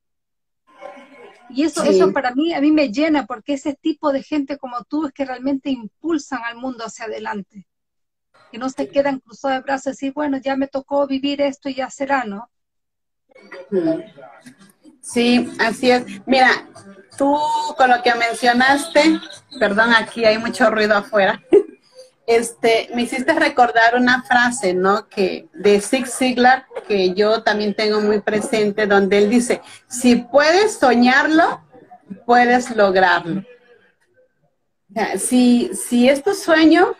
Y 1.48 1.64
eso, 1.64 1.82
eso 1.84 2.12
para 2.12 2.34
mí, 2.34 2.52
a 2.52 2.60
mí 2.60 2.70
me 2.70 2.92
llena, 2.92 3.26
porque 3.26 3.54
ese 3.54 3.74
tipo 3.74 4.12
de 4.12 4.22
gente 4.22 4.58
como 4.58 4.84
tú 4.84 5.06
es 5.06 5.12
que 5.12 5.24
realmente 5.24 5.70
impulsan 5.70 6.42
al 6.44 6.56
mundo 6.56 6.84
hacia 6.84 7.06
adelante 7.06 7.66
que 8.50 8.58
no 8.58 8.68
se 8.68 8.88
quedan 8.88 9.20
cruzados 9.20 9.58
de 9.58 9.62
brazos 9.62 10.02
y 10.02 10.10
bueno, 10.10 10.38
ya 10.38 10.56
me 10.56 10.66
tocó 10.66 11.06
vivir 11.06 11.40
esto 11.40 11.68
y 11.68 11.74
ya 11.74 11.88
será, 11.88 12.24
¿no? 12.24 12.50
Sí, 15.00 15.48
así 15.60 15.90
es. 15.90 16.04
Mira, 16.26 16.68
tú 17.16 17.38
con 17.76 17.90
lo 17.90 18.02
que 18.02 18.14
mencionaste, 18.14 19.20
perdón, 19.58 19.92
aquí 19.94 20.24
hay 20.24 20.38
mucho 20.38 20.70
ruido 20.70 20.96
afuera. 20.96 21.40
este, 22.26 22.90
me 22.94 23.02
hiciste 23.02 23.32
recordar 23.32 23.96
una 23.96 24.22
frase, 24.22 24.72
¿no? 24.74 25.08
Que 25.08 25.48
de 25.52 25.80
Zig 25.80 26.06
Ziglar, 26.06 26.66
que 26.86 27.12
yo 27.14 27.42
también 27.42 27.74
tengo 27.74 28.00
muy 28.00 28.20
presente, 28.20 28.86
donde 28.86 29.18
él 29.18 29.30
dice, 29.30 29.60
si 29.88 30.16
puedes 30.16 30.78
soñarlo, 30.78 31.62
puedes 32.26 32.74
lograrlo. 32.76 33.42
si, 35.18 35.70
si 35.74 36.08
es 36.08 36.22
tu 36.22 36.34
sueño, 36.34 36.94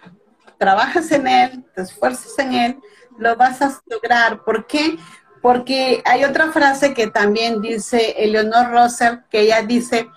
trabajas 0.58 1.10
en 1.12 1.26
él, 1.26 1.64
te 1.74 1.82
esfuerzas 1.82 2.38
en 2.38 2.54
él, 2.54 2.80
lo 3.18 3.36
vas 3.36 3.62
a 3.62 3.80
lograr. 3.86 4.42
¿Por 4.44 4.66
qué? 4.66 4.96
Porque 5.42 6.02
hay 6.04 6.24
otra 6.24 6.52
frase 6.52 6.92
que 6.92 7.06
también 7.06 7.62
dice 7.62 8.14
Eleonor 8.18 8.70
Russell, 8.70 9.20
que 9.30 9.40
ella 9.40 9.62
dice, 9.62 10.08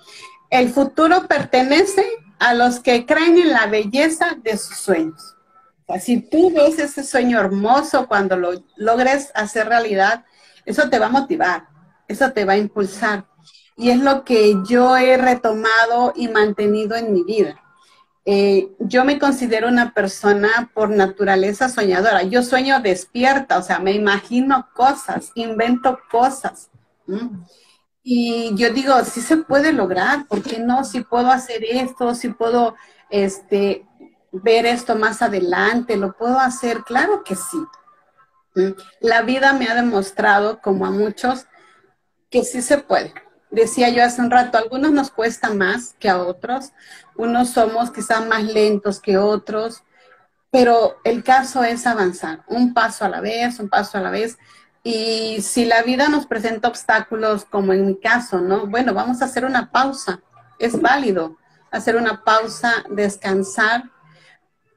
el 0.50 0.70
futuro 0.70 1.28
pertenece 1.28 2.06
a 2.40 2.54
los 2.54 2.80
que 2.80 3.06
creen 3.06 3.38
en 3.38 3.52
la 3.52 3.68
belleza 3.68 4.36
de 4.44 4.58
sus 4.58 4.78
sueños. 4.78 5.36
Si 6.00 6.22
tú 6.22 6.52
ves 6.54 6.80
ese 6.80 7.04
sueño 7.04 7.40
hermoso 7.40 8.08
cuando 8.08 8.36
lo 8.36 8.52
logres 8.76 9.32
hacer 9.36 9.68
realidad, 9.68 10.26
eso 10.66 10.90
te 10.90 11.00
va 11.00 11.08
a 11.08 11.10
motivar, 11.10 11.68
eso 12.08 12.32
te 12.32 12.46
va 12.46 12.54
a 12.54 12.58
impulsar. 12.58 13.26
Y 13.76 13.90
es 13.90 14.00
lo 14.00 14.24
que 14.24 14.56
yo 14.68 14.98
he 14.98 15.18
retomado 15.18 16.14
y 16.16 16.28
mantenido 16.28 16.96
en 16.96 17.14
mi 17.14 17.24
vida. 17.24 17.63
Eh, 18.26 18.72
yo 18.80 19.04
me 19.04 19.20
considero 19.20 19.68
una 19.68 19.94
persona 19.94 20.72
por 20.74 20.90
naturaleza 20.90 21.68
soñadora. 21.68 22.24
Yo 22.24 22.42
sueño 22.42 22.80
despierta, 22.80 23.58
o 23.58 23.62
sea, 23.62 23.80
me 23.80 23.92
imagino 23.92 24.70
cosas, 24.74 25.32
invento 25.36 26.00
cosas. 26.10 26.70
Y 28.02 28.56
yo 28.56 28.72
digo, 28.72 28.94
sí 29.04 29.22
se 29.22 29.38
puede 29.38 29.74
lograr, 29.74 30.26
¿por 30.28 30.42
qué 30.42 30.60
no? 30.60 30.84
Si 30.86 31.02
puedo 31.02 31.32
hacer 31.32 31.64
esto, 31.66 32.16
si 32.16 32.30
puedo 32.30 32.76
este, 33.10 33.86
ver 34.32 34.66
esto 34.66 34.96
más 34.96 35.22
adelante, 35.22 35.98
lo 35.98 36.16
puedo 36.16 36.40
hacer, 36.40 36.84
claro 36.84 37.24
que 37.24 37.36
sí. 37.36 37.58
La 39.02 39.22
vida 39.24 39.52
me 39.54 39.68
ha 39.68 39.76
demostrado, 39.76 40.62
como 40.62 40.86
a 40.86 40.92
muchos, 40.92 41.48
que 42.30 42.44
sí 42.44 42.62
se 42.62 42.78
puede 42.78 43.14
decía 43.54 43.90
yo 43.90 44.04
hace 44.04 44.22
un 44.22 44.32
rato, 44.32 44.58
algunos 44.58 44.92
nos 44.92 45.10
cuesta 45.10 45.54
más 45.54 45.96
que 46.00 46.10
a 46.10 46.22
otros, 46.22 46.74
unos 47.16 47.50
somos 47.50 47.92
quizás 47.92 48.26
más 48.28 48.44
lentos 48.44 49.00
que 49.00 49.18
otros, 49.18 49.84
pero 50.52 50.98
el 51.04 51.24
caso 51.24 51.64
es 51.64 51.88
avanzar, 51.88 52.44
un 52.48 52.74
paso 52.74 53.06
a 53.06 53.10
la 53.10 53.22
vez, 53.22 53.60
un 53.60 53.70
paso 53.70 53.98
a 53.98 54.02
la 54.02 54.12
vez. 54.12 54.38
Y 54.84 55.42
si 55.42 55.66
la 55.66 55.82
vida 55.82 56.10
nos 56.10 56.28
presenta 56.28 56.68
obstáculos, 56.68 57.46
como 57.46 57.74
en 57.74 57.88
mi 57.88 58.00
caso, 58.00 58.42
¿no? 58.42 58.68
Bueno, 58.68 58.94
vamos 58.94 59.22
a 59.22 59.26
hacer 59.26 59.46
una 59.46 59.72
pausa, 59.72 60.20
es 60.60 60.80
válido 60.80 61.38
hacer 61.74 61.96
una 61.96 62.24
pausa, 62.24 62.86
descansar, 62.92 63.90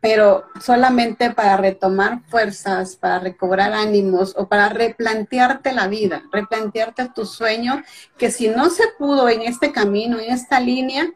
pero 0.07 0.45
solamente 0.61 1.33
para 1.33 1.57
retomar 1.57 2.23
fuerzas, 2.29 2.95
para 2.95 3.19
recobrar 3.19 3.73
ánimos 3.73 4.35
o 4.37 4.49
para 4.49 4.69
replantearte 4.69 5.73
la 5.73 5.89
vida, 5.89 6.23
replantearte 6.31 7.09
tu 7.09 7.27
sueño, 7.27 7.83
que 8.17 8.31
si 8.31 8.47
no 8.47 8.71
se 8.71 8.85
pudo 8.97 9.29
en 9.29 9.43
este 9.43 9.73
camino, 9.73 10.21
en 10.21 10.33
esta 10.33 10.61
línea, 10.61 11.13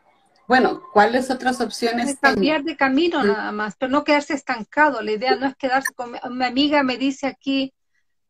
bueno, 0.48 0.82
¿cuáles 0.92 1.30
otras 1.30 1.60
opciones? 1.60 2.18
cambiar 2.20 2.64
de 2.64 2.76
camino 2.76 3.22
nada 3.22 3.52
más, 3.52 3.76
pero 3.78 3.92
no 3.92 4.02
quedarse 4.02 4.34
estancado. 4.34 5.00
La 5.02 5.12
idea 5.12 5.36
no 5.36 5.46
es 5.46 5.54
quedarse 5.54 5.94
con... 5.94 6.10
Mi 6.10 6.44
amiga 6.44 6.82
me 6.82 6.96
dice 6.96 7.28
aquí, 7.28 7.72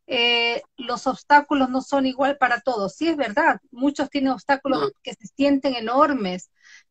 eh, 0.06 0.60
los 0.76 1.06
obstáculos 1.06 1.70
no 1.70 1.80
son 1.80 2.04
igual 2.04 2.36
para 2.36 2.60
todos. 2.60 2.96
Sí, 2.96 3.08
es 3.08 3.16
verdad, 3.16 3.60
muchos 3.70 4.10
tienen 4.10 4.32
obstáculos 4.32 4.92
que 5.02 5.14
se 5.14 5.26
sienten 5.26 5.74
enormes, 5.74 6.50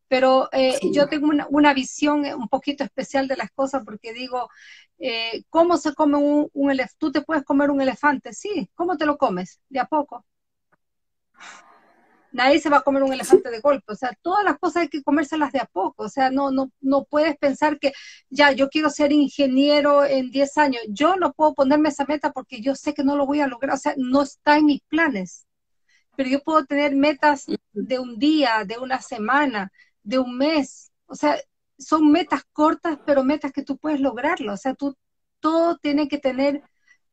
pero 0.09 0.49
eh, 0.51 0.79
yo 0.91 1.07
tengo 1.07 1.29
una, 1.49 1.73
visión 1.73 2.25
un 2.25 2.49
poquito 2.49 2.83
especial 2.83 3.27
de 3.27 3.37
las 3.37 3.51
cosas 3.51 3.83
porque 3.85 4.11
digo, 4.11 4.49
eh, 4.97 5.43
¿cómo 5.49 5.77
se 5.77 5.93
come 5.93 6.17
un, 6.17 6.71
elefante? 6.71 6.95
¿Tú 6.97 7.11
te 7.11 7.21
puedes 7.21 7.45
comer 7.45 7.69
un 7.69 7.79
elefante? 7.79 8.33
Sí, 8.33 8.69
¿cómo 8.75 8.97
te 8.97 9.05
lo 9.05 9.17
comes? 9.17 9.61
De 9.69 9.79
a 9.79 9.85
poco. 9.85 10.25
Nadie 12.31 12.59
se 12.59 12.69
va 12.69 12.77
a 12.77 12.81
comer 12.81 13.03
un 13.03 13.13
elefante 13.13 13.49
de 13.49 13.59
golpe, 13.59 13.91
o 13.91 13.95
sea, 13.95 14.11
todas 14.21 14.43
las 14.43 14.59
cosas 14.59 14.83
hay 14.83 14.89
que 14.89 15.01
comérselas 15.01 15.51
de 15.51 15.59
a 15.59 15.65
poco, 15.65 16.03
o 16.03 16.09
sea, 16.09 16.29
no, 16.29 16.51
no, 16.51 16.71
no 16.79 17.05
puedes 17.05 17.35
pensar 17.37 17.79
que 17.79 17.91
ya, 18.29 18.51
yo 18.51 18.69
quiero 18.69 18.91
ser 18.91 19.11
ingeniero 19.11 20.05
en 20.05 20.29
10 20.29 20.57
años, 20.59 20.81
yo 20.89 21.15
no 21.15 21.33
puedo 21.33 21.55
ponerme 21.55 21.89
esa 21.89 22.05
meta 22.05 22.31
porque 22.31 22.61
yo 22.61 22.75
sé 22.75 22.93
que 22.93 23.03
no 23.03 23.15
lo 23.15 23.25
voy 23.25 23.41
a 23.41 23.47
lograr, 23.47 23.73
o 23.75 23.79
sea, 23.79 23.95
no 23.97 24.21
está 24.21 24.57
en 24.57 24.65
mis 24.65 24.81
planes, 24.81 25.47
pero 26.15 26.29
yo 26.29 26.41
puedo 26.43 26.65
tener 26.65 26.95
metas 26.95 27.47
de 27.73 27.97
un 27.97 28.19
día, 28.19 28.63
de 28.63 28.77
una 28.77 29.01
semana, 29.01 29.71
de 30.03 30.19
un 30.19 30.37
mes. 30.37 30.91
O 31.07 31.15
sea, 31.15 31.37
son 31.77 32.11
metas 32.11 32.43
cortas, 32.53 32.99
pero 33.05 33.23
metas 33.23 33.51
que 33.51 33.63
tú 33.63 33.77
puedes 33.77 33.99
lograrlo. 34.01 34.53
O 34.53 34.57
sea, 34.57 34.73
tú 34.75 34.95
todo 35.39 35.77
tiene 35.77 36.07
que 36.07 36.17
tener 36.19 36.63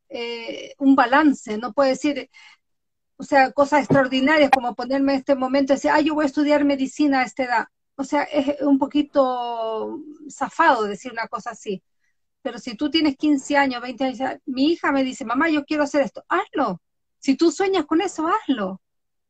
eh, 0.08 0.74
un 0.78 0.96
balance. 0.96 1.58
No 1.58 1.72
puedes 1.72 2.00
decir, 2.00 2.30
o 3.16 3.22
sea, 3.24 3.52
cosas 3.52 3.80
extraordinarias 3.80 4.50
como 4.50 4.74
ponerme 4.74 5.14
en 5.14 5.18
este 5.20 5.34
momento 5.34 5.72
y 5.72 5.76
decir, 5.76 5.90
ah, 5.92 6.00
yo 6.00 6.14
voy 6.14 6.24
a 6.24 6.26
estudiar 6.26 6.64
medicina 6.64 7.20
a 7.20 7.24
esta 7.24 7.44
edad. 7.44 7.66
O 7.96 8.04
sea, 8.04 8.24
es 8.24 8.60
un 8.62 8.78
poquito 8.78 10.00
zafado 10.30 10.84
decir 10.84 11.12
una 11.12 11.28
cosa 11.28 11.50
así. 11.50 11.82
Pero 12.42 12.58
si 12.58 12.76
tú 12.76 12.90
tienes 12.90 13.16
15 13.16 13.56
años, 13.56 13.82
20 13.82 14.04
años, 14.04 14.40
mi 14.46 14.72
hija 14.72 14.92
me 14.92 15.02
dice, 15.04 15.24
mamá, 15.24 15.48
yo 15.50 15.64
quiero 15.64 15.82
hacer 15.84 16.02
esto, 16.02 16.24
hazlo. 16.28 16.80
Si 17.18 17.36
tú 17.36 17.50
sueñas 17.50 17.86
con 17.86 18.00
eso, 18.00 18.28
hazlo. 18.28 18.82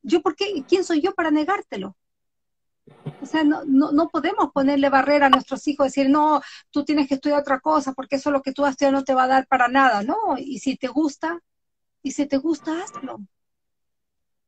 Yo, 0.02 0.22
¿por 0.22 0.36
qué? 0.36 0.64
¿Quién 0.68 0.84
soy 0.84 1.00
yo 1.00 1.14
para 1.14 1.30
negártelo? 1.30 1.96
O 3.20 3.26
sea, 3.26 3.42
no, 3.44 3.64
no, 3.64 3.92
no, 3.92 4.08
podemos 4.08 4.50
ponerle 4.52 4.88
barrera 4.88 5.26
a 5.26 5.30
nuestros 5.30 5.66
hijos, 5.66 5.86
decir, 5.86 6.08
no, 6.08 6.40
tú 6.70 6.84
tienes 6.84 7.08
que 7.08 7.14
estudiar 7.14 7.40
otra 7.40 7.60
cosa, 7.60 7.92
porque 7.92 8.16
eso 8.16 8.30
lo 8.30 8.42
que 8.42 8.52
tú 8.52 8.64
has 8.64 8.72
estudiado 8.72 8.96
no 8.98 9.04
te 9.04 9.14
va 9.14 9.24
a 9.24 9.28
dar 9.28 9.46
para 9.46 9.68
nada, 9.68 10.02
¿no? 10.02 10.16
Y 10.38 10.60
si 10.60 10.76
te 10.76 10.88
gusta, 10.88 11.40
y 12.02 12.12
si 12.12 12.26
te 12.26 12.36
gusta, 12.36 12.82
hazlo. 12.82 13.18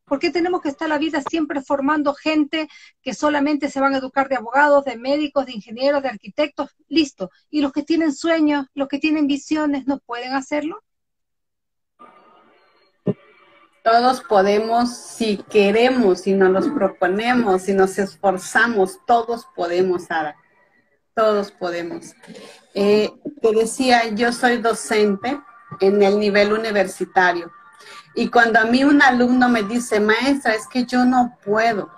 ¿Por 0.05 0.19
qué 0.19 0.31
tenemos 0.31 0.63
que 0.63 0.71
estar 0.71 0.89
la 0.89 0.99
vida 0.99 1.23
siempre 1.29 1.61
formando 1.61 2.15
gente 2.15 2.69
que 3.03 3.13
solamente 3.13 3.69
se 3.69 3.81
van 3.81 3.95
a 3.95 3.99
educar 3.99 4.29
de 4.29 4.37
abogados, 4.37 4.85
de 4.85 4.97
médicos, 4.97 5.45
de 5.45 5.53
ingenieros, 5.53 6.03
de 6.03 6.09
arquitectos? 6.09 6.71
Listo. 6.89 7.31
Y 7.51 7.61
los 7.61 7.73
que 7.73 7.83
tienen 7.83 8.15
sueños, 8.15 8.67
los 8.75 8.89
que 8.89 8.99
tienen 8.99 9.27
visiones, 9.27 9.87
¿no 9.87 9.99
pueden 9.99 10.33
hacerlo? 10.33 10.83
Todos 13.91 14.21
podemos, 14.21 14.95
si 14.95 15.39
queremos, 15.39 16.21
si 16.21 16.35
nos 16.35 16.51
los 16.51 16.69
proponemos, 16.69 17.63
si 17.63 17.73
nos 17.73 17.99
esforzamos, 17.99 18.99
todos 19.07 19.49
podemos, 19.57 20.05
Sara. 20.05 20.37
Todos 21.15 21.51
podemos. 21.51 22.15
Eh, 22.75 23.11
te 23.41 23.53
decía, 23.53 24.11
yo 24.11 24.31
soy 24.31 24.59
docente 24.59 25.41
en 25.81 26.03
el 26.03 26.21
nivel 26.21 26.53
universitario. 26.53 27.51
Y 28.15 28.29
cuando 28.29 28.59
a 28.59 28.67
mí 28.67 28.85
un 28.85 29.01
alumno 29.01 29.49
me 29.49 29.63
dice, 29.63 30.01
maestra, 30.01 30.55
es 30.55 30.67
que 30.67 30.85
yo 30.85 31.07
no 31.07 31.39
puedo, 31.43 31.89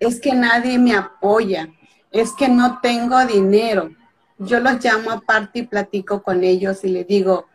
es 0.00 0.18
que 0.18 0.32
nadie 0.32 0.78
me 0.78 0.96
apoya, 0.96 1.68
es 2.12 2.32
que 2.32 2.48
no 2.48 2.80
tengo 2.80 3.22
dinero, 3.26 3.90
yo 4.38 4.58
los 4.60 4.82
llamo 4.82 5.10
aparte 5.10 5.58
y 5.58 5.66
platico 5.66 6.22
con 6.22 6.42
ellos 6.44 6.82
y 6.82 6.88
le 6.88 7.04
digo, 7.04 7.46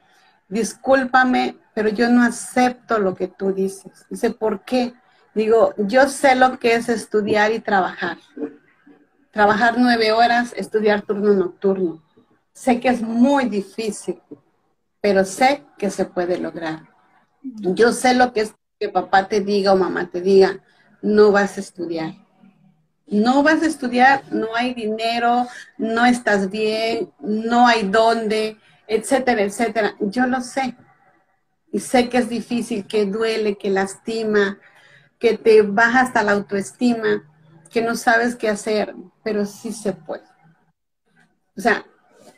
discúlpame, 0.49 1.57
pero 1.73 1.89
yo 1.89 2.09
no 2.09 2.23
acepto 2.23 2.99
lo 2.99 3.15
que 3.15 3.27
tú 3.27 3.53
dices. 3.53 4.05
Dice, 4.09 4.31
¿por 4.31 4.63
qué? 4.63 4.93
Digo, 5.33 5.73
yo 5.77 6.09
sé 6.09 6.35
lo 6.35 6.59
que 6.59 6.75
es 6.75 6.89
estudiar 6.89 7.51
y 7.51 7.59
trabajar. 7.59 8.17
Trabajar 9.31 9.75
nueve 9.77 10.11
horas, 10.11 10.53
estudiar 10.57 11.03
turno 11.03 11.33
nocturno. 11.33 12.03
Sé 12.53 12.79
que 12.79 12.89
es 12.89 13.01
muy 13.01 13.45
difícil, 13.45 14.19
pero 14.99 15.23
sé 15.23 15.63
que 15.77 15.89
se 15.89 16.05
puede 16.05 16.37
lograr. 16.37 16.89
Yo 17.41 17.93
sé 17.93 18.13
lo 18.13 18.33
que 18.33 18.41
es 18.41 18.55
que 18.79 18.89
papá 18.89 19.27
te 19.27 19.39
diga 19.39 19.73
o 19.73 19.77
mamá 19.77 20.09
te 20.09 20.21
diga, 20.21 20.59
no 21.01 21.31
vas 21.31 21.57
a 21.57 21.61
estudiar. 21.61 22.13
No 23.07 23.43
vas 23.43 23.61
a 23.61 23.67
estudiar, 23.67 24.23
no 24.31 24.55
hay 24.55 24.73
dinero, 24.73 25.47
no 25.77 26.05
estás 26.05 26.49
bien, 26.49 27.11
no 27.19 27.67
hay 27.67 27.83
dónde, 27.83 28.57
etcétera, 28.87 29.41
etcétera. 29.41 29.95
Yo 29.99 30.27
lo 30.27 30.41
sé, 30.41 30.75
y 31.71 31.79
sé 31.79 32.09
que 32.09 32.17
es 32.17 32.29
difícil, 32.29 32.85
que 32.85 33.05
duele, 33.05 33.57
que 33.57 33.69
lastima, 33.69 34.59
que 35.19 35.37
te 35.37 35.61
baja 35.61 36.01
hasta 36.01 36.23
la 36.23 36.33
autoestima, 36.33 37.23
que 37.69 37.81
no 37.81 37.95
sabes 37.95 38.35
qué 38.35 38.49
hacer, 38.49 38.93
pero 39.23 39.45
sí 39.45 39.71
se 39.71 39.93
puede. 39.93 40.25
O 41.55 41.61
sea, 41.61 41.85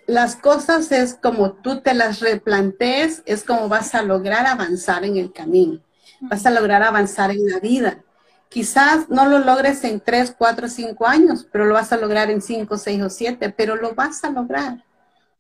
las 0.06 0.36
cosas 0.36 0.92
es 0.92 1.16
como 1.16 1.54
tú 1.54 1.82
te 1.82 1.94
las 1.94 2.20
replantees, 2.20 3.24
es 3.26 3.44
como 3.44 3.70
vas 3.70 3.96
a 3.96 4.04
lograr 4.04 4.46
avanzar 4.46 5.06
en 5.06 5.18
el 5.18 5.32
camino, 5.32 5.82
vas 6.22 6.46
a 6.46 6.52
lograr 6.52 6.84
avanzar 6.84 7.32
en 7.32 7.48
la 7.50 7.60
vida. 7.60 8.04
Quizás 8.50 9.10
no 9.10 9.26
lo 9.26 9.40
logres 9.40 9.84
en 9.84 10.00
tres, 10.00 10.36
cuatro, 10.38 10.68
cinco 10.68 11.08
años, 11.08 11.48
pero 11.52 11.66
lo 11.66 11.74
vas 11.74 11.92
a 11.92 11.98
lograr 11.98 12.30
en 12.30 12.42
cinco, 12.42 12.78
seis 12.78 13.02
o 13.02 13.10
siete, 13.10 13.50
pero 13.50 13.76
lo 13.76 13.96
vas 13.96 14.24
a 14.24 14.30
lograr 14.30 14.84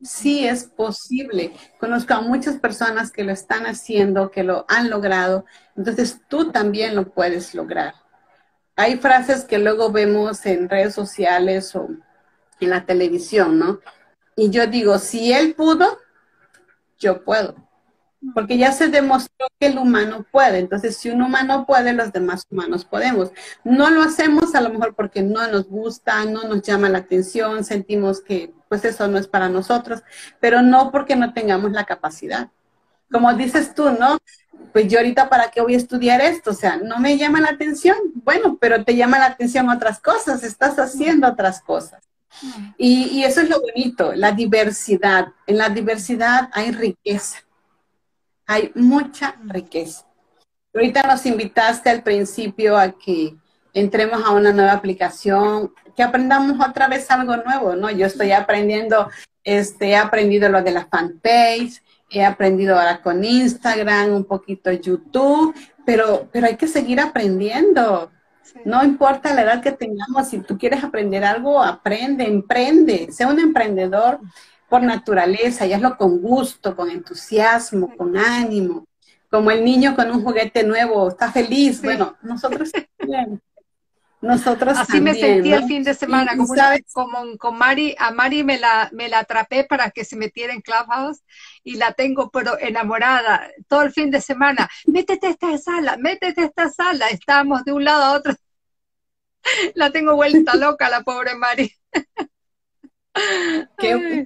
sí 0.03 0.47
es 0.47 0.65
posible. 0.65 1.53
Conozco 1.79 2.13
a 2.13 2.21
muchas 2.21 2.57
personas 2.57 3.11
que 3.11 3.23
lo 3.23 3.31
están 3.31 3.65
haciendo, 3.65 4.31
que 4.31 4.43
lo 4.43 4.65
han 4.67 4.89
logrado, 4.89 5.45
entonces 5.75 6.21
tú 6.27 6.51
también 6.51 6.95
lo 6.95 7.11
puedes 7.11 7.55
lograr. 7.55 7.95
Hay 8.75 8.97
frases 8.97 9.45
que 9.45 9.59
luego 9.59 9.91
vemos 9.91 10.45
en 10.45 10.69
redes 10.69 10.93
sociales 10.95 11.75
o 11.75 11.89
en 12.59 12.69
la 12.69 12.85
televisión, 12.85 13.59
¿no? 13.59 13.79
Y 14.35 14.49
yo 14.49 14.65
digo, 14.67 14.97
si 14.97 15.31
él 15.31 15.53
pudo, 15.53 15.99
yo 16.97 17.23
puedo. 17.23 17.55
Porque 18.33 18.57
ya 18.57 18.71
se 18.71 18.87
demostró 18.87 19.47
que 19.59 19.67
el 19.67 19.77
humano 19.77 20.25
puede. 20.31 20.59
Entonces, 20.59 20.95
si 20.95 21.09
un 21.09 21.21
humano 21.21 21.65
puede, 21.67 21.93
los 21.93 22.13
demás 22.13 22.47
humanos 22.49 22.85
podemos. 22.85 23.31
No 23.65 23.89
lo 23.89 24.01
hacemos 24.01 24.55
a 24.55 24.61
lo 24.61 24.69
mejor 24.69 24.95
porque 24.95 25.21
no 25.21 25.45
nos 25.47 25.67
gusta, 25.67 26.23
no 26.25 26.43
nos 26.43 26.61
llama 26.61 26.89
la 26.89 26.99
atención, 26.99 27.65
sentimos 27.65 28.21
que 28.21 28.53
pues 28.73 28.85
eso 28.85 29.07
no 29.07 29.19
es 29.19 29.27
para 29.27 29.49
nosotros, 29.49 30.01
pero 30.39 30.63
no 30.63 30.91
porque 30.91 31.15
no 31.15 31.31
tengamos 31.31 31.71
la 31.73 31.83
capacidad. 31.83 32.49
Como 33.11 33.31
dices 33.35 33.75
tú, 33.75 33.91
¿no? 33.91 34.17
Pues 34.71 34.87
yo 34.87 34.97
ahorita 34.97 35.29
para 35.29 35.51
qué 35.51 35.61
voy 35.61 35.75
a 35.75 35.77
estudiar 35.77 36.21
esto, 36.21 36.49
o 36.49 36.55
sea, 36.55 36.77
no 36.77 36.97
me 36.97 37.15
llama 37.15 37.39
la 37.39 37.49
atención. 37.49 37.95
Bueno, 38.15 38.57
pero 38.59 38.83
te 38.83 38.95
llama 38.95 39.19
la 39.19 39.27
atención 39.27 39.69
otras 39.69 39.99
cosas, 39.99 40.43
estás 40.43 40.79
haciendo 40.79 41.27
otras 41.27 41.61
cosas. 41.61 42.01
Y, 42.77 43.23
eso 43.23 43.41
es 43.41 43.49
lo 43.49 43.61
bonito, 43.61 44.13
la 44.13 44.31
diversidad. 44.31 45.27
En 45.45 45.59
la 45.59 45.69
diversidad 45.69 46.49
hay 46.51 46.71
riqueza 46.71 47.37
hay 48.45 48.71
mucha 48.75 49.35
riqueza. 49.45 50.05
Ahorita 50.73 51.03
nos 51.03 51.25
invitaste 51.25 51.89
al 51.89 52.01
principio 52.01 52.77
a 52.77 52.91
que 52.91 53.35
entremos 53.73 54.23
a 54.23 54.31
una 54.31 54.51
nueva 54.51 54.73
aplicación, 54.73 55.73
que 55.95 56.03
aprendamos 56.03 56.65
otra 56.65 56.87
vez 56.87 57.09
algo 57.11 57.37
nuevo, 57.37 57.75
¿no? 57.75 57.89
Yo 57.91 58.05
estoy 58.05 58.31
aprendiendo, 58.31 59.09
este, 59.43 59.89
he 59.89 59.95
aprendido 59.95 60.49
lo 60.49 60.61
de 60.61 60.71
la 60.71 60.85
fanpage, 60.85 61.81
he 62.09 62.23
aprendido 62.23 62.77
ahora 62.77 63.01
con 63.01 63.23
Instagram, 63.23 64.13
un 64.13 64.25
poquito 64.25 64.71
YouTube, 64.71 65.55
pero, 65.85 66.29
pero 66.31 66.47
hay 66.47 66.55
que 66.55 66.67
seguir 66.67 66.99
aprendiendo. 66.99 68.11
No 68.65 68.83
importa 68.83 69.33
la 69.33 69.41
edad 69.41 69.61
que 69.61 69.71
tengamos, 69.71 70.29
si 70.29 70.39
tú 70.39 70.57
quieres 70.57 70.83
aprender 70.83 71.25
algo, 71.25 71.61
aprende, 71.61 72.25
emprende, 72.25 73.11
sea 73.11 73.27
un 73.27 73.39
emprendedor 73.39 74.19
por 74.69 74.83
naturaleza 74.83 75.65
y 75.65 75.73
hazlo 75.73 75.97
con 75.97 76.21
gusto, 76.21 76.75
con 76.75 76.89
entusiasmo, 76.89 77.95
con 77.95 78.17
ánimo. 78.17 78.85
Como 79.29 79.49
el 79.49 79.65
niño 79.65 79.95
con 79.95 80.11
un 80.11 80.23
juguete 80.23 80.63
nuevo, 80.63 81.09
está 81.09 81.31
feliz. 81.31 81.81
Bueno, 81.81 82.15
nosotros 82.21 82.71
también. 82.97 83.41
Nosotros 84.23 84.77
Así 84.77 85.01
me 85.01 85.13
sentí 85.13 85.51
el 85.51 85.65
fin 85.65 85.83
de 85.83 85.93
semana, 85.93 86.31
como, 86.93 87.37
con 87.37 87.57
Mari, 87.57 87.93
a 87.99 88.11
Mari 88.11 88.45
me 88.45 88.57
la, 88.57 88.89
me 88.93 89.09
la 89.09 89.19
atrapé 89.19 89.65
para 89.65 89.91
que 89.91 90.05
se 90.05 90.15
metiera 90.15 90.53
en 90.53 90.61
Clubhouse 90.61 91.21
y 91.61 91.75
la 91.75 91.91
tengo 91.91 92.31
pero 92.31 92.57
enamorada 92.57 93.51
todo 93.67 93.81
el 93.81 93.91
fin 93.91 94.09
de 94.11 94.21
semana. 94.21 94.69
Métete 94.85 95.27
a 95.27 95.31
esta 95.31 95.57
sala, 95.57 95.97
métete 95.97 96.39
a 96.39 96.45
esta 96.45 96.69
sala. 96.69 97.09
Estábamos 97.09 97.65
de 97.65 97.73
un 97.73 97.83
lado 97.83 98.01
a 98.01 98.11
otro. 98.13 98.33
La 99.75 99.91
tengo 99.91 100.15
vuelta 100.15 100.55
loca 100.55 100.89
la 100.89 101.01
pobre 101.01 101.35
Mari. 101.35 101.69
Qué, 103.77 104.23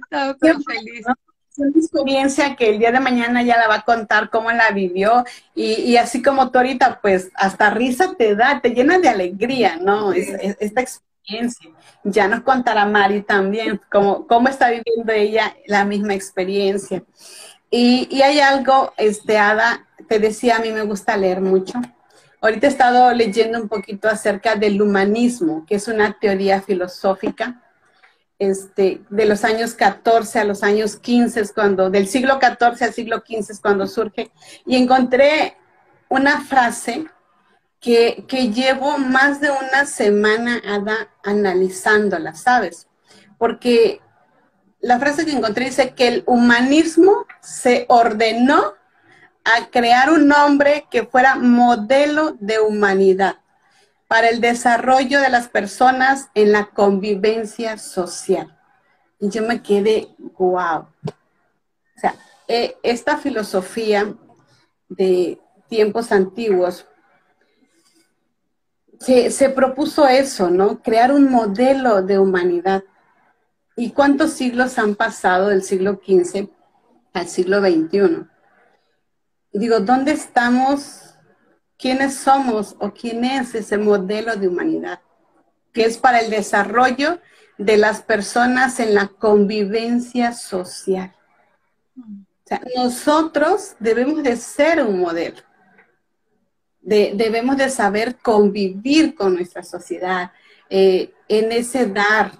feliz. 0.64 1.06
Es 1.06 1.27
una 1.58 1.78
experiencia 1.78 2.56
que 2.56 2.70
el 2.70 2.78
día 2.78 2.92
de 2.92 3.00
mañana 3.00 3.42
ya 3.42 3.58
la 3.58 3.68
va 3.68 3.76
a 3.76 3.82
contar 3.82 4.30
cómo 4.30 4.50
la 4.50 4.70
vivió 4.70 5.24
y, 5.54 5.96
así 5.96 6.22
como 6.22 6.50
tú 6.50 6.58
ahorita, 6.58 7.00
pues 7.00 7.30
hasta 7.34 7.70
risa 7.70 8.14
te 8.16 8.34
da, 8.36 8.60
te 8.60 8.70
llena 8.70 8.98
de 8.98 9.08
alegría, 9.08 9.76
¿no? 9.76 10.12
esta 10.12 10.80
experiencia. 10.80 11.70
Ya 12.04 12.28
nos 12.28 12.40
contará 12.40 12.86
Mari 12.86 13.22
también 13.22 13.80
cómo, 13.90 14.26
cómo 14.26 14.48
está 14.48 14.70
viviendo 14.70 15.12
ella 15.12 15.54
la 15.66 15.84
misma 15.84 16.14
experiencia. 16.14 17.02
Y, 17.70 18.08
y 18.10 18.22
hay 18.22 18.40
algo, 18.40 18.94
este, 18.96 19.36
Ada, 19.36 19.86
te 20.08 20.18
decía, 20.18 20.56
a 20.56 20.60
mí 20.60 20.70
me 20.70 20.82
gusta 20.82 21.16
leer 21.16 21.40
mucho. 21.40 21.80
Ahorita 22.40 22.66
he 22.66 22.70
estado 22.70 23.12
leyendo 23.12 23.60
un 23.60 23.68
poquito 23.68 24.08
acerca 24.08 24.54
del 24.54 24.80
humanismo, 24.80 25.66
que 25.66 25.74
es 25.74 25.88
una 25.88 26.16
teoría 26.18 26.62
filosófica 26.62 27.60
este, 28.38 29.02
de 29.10 29.26
los 29.26 29.44
años 29.44 29.74
14 29.74 30.38
a 30.38 30.44
los 30.44 30.62
años 30.62 30.96
15, 30.96 31.52
cuando, 31.54 31.90
del 31.90 32.06
siglo 32.06 32.38
14 32.38 32.84
al 32.84 32.92
siglo 32.92 33.22
15 33.22 33.52
es 33.52 33.60
cuando 33.60 33.86
surge, 33.86 34.30
y 34.64 34.76
encontré 34.76 35.56
una 36.08 36.40
frase 36.42 37.06
que, 37.80 38.24
que 38.28 38.50
llevo 38.50 38.98
más 38.98 39.40
de 39.40 39.50
una 39.50 39.86
semana 39.86 40.60
analizándola, 41.24 42.34
¿sabes? 42.34 42.86
Porque 43.38 44.00
la 44.80 44.98
frase 44.98 45.24
que 45.24 45.32
encontré 45.32 45.66
dice 45.66 45.94
que 45.94 46.08
el 46.08 46.22
humanismo 46.26 47.26
se 47.40 47.86
ordenó 47.88 48.74
a 49.44 49.70
crear 49.70 50.10
un 50.10 50.30
hombre 50.32 50.86
que 50.90 51.04
fuera 51.06 51.36
modelo 51.36 52.36
de 52.40 52.60
humanidad 52.60 53.38
para 54.08 54.30
el 54.30 54.40
desarrollo 54.40 55.20
de 55.20 55.28
las 55.28 55.48
personas 55.48 56.30
en 56.34 56.52
la 56.52 56.70
convivencia 56.70 57.76
social. 57.76 58.58
Y 59.20 59.28
yo 59.28 59.42
me 59.42 59.62
quedé, 59.62 60.08
wow. 60.38 60.80
O 60.80 62.00
sea, 62.00 62.14
eh, 62.48 62.76
esta 62.82 63.18
filosofía 63.18 64.14
de 64.88 65.38
tiempos 65.68 66.10
antiguos 66.10 66.86
se, 68.98 69.30
se, 69.30 69.50
propuso 69.50 70.08
eso, 70.08 70.50
¿no? 70.50 70.82
Crear 70.82 71.12
un 71.12 71.30
modelo 71.30 72.02
de 72.02 72.18
humanidad. 72.18 72.82
¿Y 73.76 73.90
cuántos 73.90 74.32
siglos 74.32 74.78
han 74.78 74.96
pasado 74.96 75.48
del 75.48 75.62
siglo 75.62 76.00
XV 76.04 76.48
al 77.12 77.28
siglo 77.28 77.60
XXI? 77.60 78.26
digo, 79.52 79.80
¿dónde 79.80 80.12
estamos 80.12 81.07
quiénes 81.78 82.16
somos 82.16 82.74
o 82.80 82.92
quién 82.92 83.24
es 83.24 83.54
ese 83.54 83.78
modelo 83.78 84.34
de 84.36 84.48
humanidad, 84.48 85.00
que 85.72 85.84
es 85.84 85.96
para 85.96 86.20
el 86.20 86.30
desarrollo 86.30 87.20
de 87.56 87.76
las 87.76 88.02
personas 88.02 88.80
en 88.80 88.94
la 88.94 89.06
convivencia 89.06 90.32
social. 90.32 91.14
Nosotros 92.74 93.76
debemos 93.78 94.22
de 94.22 94.36
ser 94.36 94.82
un 94.82 95.00
modelo. 95.00 95.42
debemos 96.80 97.58
de 97.58 97.68
saber 97.68 98.16
convivir 98.16 99.14
con 99.14 99.34
nuestra 99.34 99.62
sociedad, 99.62 100.32
eh, 100.70 101.12
en 101.28 101.52
ese 101.52 101.84
dar, 101.86 102.32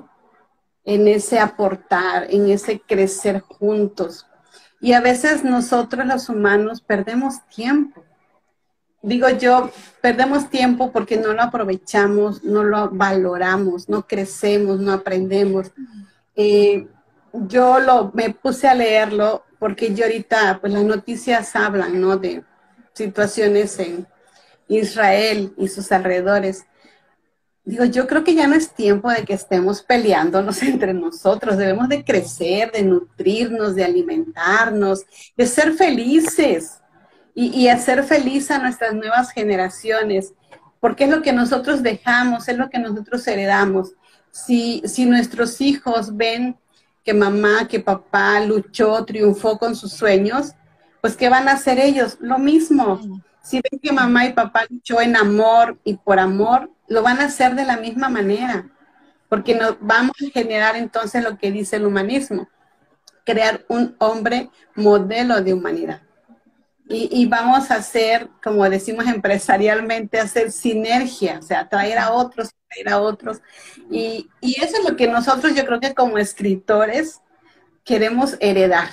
en 0.85 1.07
ese 1.07 1.39
aportar, 1.39 2.27
en 2.31 2.49
ese 2.49 2.81
crecer 2.81 3.41
juntos. 3.41 4.27
Y 4.81 4.95
a 4.95 5.01
veces 5.03 5.45
nosotros 5.45 6.07
los 6.07 6.31
humanos 6.31 6.81
perdemos 6.81 7.47
tiempo 7.49 8.08
digo 9.03 9.29
yo, 9.31 9.71
perdemos 10.01 10.51
tiempo 10.51 10.91
porque 10.93 11.17
no 11.17 11.33
lo 11.33 11.43
aprovechamos, 11.43 12.43
no 12.43 12.65
lo 12.65 12.91
valoramos, 12.91 13.89
no 13.89 14.07
crecemos, 14.07 14.81
no 14.81 14.93
aprendemos. 14.93 15.71
Eh, 16.35 16.87
yo 17.33 17.79
lo, 17.81 18.11
me 18.15 18.31
puse 18.31 18.69
a 18.69 18.75
leerlo 18.75 19.45
porque 19.59 19.95
yo 19.95 20.05
ahorita, 20.05 20.59
pues 20.61 20.73
las 20.73 20.85
noticias 20.85 21.55
hablan, 21.57 22.01
¿no? 22.01 22.17
De 22.17 22.43
situaciones 22.93 23.79
en 23.79 24.07
Israel 24.69 25.53
y 25.57 25.69
sus 25.69 25.91
alrededores. 25.93 26.65
Digo, 27.65 27.85
yo 27.85 28.07
creo 28.07 28.25
que 28.25 28.35
ya 28.35 28.47
no 28.47 28.55
es 28.55 28.73
tiempo 28.73 29.11
de 29.11 29.25
que 29.25 29.35
estemos 29.35 29.83
peleándonos 29.83 30.63
entre 30.63 30.95
nosotros, 30.95 31.57
debemos 31.57 31.89
de 31.89 32.05
crecer, 32.05 32.73
de 32.73 32.83
nutrirnos, 32.83 33.75
de 33.75 33.85
alimentarnos, 33.85 35.05
de 35.37 35.47
ser 35.47 35.75
felices 35.75 36.81
y, 37.41 37.69
hacer 37.69 38.03
feliz 38.03 38.51
a 38.51 38.59
nuestras 38.59 38.95
nuevas 38.95 39.31
generaciones, 39.31 40.35
porque 40.81 41.05
es 41.05 41.11
lo 41.11 41.23
que 41.23 41.33
nosotros 41.33 41.85
dejamos, 41.85 42.49
es 42.49 42.59
lo 42.59 42.69
que 42.69 42.81
nosotros 42.81 43.25
heredamos. 43.29 43.93
Si, 44.33 44.83
si 44.85 45.07
nuestros 45.07 45.61
hijos 45.61 46.17
ven 46.17 46.57
que 47.05 47.15
mamá, 47.15 47.69
que 47.69 47.79
papá 47.79 48.41
luchó, 48.41 49.05
triunfó 49.05 49.57
con 49.57 49.77
sus 49.77 49.93
sueños, 49.93 50.55
pues 51.01 51.17
¿qué 51.17 51.29
van 51.29 51.49
a 51.49 51.53
hacer 51.53 51.79
ellos? 51.79 52.17
Lo 52.21 52.41
mismo. 52.41 53.23
Si 53.41 53.61
ven 53.71 53.79
que 53.81 53.93
mamá 53.93 54.27
y 54.27 54.33
papá 54.33 54.65
luchó 54.69 55.01
en 55.01 55.17
amor 55.17 55.79
y 55.85 55.95
por 55.95 56.19
amor, 56.19 56.73
lo 56.89 57.03
van 57.03 57.21
a 57.21 57.27
hacer 57.27 57.55
de 57.55 57.65
la 57.65 57.77
misma 57.77 58.09
manera, 58.09 58.69
porque 59.29 59.55
nos 59.55 59.77
vamos 59.81 60.17
a 60.27 60.31
generar 60.33 60.75
entonces 60.75 61.23
lo 61.23 61.39
que 61.39 61.53
dice 61.53 61.77
el 61.77 61.87
humanismo, 61.87 62.49
crear 63.25 63.65
un 63.69 63.95
hombre 64.01 64.51
modelo 64.75 65.41
de 65.41 65.55
humanidad. 65.55 66.03
Y, 66.91 67.27
vamos 67.27 67.71
a 67.71 67.77
hacer, 67.77 68.31
como 68.43 68.69
decimos 68.71 69.07
empresarialmente, 69.07 70.19
hacer 70.19 70.51
sinergia, 70.51 71.39
o 71.39 71.43
sea, 71.43 71.69
traer 71.69 71.99
a 71.99 72.13
otros, 72.13 72.51
traer 72.67 72.89
a 72.89 73.01
otros. 73.01 73.43
Y, 73.91 74.31
y 74.41 74.59
eso 74.63 74.79
es 74.79 74.89
lo 74.89 74.97
que 74.97 75.07
nosotros, 75.07 75.55
yo 75.55 75.67
creo 75.67 75.81
que 75.81 75.95
como 75.95 76.17
escritores, 76.17 77.21
queremos 77.85 78.37
heredar. 78.41 78.89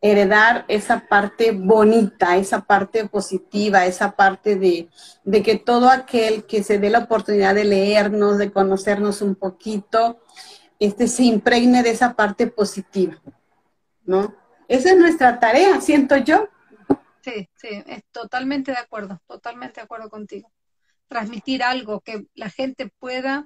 Heredar 0.00 0.64
esa 0.68 1.08
parte 1.08 1.50
bonita, 1.52 2.36
esa 2.36 2.60
parte 2.60 3.06
positiva, 3.08 3.84
esa 3.86 4.12
parte 4.12 4.54
de, 4.56 4.88
de 5.24 5.42
que 5.42 5.56
todo 5.56 5.90
aquel 5.90 6.44
que 6.46 6.62
se 6.62 6.78
dé 6.78 6.88
la 6.88 7.00
oportunidad 7.00 7.54
de 7.54 7.64
leernos, 7.64 8.38
de 8.38 8.52
conocernos 8.52 9.22
un 9.22 9.34
poquito, 9.34 10.20
este, 10.78 11.08
se 11.08 11.24
impregne 11.24 11.82
de 11.82 11.90
esa 11.90 12.14
parte 12.14 12.46
positiva, 12.46 13.20
¿no? 14.04 14.34
Esa 14.66 14.90
es 14.90 14.98
nuestra 14.98 15.38
tarea, 15.38 15.80
siento 15.80 16.16
yo. 16.16 16.48
Sí, 17.22 17.48
sí, 17.54 17.68
es 17.86 18.04
totalmente 18.12 18.72
de 18.72 18.78
acuerdo, 18.78 19.20
totalmente 19.26 19.80
de 19.80 19.84
acuerdo 19.84 20.08
contigo. 20.08 20.50
Transmitir 21.08 21.62
algo 21.62 22.00
que 22.00 22.26
la 22.34 22.50
gente 22.50 22.88
pueda 22.98 23.44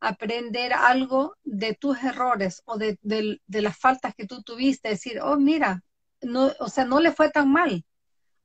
aprender 0.00 0.72
algo 0.72 1.36
de 1.44 1.74
tus 1.74 2.02
errores 2.02 2.62
o 2.64 2.78
de, 2.78 2.98
las 3.48 3.78
faltas 3.78 4.14
que 4.14 4.26
tú 4.26 4.42
tuviste, 4.42 4.88
decir, 4.88 5.20
oh, 5.22 5.36
mira, 5.36 5.82
no, 6.22 6.50
o 6.60 6.68
sea, 6.68 6.84
no 6.86 7.00
le 7.00 7.12
fue 7.12 7.30
tan 7.30 7.50
mal. 7.52 7.84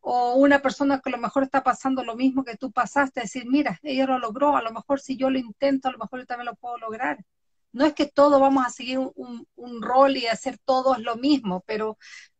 O 0.01 0.36
una 0.36 0.61
persona 0.61 0.99
que 1.01 1.09
a 1.09 1.13
lo 1.13 1.17
mejor 1.19 1.43
está 1.43 1.63
pasando 1.63 2.03
lo 2.03 2.15
mismo 2.15 2.43
que 2.43 2.57
tú 2.57 2.71
pasaste, 2.71 3.21
decir, 3.21 3.45
mira, 3.47 3.80
ella 3.84 4.05
lo 4.05 4.19
logró, 4.19 4.57
a 4.57 4.61
lo 4.61 4.71
mejor 4.71 4.99
si 4.99 5.17
yo 5.17 5.30
lo 5.30 5.39
intento, 5.39 5.88
a 5.89 5.91
lo 5.91 5.97
mejor 5.97 6.19
yo 6.19 6.26
también 6.28 6.47
lo 6.47 6.55
puedo 6.55 6.78
lograr. 6.78 7.26
No 7.71 7.86
es 7.86 7.93
que 7.93 8.05
todos 8.07 8.39
vamos 8.39 8.65
a 8.65 8.69
seguir 8.69 8.99
un, 8.99 9.47
un 9.55 9.82
rol 9.82 10.17
y 10.17 10.28
hacer 10.28 10.57
todos 10.65 10.99
lo 10.99 11.15
mismo, 11.17 11.63
pero 11.65 11.97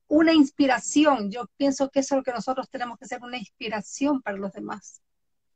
una 0.08 0.34
inspiración. 0.34 1.32
Yo 1.32 1.46
pienso 1.58 1.90
que 1.90 2.00
eso 2.00 2.16
es 2.16 2.18
lo 2.20 2.24
que 2.24 2.32
nosotros 2.32 2.70
tenemos 2.70 2.98
que 2.98 3.06
ser, 3.06 3.22
una 3.22 3.38
inspiración 3.38 4.22
para 4.22 4.38
los 4.38 4.54
demás. 4.54 5.02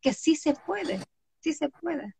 Que 0.01 0.13
sí 0.13 0.35
se 0.35 0.53
puede, 0.53 0.99
sí 1.39 1.53
se 1.53 1.69
puede. 1.69 2.15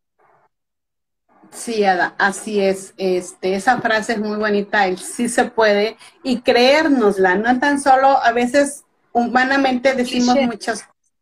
Sí, 1.50 1.84
Ada, 1.84 2.14
así 2.18 2.60
es. 2.60 2.94
Este, 2.96 3.54
esa 3.54 3.80
frase 3.80 4.12
es 4.12 4.20
muy 4.20 4.36
bonita, 4.36 4.86
el 4.86 4.98
sí 4.98 5.28
se 5.28 5.44
puede, 5.44 5.96
y 6.22 6.42
creérnosla, 6.42 7.36
no 7.36 7.58
tan 7.58 7.80
solo, 7.80 8.22
a 8.22 8.32
veces 8.32 8.84
humanamente 9.12 9.94
decimos 9.94 10.36
muchas 10.42 10.82
cosas, 10.82 11.12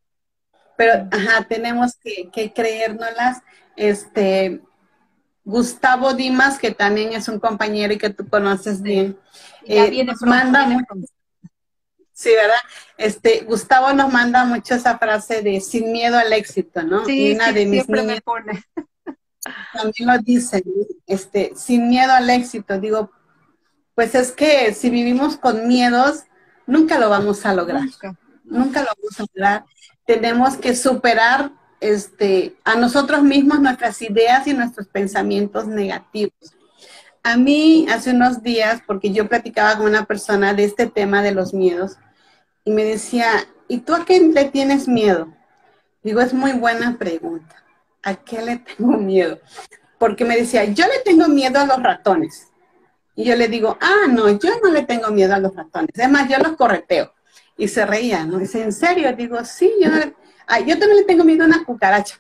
pero 0.77 1.09
ajá, 1.11 1.47
tenemos 1.49 1.97
que, 1.97 2.31
que 2.31 2.53
creérnoslas. 2.53 3.43
Este, 3.77 4.61
Gustavo 5.49 6.13
Dimas, 6.13 6.59
que 6.59 6.73
también 6.73 7.15
es 7.15 7.27
un 7.27 7.41
compañero 7.41 7.95
y 7.95 7.97
que 7.97 8.11
tú 8.11 8.29
conoces 8.29 8.83
bien, 8.83 9.19
eh, 9.65 10.05
nos 10.05 10.21
manda 10.21 10.67
mucho, 10.67 10.95
sí, 12.13 12.29
¿verdad? 12.37 12.61
Este, 12.99 13.45
Gustavo 13.45 13.95
nos 13.95 14.13
manda 14.13 14.45
mucho 14.45 14.75
esa 14.75 14.99
frase 14.99 15.41
de 15.41 15.63
sin 15.63 15.91
miedo 15.91 16.19
al 16.19 16.35
éxito, 16.35 16.83
¿no? 16.83 17.03
Sí, 17.07 17.33
una 17.33 17.51
de 17.53 17.65
mis 17.65 17.89
me 17.89 18.21
pone. 18.21 18.63
También 19.73 20.09
lo 20.09 20.19
dice, 20.19 20.63
este, 21.07 21.53
sin 21.57 21.89
miedo 21.89 22.13
al 22.13 22.29
éxito. 22.29 22.79
Digo, 22.79 23.11
pues 23.95 24.15
es 24.15 24.33
que 24.33 24.75
si 24.75 24.91
vivimos 24.91 25.39
con 25.39 25.67
miedos, 25.67 26.25
nunca 26.67 26.99
lo 26.99 27.09
vamos 27.09 27.47
a 27.47 27.55
lograr. 27.55 27.85
Nunca, 28.45 28.83
lo 28.83 28.89
vamos 28.89 29.19
a 29.19 29.23
lograr. 29.23 29.65
Tenemos 30.05 30.59
que 30.59 30.77
superar 30.77 31.53
este, 31.81 32.57
a 32.65 32.77
nosotros 32.77 33.23
mismos 33.23 33.61
nuestras 33.61 34.01
ideas 34.03 34.47
y 34.47 34.55
nuestros 34.55 34.89
pensamientos 34.89 35.67
negativos. 35.67 36.55
A 37.23 37.37
mí 37.37 37.87
hace 37.91 38.11
unos 38.11 38.43
días, 38.43 38.83
porque 38.87 39.13
yo 39.13 39.29
platicaba 39.29 39.77
con 39.77 39.87
una 39.87 40.05
persona 40.05 40.55
de 40.55 40.65
este 40.65 40.87
tema 40.87 41.23
de 41.23 41.33
los 41.33 41.53
miedos, 41.53 41.97
y 42.65 42.71
me 42.71 42.85
decía, 42.85 43.31
¿y 43.67 43.79
tú 43.79 43.95
a 43.95 44.05
qué 44.05 44.21
le 44.21 44.45
tienes 44.47 44.89
miedo? 44.89 45.33
Digo, 46.03 46.21
es 46.21 46.33
muy 46.33 46.53
buena 46.53 46.97
pregunta. 46.99 47.57
¿A 48.03 48.15
qué 48.15 48.43
le 48.43 48.57
tengo 48.59 48.97
miedo? 48.97 49.39
Porque 49.99 50.25
me 50.25 50.37
decía, 50.37 50.65
yo 50.65 50.87
le 50.87 51.01
tengo 51.05 51.29
miedo 51.29 51.59
a 51.59 51.67
los 51.67 51.83
ratones. 51.83 52.49
Y 53.17 53.25
yo 53.25 53.35
le 53.35 53.49
digo, 53.49 53.77
ah, 53.81 54.07
no, 54.09 54.29
yo 54.39 54.51
no 54.63 54.71
le 54.71 54.83
tengo 54.83 55.11
miedo 55.11 55.35
a 55.35 55.41
los 55.41 55.55
ratones. 55.55 55.91
Es 55.95 56.09
yo 56.29 56.39
los 56.39 56.57
correteo. 56.57 57.13
Y 57.57 57.67
se 57.67 57.85
reía, 57.85 58.25
¿no? 58.25 58.39
Dice, 58.39 58.63
¿en 58.63 58.73
serio? 58.73 59.13
Digo, 59.17 59.45
sí, 59.45 59.73
yo, 59.83 59.91
ah, 60.49 60.61
yo 60.61 60.79
también 60.79 60.97
le 60.97 61.05
tengo 61.05 61.25
miedo 61.25 61.45
a 61.45 61.47
una 61.47 61.65
cucaracha. 61.65 62.17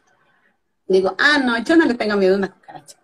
Digo, 0.86 1.14
ah, 1.18 1.38
no, 1.38 1.58
yo 1.58 1.76
no 1.76 1.84
le 1.84 1.94
tengo 1.94 2.16
miedo 2.16 2.34
a 2.34 2.38
una 2.38 2.52
cucaracha. 2.52 2.96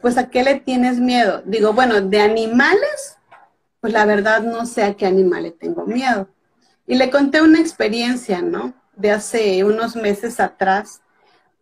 pues 0.00 0.18
¿a 0.18 0.28
qué 0.28 0.42
le 0.42 0.60
tienes 0.60 0.98
miedo? 0.98 1.42
Digo, 1.46 1.72
bueno, 1.72 2.00
de 2.00 2.20
animales, 2.20 3.18
pues 3.80 3.92
la 3.92 4.04
verdad 4.04 4.42
no 4.42 4.66
sé 4.66 4.82
a 4.82 4.94
qué 4.94 5.06
animales 5.06 5.54
tengo 5.58 5.86
miedo. 5.86 6.28
Y 6.86 6.96
le 6.96 7.10
conté 7.10 7.40
una 7.40 7.60
experiencia, 7.60 8.42
¿no? 8.42 8.74
De 8.96 9.10
hace 9.10 9.64
unos 9.64 9.96
meses 9.96 10.40
atrás, 10.40 11.00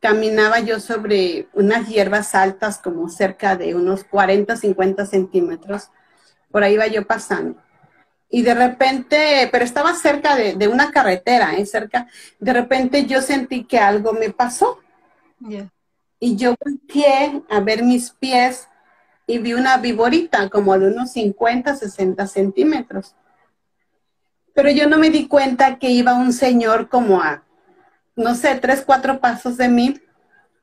caminaba 0.01 0.59
yo 0.61 0.81
sobre 0.81 1.49
unas 1.53 1.89
hierbas 1.89 2.35
altas, 2.35 2.79
como 2.79 3.09
cerca 3.09 3.57
de 3.57 3.75
unos 3.75 4.03
40, 4.05 4.57
50 4.57 5.07
centímetros. 5.07 5.91
Por 6.51 6.65
ahí 6.65 6.75
iba 6.75 6.89
yo 6.89 7.07
pasando. 7.07 7.57
Y 8.33 8.43
de 8.43 8.55
repente, 8.55 9.49
pero 9.53 9.65
estaba 9.65 9.95
cerca 9.95 10.35
de, 10.35 10.67
una 10.67 10.91
carretera, 10.91 11.55
¿eh? 11.55 11.67
cerca, 11.67 12.09
de 12.41 12.53
repente 12.53 13.07
yo 13.07 13.21
sentí 13.21 13.65
que 13.65 13.79
algo 13.79 14.13
me 14.15 14.31
pasó. 14.31 14.81
Y 16.19 16.37
yo 16.37 16.55
volteé 16.59 17.43
a 17.49 17.61
ver 17.61 17.85
mis 17.85 18.11
pies 18.11 18.69
y 19.27 19.39
vi 19.39 19.53
una 19.53 19.77
viborita 19.77 20.49
como 20.49 20.77
de 20.79 20.89
unos 20.89 21.13
50, 21.13 21.77
60 21.77 22.27
centímetros. 22.27 23.15
Pero 24.55 24.71
yo 24.71 24.89
no 24.89 24.99
me 24.99 25.11
di 25.11 25.29
cuenta 25.29 25.79
que 25.79 25.91
iba 25.91 26.15
un 26.15 26.33
señor 26.33 26.89
como 26.89 27.21
a 27.21 27.45
no 28.17 28.35
sé, 28.35 28.57
tres, 28.57 28.83
cuatro 28.85 29.21
pasos 29.21 29.57
de 29.57 29.69
mí, 29.69 30.01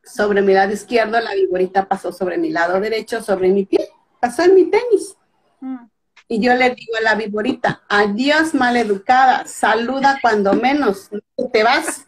sobre 0.04 0.42
mi 0.42 0.54
lado 0.54 0.72
izquierdo, 0.72 1.20
la 1.20 1.34
viborita 1.34 1.88
pasó 1.88 2.12
sobre 2.12 2.38
mi 2.38 2.50
lado 2.50 2.80
derecho, 2.80 3.22
sobre 3.22 3.50
mi 3.50 3.66
pie, 3.66 3.90
pasó 4.20 4.44
en 4.44 4.56
mi 4.56 4.66
tenis. 4.70 5.16
Mm. 5.60 5.86
Y 6.32 6.40
yo 6.40 6.54
le 6.54 6.70
digo 6.76 6.96
a 6.96 7.02
la 7.02 7.16
viborita, 7.16 7.82
adiós 7.90 8.54
maleducada, 8.54 9.48
saluda 9.48 10.20
cuando 10.22 10.54
menos, 10.54 11.10
te 11.52 11.64
vas. 11.64 12.06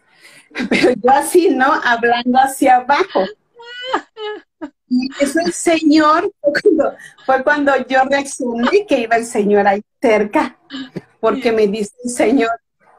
Pero 0.70 0.92
yo 0.92 1.10
así, 1.10 1.50
¿no? 1.50 1.72
Hablando 1.84 2.38
hacia 2.38 2.76
abajo. 2.76 3.24
Y 4.88 5.08
ese 5.18 5.50
señor 5.50 6.32
fue 7.26 7.42
cuando, 7.42 7.72
yo 7.88 8.04
reaccioné 8.04 8.86
que 8.86 9.00
iba 9.00 9.16
el 9.16 9.26
señor 9.26 9.66
ahí 9.66 9.82
cerca, 10.00 10.56
porque 11.18 11.50
me 11.50 11.66
dice 11.66 11.92
el 12.04 12.10
señor, 12.10 12.50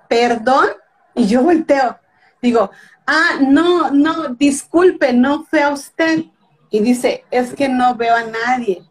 perdón, 0.10 0.68
y 1.16 1.28
yo 1.28 1.42
volteo, 1.42 2.00
digo, 2.42 2.70
ah, 3.08 3.40
no, 3.40 3.92
no, 3.92 4.30
disculpe, 4.30 5.14
no 5.14 5.46
fue 5.46 5.62
a 5.62 5.70
usted. 5.70 6.26
Y 6.70 6.80
dice, 6.80 7.24
es 7.32 7.54
que 7.54 7.70
no 7.70 7.96
veo 7.96 8.16
a 8.16 8.24
nadie. 8.24 8.84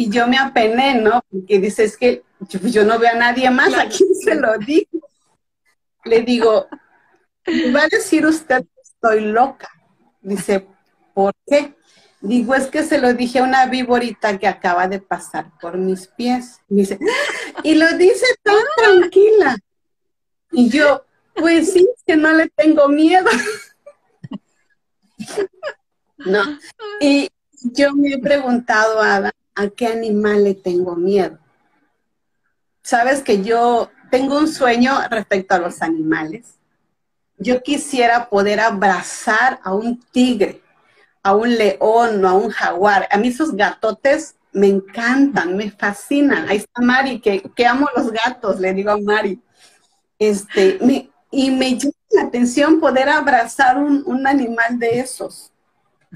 Y 0.00 0.08
yo 0.08 0.26
me 0.26 0.38
apené, 0.38 0.94
¿no? 0.94 1.22
Porque 1.30 1.58
dice, 1.58 1.84
es 1.84 1.94
que 1.98 2.22
yo, 2.48 2.86
no 2.86 2.98
veo 2.98 3.10
a 3.10 3.18
nadie 3.18 3.50
más, 3.50 3.74
¿a 3.74 3.86
quién 3.86 4.14
se 4.14 4.34
lo 4.34 4.56
digo? 4.56 5.06
Le 6.06 6.22
digo, 6.22 6.68
va 7.76 7.82
a 7.82 7.88
decir 7.88 8.24
usted 8.24 8.62
que 8.62 8.80
estoy 8.82 9.20
loca. 9.26 9.68
Dice, 10.22 10.66
¿por 11.12 11.34
qué? 11.46 11.74
Digo, 12.22 12.54
es 12.54 12.68
que 12.68 12.82
se 12.82 12.96
lo 12.96 13.12
dije 13.12 13.40
a 13.40 13.42
una 13.42 13.66
víborita 13.66 14.38
que 14.38 14.48
acaba 14.48 14.88
de 14.88 15.00
pasar 15.00 15.50
por 15.60 15.76
mis 15.76 16.06
pies. 16.06 16.60
dice, 16.66 16.98
y 17.62 17.74
lo 17.74 17.92
dice 17.98 18.24
tan 18.42 18.56
tranquila. 18.78 19.58
Y 20.50 20.70
yo, 20.70 21.04
pues 21.34 21.74
sí, 21.74 21.86
que 22.06 22.16
no 22.16 22.32
le 22.32 22.48
tengo 22.48 22.88
miedo. 22.88 23.28
no. 26.16 26.58
Y 27.02 27.28
yo 27.64 27.92
me 27.94 28.14
he 28.14 28.18
preguntado, 28.18 29.02
Ada, 29.02 29.30
¿a 29.60 29.68
qué 29.68 29.86
animal 29.86 30.44
le 30.44 30.54
tengo 30.54 30.96
miedo? 30.96 31.38
Sabes 32.82 33.22
que 33.22 33.42
yo 33.42 33.90
tengo 34.10 34.38
un 34.38 34.48
sueño 34.48 34.92
respecto 35.10 35.54
a 35.54 35.58
los 35.58 35.82
animales. 35.82 36.54
Yo 37.36 37.62
quisiera 37.62 38.28
poder 38.28 38.60
abrazar 38.60 39.60
a 39.62 39.74
un 39.74 40.00
tigre, 40.12 40.62
a 41.22 41.34
un 41.34 41.56
león 41.56 42.24
o 42.24 42.28
a 42.28 42.34
un 42.34 42.50
jaguar. 42.50 43.06
A 43.10 43.18
mí 43.18 43.28
esos 43.28 43.54
gatotes 43.54 44.34
me 44.52 44.66
encantan, 44.66 45.56
me 45.56 45.70
fascinan. 45.70 46.48
Ahí 46.48 46.58
está 46.58 46.80
Mari, 46.80 47.20
que, 47.20 47.66
amo 47.66 47.88
los 47.96 48.10
gatos, 48.10 48.58
le 48.58 48.72
digo 48.74 48.90
a 48.90 48.98
Mari. 48.98 49.40
Este, 50.18 50.78
me, 50.82 51.10
y 51.30 51.50
me 51.50 51.78
llama 51.78 51.94
la 52.10 52.22
atención 52.22 52.80
poder 52.80 53.08
abrazar 53.08 53.78
un, 53.78 54.26
animal 54.26 54.78
de 54.78 55.00
esos. 55.00 55.49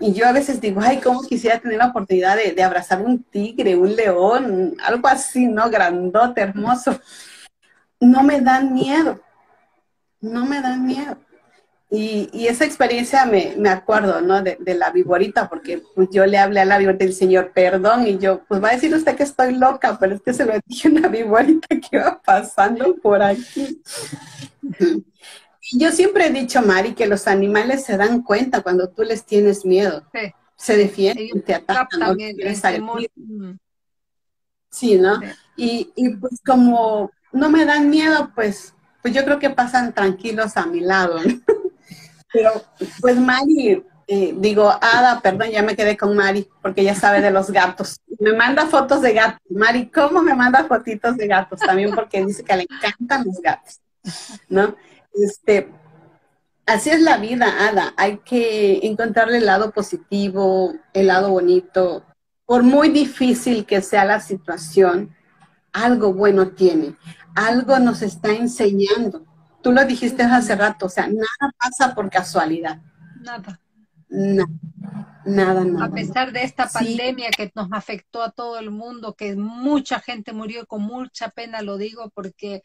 Y 0.01 0.13
yo 0.13 0.27
a 0.27 0.33
veces 0.33 0.61
digo, 0.61 0.81
ay, 0.83 1.01
cómo 1.01 1.23
quisiera 1.23 1.61
tener 1.61 1.79
la 1.79 1.87
oportunidad 1.87 2.37
de, 2.37 2.63
abrazar 2.63 3.01
un 3.01 3.23
tigre, 3.23 3.77
un 3.77 3.95
león, 3.95 4.77
algo 4.85 5.07
así, 5.07 5.47
¿no? 5.47 5.71
Grandote, 5.71 6.41
hermoso. 6.41 6.99
No 8.01 8.23
me 8.25 8.41
dan 8.41 8.75
miedo, 8.75 9.21
no 10.21 10.47
me 10.47 10.61
dan 10.61 10.85
miedo. 10.85 11.17
Y, 11.91 12.49
esa 12.49 12.65
experiencia 12.65 13.25
me, 13.25 13.69
acuerdo, 13.69 14.21
¿no? 14.21 14.43
De, 14.43 14.59
la 14.75 14.91
viborita, 14.91 15.49
porque 15.49 15.81
pues, 15.95 16.09
yo 16.11 16.27
le 16.27 16.39
hablé 16.39 16.59
a 16.59 16.65
la 16.65 16.79
viborita 16.79 17.05
del 17.05 17.15
Señor, 17.15 17.53
perdón, 17.55 18.09
y 18.09 18.19
yo, 18.19 18.43
pues 18.49 18.61
va 18.63 18.71
a 18.71 18.73
decir 18.73 18.93
usted 18.93 19.15
que 19.15 19.23
estoy 19.23 19.55
loca, 19.55 19.97
pero 20.01 20.17
es 20.17 20.23
que 20.23 20.35
se 20.35 20.45
lo 20.45 20.55
dije 20.67 20.89
a 20.89 20.91
una 20.91 21.09
viborita 21.09 21.69
que 21.69 21.97
iba 21.97 22.21
pasando 22.21 22.97
por 22.97 23.23
aquí. 23.23 23.81
Yo 25.73 25.91
siempre 25.93 26.27
he 26.27 26.31
dicho, 26.31 26.63
Mari, 26.63 26.95
que 26.95 27.07
los 27.07 27.27
animales 27.27 27.85
se 27.85 27.97
dan 27.97 28.23
cuenta 28.23 28.63
cuando 28.63 28.89
tú 28.89 29.03
les 29.03 29.25
tienes 29.25 29.65
miedo. 29.65 30.05
Se 30.57 30.77
defienden, 30.77 31.43
te 31.43 31.55
atacan, 31.55 32.01
¿no? 32.01 32.15
Mm. 33.17 33.59
Sí, 34.71 34.99
¿no? 34.99 35.21
Y, 35.57 35.93
pues 36.21 36.41
como 36.45 37.11
no 37.33 37.51
me 37.51 37.65
dan 37.65 37.91
miedo, 37.91 38.31
pues, 38.35 38.75
pues 39.03 39.15
yo 39.15 39.25
creo 39.25 39.39
que 39.39 39.51
pasan 39.51 39.93
tranquilos 39.93 40.57
a 40.57 40.67
mi 40.67 40.81
lado. 40.81 41.19
Pero 42.33 42.65
pues 43.01 43.17
Mari, 43.17 43.85
eh, 44.09 44.35
digo, 44.37 44.69
Ada, 44.69 45.21
perdón, 45.21 45.51
ya 45.51 45.63
me 45.63 45.77
quedé 45.77 45.97
con 45.97 46.17
Mari, 46.17 46.49
porque 46.61 46.81
ella 46.81 46.95
sabe 46.95 47.21
de 47.21 47.31
los 47.31 47.51
gatos. 47.51 48.01
Me 48.19 48.33
manda 48.33 48.67
fotos 48.67 49.03
de 49.03 49.13
gatos. 49.13 49.41
Mari, 49.51 49.89
¿cómo 49.89 50.23
me 50.23 50.35
manda 50.35 50.65
fotitos 50.65 51.17
de 51.17 51.29
gatos? 51.29 51.61
También 51.61 51.95
porque 51.95 52.25
dice 52.25 52.43
que 52.43 52.57
le 52.57 52.67
encantan 52.69 53.25
los 53.25 53.41
gatos. 53.41 53.81
¿no? 54.49 54.77
Este, 55.15 55.71
Así 56.67 56.89
es 56.89 57.03
la 57.03 57.19
vida, 57.19 57.69
Ada. 57.69 57.93
Hay 57.97 58.19
que 58.19 58.87
encontrarle 58.87 59.39
el 59.39 59.47
lado 59.47 59.71
positivo, 59.73 60.75
el 60.95 61.09
lado 61.09 61.31
bonito. 61.31 62.05
Por 62.47 62.63
muy 62.63 62.89
difícil 62.89 63.67
que 63.67 63.83
sea 63.83 64.05
la 64.07 64.21
situación, 64.21 65.15
algo 65.73 66.15
bueno 66.15 66.49
tiene. 66.51 66.97
Algo 67.35 67.79
nos 67.81 68.01
está 68.01 68.33
enseñando. 68.33 69.27
Tú 69.63 69.73
lo 69.73 69.85
dijiste 69.85 70.23
hace 70.23 70.57
rato, 70.57 70.87
o 70.87 70.89
sea, 70.89 71.07
nada 71.07 71.53
pasa 71.59 71.95
por 71.95 72.09
casualidad. 72.09 72.81
Nada. 73.21 73.61
Nada. 74.09 74.49
Nada, 75.27 75.65
nada. 75.65 75.87
A 75.87 75.91
pesar 75.91 76.33
de 76.33 76.43
esta 76.43 76.69
pandemia 76.69 77.31
que 77.31 77.51
nos 77.55 77.69
afectó 77.73 78.23
a 78.23 78.31
todo 78.31 78.59
el 78.59 78.71
mundo, 78.71 79.15
que 79.15 79.35
mucha 79.37 80.01
gente 80.01 80.33
murió, 80.33 80.67
con 80.67 80.83
mucha 80.83 81.31
pena 81.31 81.63
lo 81.63 81.79
digo, 81.79 82.11
porque 82.11 82.63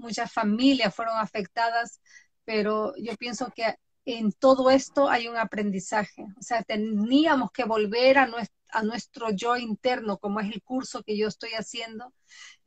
muchas 0.00 0.32
familias 0.32 0.94
fueron 0.94 1.16
afectadas, 1.18 2.00
pero 2.44 2.94
yo 2.96 3.14
pienso 3.16 3.50
que 3.54 3.76
en 4.04 4.32
todo 4.32 4.70
esto 4.70 5.08
hay 5.08 5.28
un 5.28 5.36
aprendizaje. 5.36 6.24
O 6.38 6.42
sea, 6.42 6.62
teníamos 6.62 7.50
que 7.52 7.64
volver 7.64 8.18
a 8.18 8.26
nuestro, 8.26 8.56
a 8.72 8.82
nuestro 8.82 9.30
yo 9.30 9.56
interno, 9.56 10.18
como 10.18 10.40
es 10.40 10.50
el 10.52 10.62
curso 10.62 11.02
que 11.02 11.16
yo 11.16 11.28
estoy 11.28 11.50
haciendo. 11.50 12.12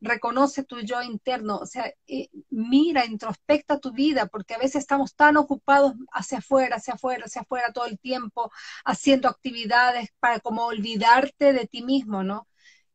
Reconoce 0.00 0.64
tu 0.64 0.80
yo 0.80 1.02
interno, 1.02 1.58
o 1.58 1.66
sea, 1.66 1.92
eh, 2.06 2.28
mira, 2.50 3.06
introspecta 3.06 3.78
tu 3.80 3.92
vida, 3.92 4.26
porque 4.26 4.54
a 4.54 4.58
veces 4.58 4.76
estamos 4.76 5.14
tan 5.14 5.36
ocupados 5.36 5.94
hacia 6.12 6.38
afuera, 6.38 6.76
hacia 6.76 6.94
afuera, 6.94 7.24
hacia 7.26 7.42
afuera 7.42 7.72
todo 7.72 7.86
el 7.86 7.98
tiempo, 7.98 8.50
haciendo 8.84 9.28
actividades 9.28 10.10
para 10.20 10.40
como 10.40 10.66
olvidarte 10.66 11.52
de 11.52 11.66
ti 11.66 11.82
mismo, 11.82 12.22
¿no? 12.22 12.48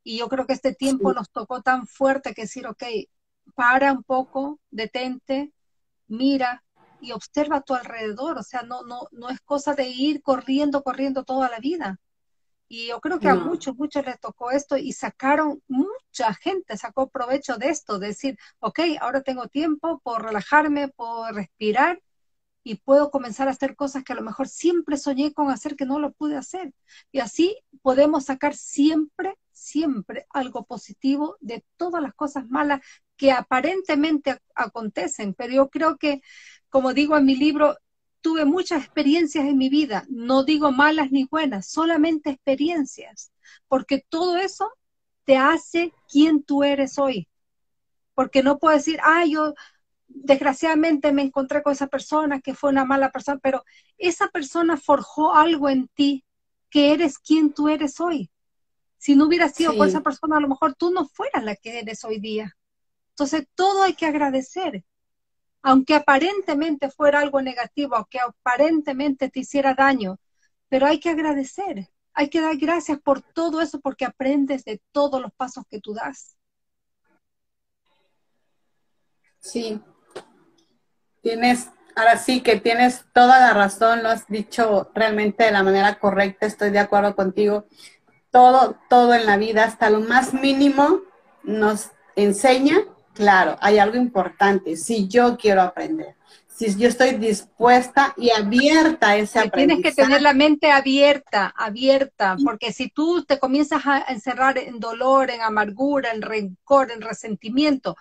Y 0.03 0.19
yo 0.19 0.29
creo 0.29 0.45
que 0.47 0.53
este 0.53 0.73
tiempo 0.73 1.13
nos 1.13 1.29
tocó 1.31 1.61
tan 1.61 1.87
fuerte 1.87 2.33
que 2.33 2.43
decir, 2.43 2.67
ok, 2.67 2.83
para 3.55 3.93
un 3.93 4.03
poco, 4.03 4.59
detente, 4.71 5.51
mira, 6.07 6.63
y 7.01 7.11
observa 7.11 7.57
a 7.57 7.61
tu 7.61 7.73
alrededor, 7.73 8.37
o 8.37 8.43
sea, 8.43 8.63
no, 8.63 8.83
no, 8.83 9.07
no 9.11 9.29
es 9.29 9.39
cosa 9.41 9.73
de 9.73 9.87
ir 9.87 10.21
corriendo, 10.21 10.83
corriendo 10.83 11.23
toda 11.23 11.49
la 11.49 11.59
vida. 11.59 11.99
Y 12.67 12.89
yo 12.89 13.01
creo 13.01 13.19
que 13.19 13.27
a 13.27 13.35
muchos, 13.35 13.75
muchos 13.75 14.05
les 14.05 14.19
tocó 14.19 14.51
esto 14.51 14.77
y 14.77 14.93
sacaron, 14.93 15.63
mucha 15.67 16.33
gente 16.35 16.77
sacó 16.77 17.09
provecho 17.09 17.57
de 17.57 17.69
esto, 17.69 17.97
decir, 17.97 18.37
ok, 18.59 18.79
ahora 19.01 19.21
tengo 19.23 19.47
tiempo, 19.47 19.99
por 20.03 20.23
relajarme, 20.23 20.89
por 20.89 21.33
respirar 21.33 21.99
y 22.63 22.75
puedo 22.75 23.09
comenzar 23.09 23.47
a 23.47 23.51
hacer 23.51 23.75
cosas 23.75 24.03
que 24.03 24.13
a 24.13 24.15
lo 24.15 24.21
mejor 24.21 24.47
siempre 24.47 24.97
soñé 24.97 25.33
con 25.33 25.49
hacer 25.49 25.75
que 25.75 25.85
no 25.85 25.97
lo 25.97 26.11
pude 26.11 26.37
hacer. 26.37 26.71
Y 27.11 27.19
así 27.19 27.57
podemos 27.81 28.25
sacar 28.25 28.55
siempre, 28.55 29.39
siempre 29.51 30.27
algo 30.29 30.63
positivo 30.65 31.37
de 31.39 31.65
todas 31.75 32.03
las 32.03 32.13
cosas 32.13 32.47
malas 32.49 32.81
que 33.19 33.31
aparentemente 33.31 34.39
acontecen. 34.55 35.35
Pero 35.35 35.53
yo 35.53 35.69
creo 35.69 35.97
que 35.97 36.21
como 36.69 36.93
digo 36.93 37.17
en 37.17 37.25
mi 37.25 37.35
libro, 37.35 37.77
tuve 38.21 38.45
muchas 38.45 38.83
experiencias 38.83 39.45
en 39.45 39.57
mi 39.57 39.69
vida, 39.69 40.05
no 40.09 40.43
digo 40.43 40.71
malas 40.71 41.11
ni 41.11 41.25
buenas, 41.25 41.67
solamente 41.67 42.29
experiencias, 42.29 43.31
porque 43.67 44.03
todo 44.09 44.37
eso 44.37 44.71
te 45.25 45.37
hace 45.37 45.93
quien 46.07 46.43
tú 46.43 46.63
eres 46.63 46.97
hoy. 46.97 47.27
Porque 48.13 48.43
no 48.43 48.59
puedo 48.59 48.75
decir, 48.75 48.99
ah, 49.03 49.25
yo 49.25 49.53
desgraciadamente 50.07 51.11
me 51.11 51.21
encontré 51.21 51.63
con 51.63 51.73
esa 51.73 51.87
persona 51.87 52.41
que 52.41 52.55
fue 52.55 52.71
una 52.71 52.85
mala 52.85 53.11
persona, 53.11 53.39
pero 53.41 53.63
esa 53.97 54.27
persona 54.27 54.75
forjó 54.75 55.35
algo 55.35 55.69
en 55.69 55.87
ti 55.89 56.25
que 56.69 56.93
eres 56.93 57.17
quien 57.19 57.53
tú 57.53 57.69
eres 57.69 57.99
hoy. 57.99 58.29
Si 58.97 59.15
no 59.15 59.27
hubiera 59.27 59.47
sido 59.47 59.77
con 59.77 59.87
esa 59.87 60.01
persona, 60.01 60.37
a 60.37 60.41
lo 60.41 60.49
mejor 60.49 60.75
tú 60.75 60.91
no 60.91 61.07
fueras 61.07 61.43
la 61.43 61.55
que 61.55 61.79
eres 61.79 62.03
hoy 62.03 62.19
día. 62.19 62.57
Entonces, 63.19 63.47
todo 63.55 63.83
hay 63.83 63.93
que 63.93 64.05
agradecer 64.05 64.85
aunque 65.61 65.95
aparentemente 65.95 66.89
fuera 66.89 67.19
algo 67.19 67.41
negativo, 67.41 67.95
aunque 67.95 68.19
aparentemente 68.19 69.29
te 69.29 69.41
hiciera 69.41 69.73
daño, 69.73 70.19
pero 70.69 70.85
hay 70.85 70.99
que 70.99 71.09
agradecer, 71.09 71.89
hay 72.13 72.29
que 72.29 72.41
dar 72.41 72.55
gracias 72.57 72.99
por 72.99 73.21
todo 73.21 73.61
eso 73.61 73.79
porque 73.81 74.05
aprendes 74.05 74.63
de 74.63 74.81
todos 74.91 75.21
los 75.21 75.33
pasos 75.33 75.65
que 75.69 75.79
tú 75.79 75.93
das. 75.93 76.37
Sí, 79.39 79.81
tienes, 81.21 81.69
ahora 81.95 82.17
sí 82.17 82.41
que 82.41 82.59
tienes 82.59 83.05
toda 83.13 83.39
la 83.39 83.53
razón, 83.53 84.03
lo 84.03 84.09
has 84.09 84.27
dicho 84.27 84.91
realmente 84.93 85.45
de 85.45 85.51
la 85.51 85.63
manera 85.63 85.99
correcta, 85.99 86.45
estoy 86.45 86.71
de 86.71 86.79
acuerdo 86.79 87.15
contigo. 87.15 87.65
Todo, 88.31 88.77
todo 88.89 89.13
en 89.13 89.25
la 89.25 89.37
vida, 89.37 89.63
hasta 89.63 89.89
lo 89.89 90.01
más 90.01 90.33
mínimo, 90.33 91.01
nos 91.43 91.91
enseña 92.15 92.77
claro, 93.19 93.57
hay 93.59 93.77
algo 93.79 93.97
importante, 93.97 94.77
si 94.77 95.09
yo 95.09 95.37
quiero 95.37 95.61
aprender, 95.61 96.15
si 96.47 96.73
yo 96.77 96.87
estoy 96.87 97.17
dispuesta 97.17 98.13
y 98.15 98.29
abierta 98.29 99.09
a 99.09 99.17
ese 99.17 99.39
aprendizaje. 99.39 99.81
Tienes 99.81 99.95
que 99.95 100.01
tener 100.01 100.21
la 100.21 100.33
mente 100.33 100.71
abierta, 100.71 101.53
abierta, 101.53 102.37
porque 102.45 102.71
si 102.71 102.87
tú 102.89 103.25
te 103.25 103.37
comienzas 103.37 103.85
a 103.85 104.05
encerrar 104.07 104.57
en 104.57 104.79
dolor, 104.79 105.31
en 105.31 105.41
amargura, 105.41 106.11
en 106.11 106.21
rencor, 106.21 106.91
en 106.91 107.01
resentimiento, 107.01 107.97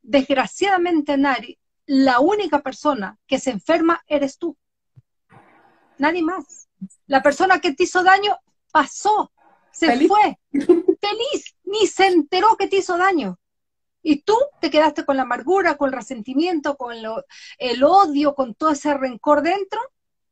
desgraciadamente, 0.00 1.16
Nari, 1.16 1.58
la 1.86 2.20
única 2.20 2.60
persona 2.60 3.18
que 3.26 3.40
se 3.40 3.50
enferma 3.50 4.00
eres 4.06 4.38
tú. 4.38 4.56
Nadie 5.98 6.22
más. 6.22 6.68
La 7.06 7.20
persona 7.20 7.60
que 7.60 7.74
te 7.74 7.82
hizo 7.82 8.04
daño 8.04 8.36
pasó, 8.70 9.32
se 9.72 10.06
fue, 10.06 10.38
feliz, 10.52 11.56
ni 11.64 11.88
se 11.88 12.06
enteró 12.06 12.56
que 12.56 12.68
te 12.68 12.76
hizo 12.76 12.96
daño. 12.96 13.40
Y 14.02 14.22
tú 14.22 14.36
te 14.60 14.70
quedaste 14.70 15.04
con 15.04 15.16
la 15.16 15.22
amargura, 15.22 15.76
con 15.76 15.88
el 15.88 15.94
resentimiento, 15.94 16.76
con 16.76 16.92
el 16.92 17.84
odio, 17.84 18.34
con 18.34 18.54
todo 18.54 18.70
ese 18.70 18.94
rencor 18.94 19.42
dentro. 19.42 19.80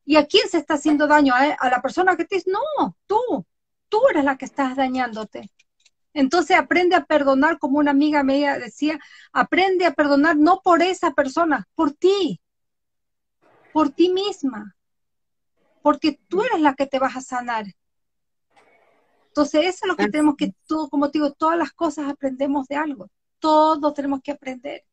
¿Y 0.04 0.16
a 0.16 0.26
quién 0.26 0.48
se 0.48 0.58
está 0.58 0.74
haciendo 0.74 1.06
daño? 1.06 1.34
¿A, 1.34 1.70
la 1.70 1.80
persona 1.80 2.16
que 2.16 2.24
te 2.24 2.36
dice, 2.36 2.50
no, 2.50 2.96
tú, 3.06 3.46
tú 3.88 4.00
eres 4.10 4.24
la 4.24 4.36
que 4.36 4.46
estás 4.46 4.74
dañándote. 4.76 5.50
Entonces 6.12 6.56
aprende 6.58 6.96
a 6.96 7.04
perdonar, 7.04 7.58
como 7.60 7.78
una 7.78 7.92
amiga 7.92 8.24
me 8.24 8.40
decía, 8.58 8.98
aprende 9.32 9.86
a 9.86 9.92
perdonar 9.92 10.36
no 10.36 10.60
por 10.64 10.82
esa 10.82 11.12
persona, 11.12 11.68
por 11.76 11.92
ti, 11.92 12.40
por 13.72 13.90
ti 13.90 14.08
misma, 14.08 14.74
porque 15.82 16.18
tú 16.26 16.42
eres 16.42 16.60
la 16.60 16.74
que 16.74 16.86
te 16.88 16.98
vas 16.98 17.16
a 17.16 17.20
sanar. 17.20 17.66
Entonces 19.28 19.60
eso 19.66 19.78
es 19.82 19.86
lo 19.86 19.94
que 19.94 20.08
tenemos 20.08 20.34
que, 20.36 20.52
todo, 20.66 20.88
como 20.88 21.08
te 21.08 21.18
digo, 21.18 21.32
todas 21.32 21.56
las 21.56 21.70
cosas 21.70 22.08
aprendemos 22.08 22.66
de 22.66 22.74
algo 22.74 23.08
todos 23.40 23.94
tenemos 23.94 24.20
que 24.22 24.32
aprender. 24.32 24.84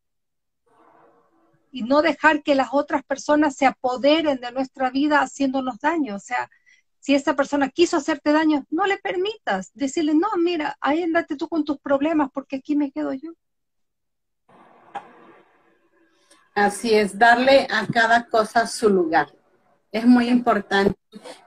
Y 1.71 1.83
no 1.83 2.01
dejar 2.01 2.41
que 2.43 2.55
las 2.55 2.69
otras 2.71 3.03
personas 3.03 3.55
se 3.55 3.65
apoderen 3.65 4.39
de 4.39 4.51
nuestra 4.51 4.89
vida 4.89 5.21
haciéndonos 5.21 5.79
daño. 5.79 6.15
O 6.15 6.19
sea, 6.19 6.49
si 6.99 7.13
esa 7.13 7.35
persona 7.35 7.69
quiso 7.69 7.97
hacerte 7.97 8.31
daño, 8.31 8.65
no 8.69 8.85
le 8.85 8.97
permitas. 8.97 9.71
Decirle, 9.73 10.15
no, 10.15 10.29
mira, 10.37 10.77
ahí 10.81 11.03
andate 11.03 11.35
tú 11.35 11.47
con 11.47 11.63
tus 11.63 11.77
problemas 11.77 12.29
porque 12.33 12.57
aquí 12.57 12.75
me 12.75 12.91
quedo 12.91 13.13
yo. 13.13 13.31
Así 16.55 16.93
es, 16.95 17.17
darle 17.19 17.67
a 17.69 17.85
cada 17.85 18.25
cosa 18.25 18.65
su 18.65 18.89
lugar. 18.89 19.31
Es 19.91 20.07
muy 20.07 20.27
importante 20.27 20.97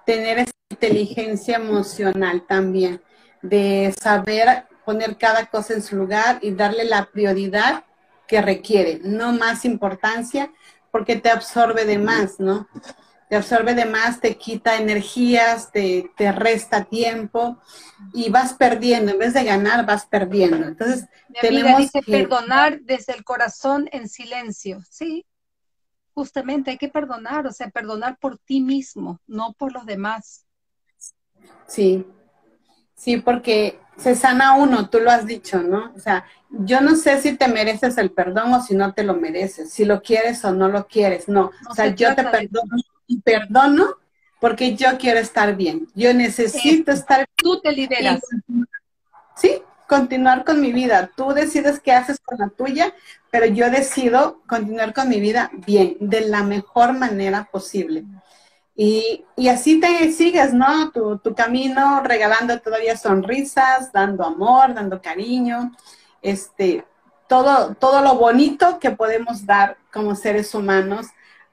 tener 0.07 0.39
esa 0.39 0.53
inteligencia 0.71 1.57
emocional 1.57 2.47
también, 2.47 3.03
de 3.43 3.93
saber 4.01 4.70
poner 4.85 5.17
cada 5.17 5.47
cosa 5.47 5.75
en 5.75 5.83
su 5.83 5.97
lugar 5.97 6.39
y 6.43 6.53
darle 6.53 6.85
la 6.85 7.07
prioridad 7.07 7.85
que 8.27 8.41
requiere, 8.41 9.01
no 9.03 9.33
más 9.33 9.65
importancia, 9.65 10.53
porque 10.91 11.17
te 11.17 11.31
absorbe 11.31 11.85
de 11.85 11.99
más, 11.99 12.39
¿no? 12.39 12.69
Te 13.29 13.37
absorbe 13.37 13.75
de 13.75 13.85
más, 13.85 14.21
te 14.21 14.37
quita 14.37 14.77
energías, 14.77 15.71
te, 15.73 16.11
resta 16.19 16.85
tiempo 16.85 17.61
y 18.13 18.31
vas 18.31 18.55
perdiendo, 18.55 19.13
en 19.13 19.19
vez 19.19 19.35
de 19.35 19.45
ganar, 19.45 19.87
vas 19.87 20.07
perdiendo. 20.07 20.67
Entonces, 20.67 21.07
tenemos 21.41 21.81
dice 21.81 22.03
perdonar 22.03 22.81
desde 22.83 23.15
el 23.15 23.25
corazón 23.25 23.89
en 23.93 24.09
silencio, 24.09 24.81
¿sí? 24.89 25.27
Justamente 26.13 26.73
hay 26.73 26.79
que 26.79 26.89
perdonar, 26.89 27.47
o 27.47 27.53
sea, 27.53 27.69
perdonar 27.71 28.19
por 28.19 28.39
ti 28.39 28.61
mismo, 28.61 29.21
no 29.27 29.55
por 29.55 29.73
los 29.73 29.87
demás. 29.87 30.45
Sí, 31.67 32.05
sí, 32.95 33.17
porque 33.19 33.81
se 34.01 34.15
sana 34.15 34.55
uno, 34.55 34.89
tú 34.89 35.01
lo 35.01 35.11
has 35.11 35.27
dicho, 35.27 35.63
¿no? 35.63 35.93
O 35.95 36.01
sea, 36.01 36.25
yo 36.49 36.81
no 36.81 36.97
sé 36.97 37.21
si 37.21 37.37
te 37.37 37.49
mereces 37.49 37.99
el 37.99 38.11
perdón 38.11 38.53
o 38.55 38.63
si 38.63 38.75
no 38.75 38.95
te 38.95 39.03
lo 39.03 39.15
mereces, 39.15 39.71
si 39.71 39.85
lo 39.85 40.03
quieres 40.03 40.45
o 40.45 40.53
no 40.53 40.69
lo 40.69 40.87
quieres, 40.87 41.29
no. 41.29 41.51
o 41.69 41.75
sea, 41.75 41.89
yo 41.89 42.15
te 42.15 42.25
perdono 42.25 42.77
y 43.07 43.21
perdono 43.21 43.97
porque 44.41 44.75
yo 44.75 44.97
quiero 44.99 45.21
estar 45.21 45.55
bien. 45.55 45.87
Yo 45.95 46.15
necesito 46.15 46.93
estar 46.93 47.19
bien. 47.19 47.29
Tú 47.37 47.61
te 47.61 47.73
liberas. 47.73 48.21
Sí, 49.37 49.63
continuar 49.87 50.45
con 50.45 50.61
mi 50.61 50.73
vida. 50.73 51.11
Tú 51.15 51.33
decides 51.35 51.79
qué 51.81 51.93
haces 51.93 52.19
con 52.25 52.39
la 52.39 52.49
tuya, 52.49 52.95
pero 53.31 53.47
yo 53.47 53.71
decido 53.71 54.41
continuar 54.47 54.95
con 54.95 55.09
mi 55.09 55.21
vida 55.21 55.51
bien, 55.67 55.97
de 56.01 56.23
la 56.23 56.43
mejor 56.43 56.95
manera 56.95 57.49
posible. 57.53 58.05
Y, 58.83 59.27
así 59.47 59.79
te 59.79 60.11
sigues, 60.11 60.55
¿no? 60.55 60.91
Tu, 60.91 61.19
tu, 61.19 61.35
camino 61.35 62.01
regalando 62.03 62.59
todavía 62.61 62.97
sonrisas, 62.97 63.93
dando 63.93 64.25
amor, 64.25 64.73
dando 64.73 65.03
cariño, 65.03 65.73
este, 66.23 66.87
todo, 67.29 67.75
todo 67.75 68.01
lo 68.01 68.15
bonito 68.15 68.79
que 68.79 68.91
podemos 68.91 69.45
dar 69.45 69.77
como 69.93 70.15
seres 70.15 70.55
humanos 70.55 71.09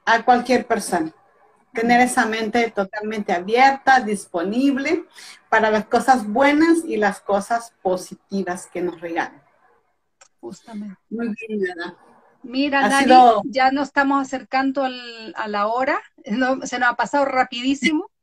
a 0.06 0.24
cualquier 0.24 0.66
persona. 0.68 1.14
Tener 1.74 2.00
esa 2.00 2.26
mente 2.26 2.72
totalmente 2.72 3.34
abierta, 3.34 4.00
disponible 4.00 5.04
para 5.50 5.70
las 5.70 5.86
cosas 5.88 6.26
buenas 6.26 6.86
y 6.86 6.96
las 6.96 7.20
cosas 7.20 7.74
positivas 7.82 8.68
que 8.68 8.82
nos 8.82 9.02
regalan. 9.02 9.44
Justamente. 10.40 10.96
Muy 11.10 11.36
bien, 11.46 11.76
nada. 11.76 11.98
Mira, 12.44 12.88
Dani, 12.88 13.14
ya 13.46 13.72
nos 13.72 13.88
estamos 13.88 14.22
acercando 14.22 14.84
a 14.84 15.48
la 15.48 15.68
hora. 15.68 16.02
se 16.24 16.36
nos 16.36 16.74
ha 16.74 16.96
pasado 16.96 17.26
rapidísimo. 17.26 18.10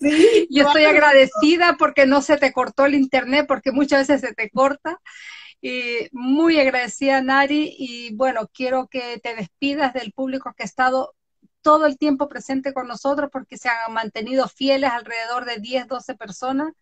Sí, 0.00 0.48
Yo 0.50 0.66
estoy 0.66 0.84
agradecida 0.84 1.76
porque 1.78 2.06
no 2.06 2.22
se 2.22 2.38
te 2.38 2.54
cortó 2.54 2.86
el 2.86 2.94
internet, 2.94 3.44
porque 3.46 3.70
muchas 3.70 4.08
veces 4.08 4.22
se 4.22 4.34
te 4.34 4.48
corta. 4.48 4.98
Y 5.60 6.08
muy 6.10 6.58
agradecida, 6.58 7.20
Nari. 7.20 7.74
Y 7.78 8.14
bueno, 8.14 8.48
quiero 8.52 8.88
que 8.88 9.20
te 9.22 9.36
despidas 9.36 9.92
del 9.92 10.12
público 10.12 10.54
que 10.56 10.62
ha 10.62 10.66
estado 10.66 11.14
todo 11.60 11.84
el 11.86 11.98
tiempo 11.98 12.28
presente 12.28 12.72
con 12.72 12.88
nosotros, 12.88 13.28
porque 13.30 13.58
se 13.58 13.68
han 13.68 13.92
mantenido 13.92 14.48
fieles 14.48 14.90
alrededor 14.90 15.44
de 15.44 15.58
10, 15.58 15.86
12 15.86 16.14
personas 16.14 16.72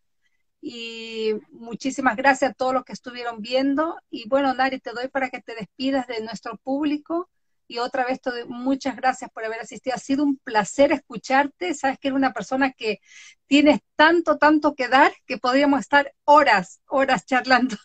y 0.63 1.33
muchísimas 1.51 2.17
gracias 2.17 2.51
a 2.51 2.55
todos 2.55 2.75
los 2.75 2.85
que 2.85 2.93
estuvieron 2.93 3.41
viendo. 3.41 3.97
Y 4.11 4.29
bueno, 4.29 4.53
Nari, 4.53 4.79
te 4.79 4.93
doy 4.93 5.09
para 5.09 5.31
que 5.31 5.41
te 5.41 5.55
despidas 5.55 6.07
de 6.07 6.21
nuestro 6.21 6.57
público. 6.59 7.31
Y 7.67 7.79
otra 7.79 8.05
vez 8.05 8.21
te 8.21 8.31
doy 8.31 8.45
muchas 8.47 8.97
gracias 8.97 9.31
por 9.31 9.45
haber 9.45 9.61
asistido. 9.61 9.95
Ha 9.95 9.99
sido 9.99 10.25
un 10.25 10.37
placer 10.39 10.93
escucharte. 10.93 11.73
Sabes 11.73 11.99
que 11.99 12.09
eres 12.09 12.17
una 12.17 12.33
persona 12.33 12.73
que 12.73 13.01
tienes 13.47 13.81
tanto, 13.97 14.39
tanto 14.39 14.75
que 14.75 14.89
dar 14.89 15.13
que 15.27 15.39
podríamos 15.39 15.81
estar 15.81 16.13
horas, 16.25 16.81
horas 16.87 17.25
charlando. 17.25 17.77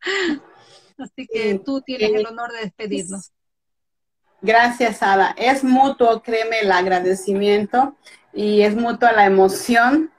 Así 0.98 1.26
que 1.26 1.58
tú 1.58 1.82
tienes 1.82 2.12
el 2.14 2.26
honor 2.26 2.52
de 2.52 2.60
despedirnos. 2.60 3.32
Gracias, 4.40 5.02
Ada. 5.02 5.34
Es 5.36 5.62
mutuo, 5.62 6.22
créeme, 6.22 6.60
el 6.60 6.72
agradecimiento 6.72 7.96
y 8.32 8.62
es 8.62 8.74
mutua 8.74 9.12
la 9.12 9.26
emoción 9.26 10.11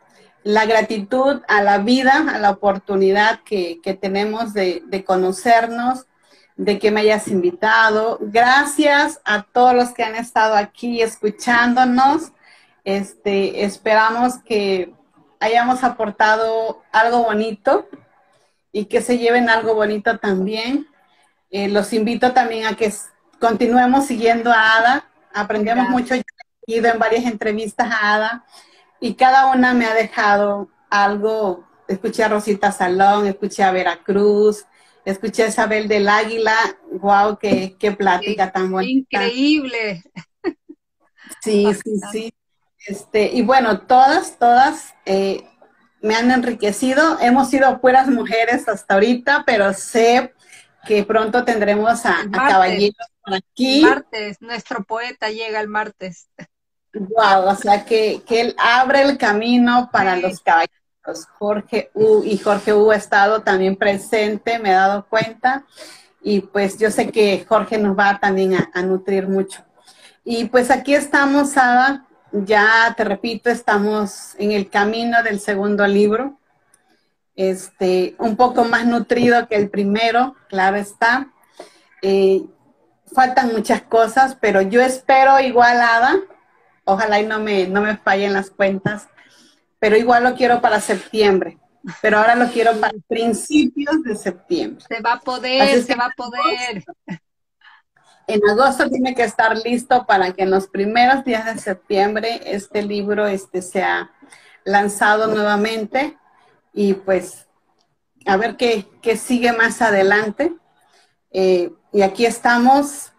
la 0.44 0.66
gratitud 0.66 1.42
a 1.48 1.64
la 1.64 1.78
vida, 1.80 2.26
a 2.34 2.40
la 2.40 2.52
oportunidad 2.52 3.42
que, 3.44 3.80
tenemos 4.00 4.54
de, 4.54 5.04
conocernos, 5.06 6.06
de 6.58 6.80
que 6.80 6.92
me 6.92 7.02
hayas 7.02 7.28
invitado. 7.28 8.20
Gracias 8.22 9.22
a 9.24 9.44
todos 9.44 9.74
los 9.74 9.94
que 9.94 10.04
han 10.04 10.16
estado 10.16 10.56
aquí 10.56 11.02
escuchándonos. 11.02 12.32
Este, 12.84 13.64
esperamos 13.64 14.40
que 14.40 14.94
hayamos 15.40 15.84
aportado 15.84 16.84
algo 16.92 17.24
bonito 17.24 17.88
y 18.72 18.86
que 18.86 19.02
se 19.02 19.18
lleven 19.18 19.50
algo 19.50 19.76
bonito 19.76 20.18
también. 20.20 20.88
Eh, 21.52 21.70
los 21.70 21.94
invito 21.94 22.34
también 22.34 22.66
a 22.66 22.76
que 22.76 22.92
continuemos 23.40 24.08
siguiendo 24.08 24.52
a 24.52 24.78
Ada. 24.78 25.10
Aprendemos 25.34 25.90
mucho. 25.90 26.16
Yo 26.16 26.22
he 26.68 26.76
ido 26.78 26.90
en 26.90 27.00
varias 27.00 27.26
entrevistas 27.26 27.90
a 27.90 28.16
Ada 28.16 28.46
y 29.04 29.16
cada 29.16 29.48
una 29.48 29.74
me 29.74 29.86
ha 29.86 29.94
dejado 29.94 30.70
algo. 30.90 31.68
Escuché 31.90 32.24
a 32.24 32.30
Rosita 32.30 32.72
Salón, 32.72 33.28
escuché 33.28 33.62
a 33.62 33.74
Veracruz, 33.74 34.66
escuché 35.04 35.44
a 35.44 35.48
Isabel 35.48 35.90
del 35.90 36.08
Águila. 36.08 36.56
¡Wow! 36.90 37.38
¡Qué, 37.38 37.76
qué 37.78 37.92
plática 37.92 38.54
tan 38.54 38.72
buena! 38.72 38.90
Increíble. 38.90 40.04
Sí, 41.42 41.68
sí, 41.84 42.00
sí. 42.14 42.34
Este, 42.88 43.26
y 43.26 43.42
bueno, 43.42 43.82
todas, 43.82 44.40
todas 44.40 44.94
eh, 45.06 45.50
me 46.02 46.16
han 46.16 46.32
enriquecido. 46.32 47.20
Hemos 47.20 47.50
sido 47.50 47.82
puras 47.82 48.08
mujeres 48.08 48.70
hasta 48.70 48.94
ahorita, 48.94 49.44
pero 49.46 49.74
sé 49.74 50.34
que 50.88 51.04
pronto 51.04 51.44
tendremos 51.44 52.06
a, 52.06 52.22
a 52.22 52.32
caballeros 52.32 52.96
por 53.22 53.34
aquí. 53.34 53.82
Martes, 53.82 54.42
nuestro 54.42 54.86
poeta 54.86 55.30
llega 55.30 55.60
el 55.60 55.68
martes. 55.68 56.30
Wow, 56.94 57.48
o 57.48 57.56
sea 57.56 57.84
que, 57.86 58.22
él 58.30 58.56
abre 58.58 59.02
el 59.02 59.18
camino 59.18 59.90
para 59.92 60.16
los 60.16 60.40
caballeros. 60.40 60.78
Jorge 61.38 61.92
U 61.94 62.24
y 62.24 62.38
Jorge 62.38 62.72
U 62.72 62.92
ha 62.92 62.96
estado 62.96 63.42
también 63.42 63.76
presente, 63.76 64.60
me 64.60 64.70
he 64.70 64.74
dado 64.74 65.06
cuenta. 65.08 65.66
Y 66.22 66.42
pues 66.42 66.78
yo 66.78 66.92
sé 66.92 67.10
que 67.12 67.46
Jorge 67.48 67.78
nos 67.78 67.98
va 67.98 68.20
también 68.20 68.56
a, 68.74 68.82
nutrir 68.84 69.28
mucho. 69.28 69.64
Y 70.24 70.46
pues 70.46 70.72
aquí 70.72 70.94
estamos, 70.94 71.58
Ada, 71.58 72.06
ya 72.32 72.94
te 72.96 73.04
repito, 73.04 73.50
estamos 73.50 74.36
en 74.38 74.52
el 74.52 74.70
camino 74.70 75.22
del 75.24 75.42
segundo 75.42 75.86
libro. 75.86 76.38
Este, 77.36 78.16
un 78.20 78.38
poco 78.38 78.64
más 78.64 78.86
nutrido 78.86 79.48
que 79.48 79.56
el 79.56 79.70
primero, 79.70 80.36
claro 80.48 80.78
está. 80.78 81.34
Eh, 82.02 82.44
faltan 83.14 83.52
muchas 83.52 83.82
cosas, 83.82 84.38
pero 84.40 84.62
yo 84.62 84.82
espero 84.82 85.40
igual, 85.40 85.82
Ada, 85.82 86.20
Ojalá 86.86 87.20
y 87.20 87.26
no 87.26 87.40
me, 87.40 87.68
no 87.68 87.82
me 87.82 87.98
fallen 87.98 88.34
las 88.34 88.50
cuentas, 88.50 89.08
pero 89.80 89.98
igual 89.98 90.24
lo 90.24 90.36
quiero 90.36 90.62
para 90.62 90.82
septiembre. 90.82 91.58
Pero 92.02 92.18
ahora 92.18 92.36
lo 92.36 92.48
quiero 92.50 92.80
para 92.80 92.94
principios 93.08 94.02
de 94.04 94.16
septiembre. 94.16 94.86
Se 94.88 95.02
va 95.02 95.14
a 95.14 95.20
poder, 95.20 95.84
se 95.84 95.96
va 95.96 96.06
a 96.06 96.14
poder. 96.16 96.84
En 98.28 98.42
agosto 98.50 98.90
tiene 98.90 99.14
que 99.14 99.24
estar 99.24 99.58
listo 99.58 100.06
para 100.06 100.32
que 100.32 100.44
en 100.44 100.52
los 100.52 100.68
primeros 100.68 101.26
días 101.26 101.46
de 101.46 101.60
septiembre 101.60 102.42
este 102.46 102.82
libro 102.82 103.28
este, 103.28 103.62
sea 103.62 104.12
lanzado 104.64 105.28
nuevamente 105.28 106.18
y 106.74 106.94
pues 106.94 107.48
a 108.26 108.38
ver 108.38 108.56
qué, 108.56 108.88
qué 109.02 109.18
sigue 109.18 109.52
más 109.52 109.82
adelante. 109.82 110.56
Eh, 111.32 111.72
y 111.92 112.02
aquí 112.02 112.26
estamos 112.26 113.13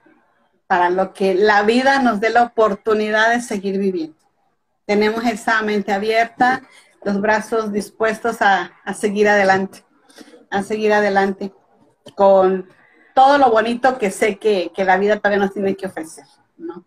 para 0.66 0.90
lo 0.90 1.12
que 1.12 1.34
la 1.34 1.62
vida 1.62 2.00
nos 2.00 2.20
dé 2.20 2.30
la 2.30 2.42
oportunidad 2.42 3.30
de 3.30 3.40
seguir 3.40 3.78
viviendo. 3.78 4.16
Tenemos 4.86 5.24
esa 5.24 5.62
mente 5.62 5.92
abierta, 5.92 6.62
los 7.04 7.20
brazos 7.20 7.72
dispuestos 7.72 8.38
a, 8.40 8.72
seguir 8.94 9.28
adelante, 9.28 9.84
a 10.50 10.62
seguir 10.62 10.92
adelante 10.92 11.52
con 12.14 12.68
todo 13.14 13.38
lo 13.38 13.50
bonito 13.50 13.98
que 13.98 14.10
sé 14.10 14.38
que, 14.38 14.70
la 14.76 14.96
vida 14.96 15.18
todavía 15.18 15.44
nos 15.44 15.54
tiene 15.54 15.76
que 15.76 15.86
ofrecer, 15.86 16.24
¿no? 16.56 16.84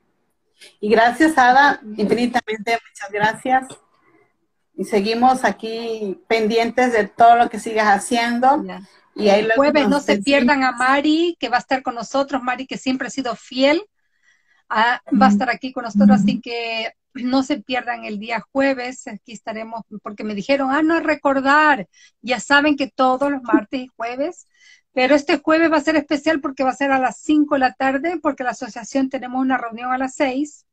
Y 0.80 0.90
gracias, 0.90 1.38
Ada, 1.38 1.80
infinitamente, 1.96 2.78
muchas 2.90 3.12
gracias. 3.12 3.68
Y 4.76 4.86
seguimos 4.86 5.44
aquí 5.44 6.22
pendientes 6.28 6.94
de 6.94 7.08
todo 7.08 7.36
lo 7.36 7.50
que 7.50 7.60
sigas 7.60 7.88
haciendo. 7.88 8.64
Y 9.18 9.30
el 9.30 9.51
jueves 9.53 9.89
no 9.89 9.99
se 9.99 10.22
pierdan 10.22 10.63
a 10.63 10.72
Mari, 10.72 11.36
que 11.39 11.49
va 11.49 11.57
a 11.57 11.61
estar 11.61 11.82
con 11.82 11.95
nosotros, 11.95 12.43
Mari 12.43 12.68
que 12.68 12.78
siempre 12.78 13.07
ha 13.07 13.11
sido 13.11 13.36
fiel, 13.36 13.82
ah, 14.70 15.01
va 15.20 15.28
a 15.28 15.30
estar 15.30 15.49
aquí 15.49 15.72
con 15.72 15.84
nosotros, 15.84 16.22
así 16.22 16.39
que 16.39 16.91
no 17.13 17.43
se 17.43 17.59
pierdan 17.61 18.05
el 18.05 18.20
día 18.20 18.43
jueves, 18.51 19.07
aquí 19.07 19.34
estaremos, 19.34 19.82
porque 20.03 20.24
me 20.24 20.36
dijeron, 20.36 20.72
ah, 20.72 20.84
no 20.84 20.99
recordar, 20.99 21.88
ya 22.22 22.39
saben 22.39 22.76
que 22.76 22.88
todos 22.88 23.32
los 23.32 23.41
martes 23.41 23.82
y 23.82 23.88
jueves, 23.95 24.47
pero 24.93 25.15
este 25.15 25.38
jueves 25.38 25.72
va 25.72 25.78
a 25.78 25.82
ser 25.82 25.95
especial 25.95 26.41
porque 26.41 26.63
va 26.63 26.72
a 26.72 26.76
ser 26.76 26.91
a 26.91 26.99
las 26.99 27.18
5 27.20 27.55
de 27.55 27.59
la 27.59 27.74
tarde, 27.74 28.20
porque 28.22 28.43
la 28.43 28.51
asociación 28.51 29.09
tenemos 29.09 29.41
una 29.41 29.57
reunión 29.57 29.91
a 29.91 29.97
las 29.97 30.15
6 30.15 30.65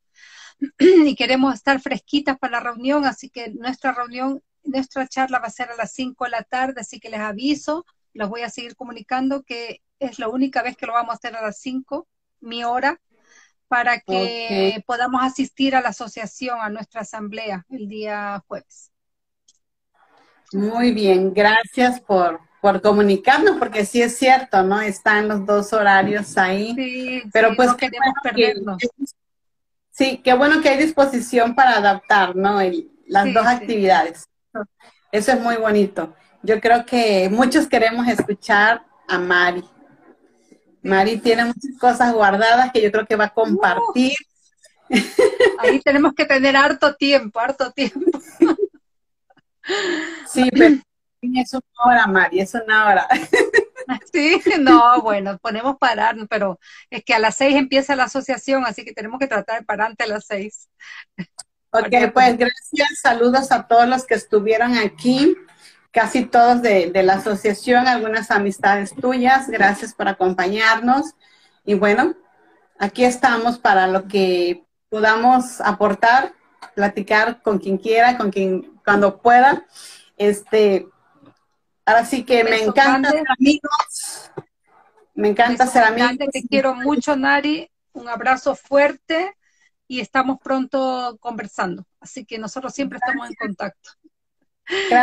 y 0.79 1.15
queremos 1.15 1.55
estar 1.55 1.81
fresquitas 1.81 2.39
para 2.39 2.53
la 2.53 2.61
reunión, 2.61 3.05
así 3.05 3.31
que 3.31 3.51
nuestra 3.51 3.93
reunión, 3.93 4.43
nuestra 4.63 5.07
charla 5.09 5.39
va 5.41 5.49
a 5.49 5.51
ser 5.51 5.71
a 5.71 5.77
las 5.77 5.93
5 5.93 6.25
de 6.25 6.31
la 6.31 6.43
tarde, 6.43 6.81
así 6.81 7.01
que 7.01 7.11
les 7.11 7.21
aviso 7.21 7.85
los 8.15 8.31
voy 8.31 8.43
a 8.43 8.51
seguir 8.51 8.77
comunicando 8.77 9.43
que 9.43 9.83
es 9.99 10.19
la 10.19 10.29
única 10.29 10.63
vez 10.63 10.77
que 10.77 10.87
lo 10.87 10.93
vamos 10.93 11.13
a 11.13 11.17
hacer 11.17 11.37
a 11.37 11.43
las 11.43 11.59
5, 11.59 12.09
mi 12.41 12.65
hora, 12.65 13.01
para 13.69 14.01
que 14.01 14.83
podamos 14.87 15.23
asistir 15.23 15.75
a 15.75 15.81
la 15.81 15.89
asociación, 15.91 16.59
a 16.61 16.71
nuestra 16.71 17.03
asamblea 17.03 17.67
el 17.71 17.89
día 17.89 18.43
jueves. 18.47 18.91
Muy 20.53 20.93
bien, 20.93 21.35
gracias 21.35 22.01
por, 22.01 22.41
por 22.61 22.81
comunicarnos, 22.81 23.57
porque 23.59 23.85
sí 23.85 24.01
es 24.01 24.17
cierto, 24.17 24.63
¿no? 24.63 24.81
Están 24.81 25.27
los 25.27 25.45
dos 25.45 25.73
horarios 25.73 26.37
ahí. 26.39 26.75
Sí, 26.75 27.23
pero 27.33 27.57
pues 27.57 27.75
queremos 27.75 28.15
perdernos. 28.23 28.79
sí, 29.91 30.21
qué 30.23 30.35
bueno 30.35 30.61
que 30.63 30.69
hay 30.69 30.79
disposición 30.79 31.55
para 31.55 31.79
adaptar, 31.79 32.37
¿no? 32.37 32.61
las 33.07 33.35
dos 33.35 33.47
actividades. 33.47 34.29
Eso 35.11 35.33
es 35.33 35.41
muy 35.41 35.57
bonito. 35.57 36.15
Yo 36.45 36.61
creo 36.61 36.85
que 36.85 37.31
muchos 37.31 37.67
queremos 37.67 38.07
escuchar 38.07 38.85
a 39.09 39.19
Mari. 39.19 39.65
Mari 40.83 41.17
tiene 41.17 41.47
muchas 41.47 41.79
cosas 41.81 42.13
guardadas 42.13 42.71
que 42.71 42.83
yo 42.83 42.93
creo 42.93 43.07
que 43.07 43.17
va 43.17 43.25
a 43.25 43.35
compartir. 43.35 44.13
ahí 45.59 45.81
tenemos 45.81 46.13
que 46.13 46.27
tener 46.27 46.55
harto 46.55 46.95
tiempo, 46.97 47.41
harto 47.41 47.73
tiempo. 47.73 48.21
sí, 50.29 50.51
pero 50.53 50.77
es 51.23 51.55
una 51.55 51.63
hora, 51.87 52.07
Mari, 52.07 52.41
es 52.41 52.53
una 52.55 52.89
hora. 52.89 53.09
Sí, 54.13 54.41
no, 54.61 55.03
bueno, 55.03 55.37
ponemos 55.39 55.77
parar, 55.77 56.17
pero 56.31 56.59
es 56.89 57.05
que 57.05 57.13
a 57.13 57.19
las 57.19 57.35
seis 57.35 57.55
empieza 57.55 57.97
la 57.97 58.05
asociación, 58.05 58.65
así 58.65 58.83
que 58.83 58.95
tenemos 58.95 59.19
que 59.19 59.27
tratar 59.27 59.59
de 59.59 59.67
parar 59.67 59.89
antes 59.89 60.07
a 60.07 60.11
las 60.11 60.25
seis. 60.27 60.71
Ok, 61.71 61.93
pues 62.15 62.39
gracias, 62.39 63.01
saludos 63.03 63.53
a 63.53 63.67
todos 63.67 63.87
los 63.87 64.07
que 64.07 64.15
estuvieron 64.15 64.79
aquí 64.79 65.37
casi 65.95 66.25
todos 66.25 66.61
de, 66.61 66.91
la 67.05 67.15
asociación, 67.15 67.87
algunas 67.87 68.33
amistades 68.33 68.93
tuyas. 68.95 69.49
Gracias 69.49 69.95
por 69.95 70.09
acompañarnos. 70.09 71.15
Y 71.65 71.75
bueno, 71.75 72.17
aquí 72.81 73.05
estamos 73.05 73.61
para 73.61 73.87
lo 73.87 74.09
que 74.09 74.65
podamos 74.89 75.61
aportar, 75.61 76.35
platicar 76.75 77.43
con 77.43 77.61
quien 77.61 77.79
quiera, 77.79 78.19
con 78.19 78.33
quien 78.33 78.75
cuando 78.85 79.23
pueda. 79.23 79.65
Este, 80.17 80.89
ahora 81.87 82.05
sí 82.05 82.25
que 82.25 82.43
me 82.43 82.61
encanta 82.61 83.11
ser 83.11 83.25
amigos. 83.39 84.31
Me 85.15 85.29
encanta 85.29 85.65
ser 85.69 85.85
amigos. 85.85 86.19
Te 86.33 86.43
quiero 86.43 86.75
mucho, 86.75 87.15
Nari. 87.15 87.71
Un 87.93 88.09
abrazo 88.09 88.57
fuerte 88.57 89.37
y 89.87 90.01
estamos 90.01 90.39
pronto 90.43 91.17
conversando. 91.21 91.87
Así 92.01 92.25
que 92.25 92.37
nosotros 92.37 92.75
siempre 92.75 92.99
estamos 92.99 93.29
en 93.29 93.37
contacto. 93.37 93.91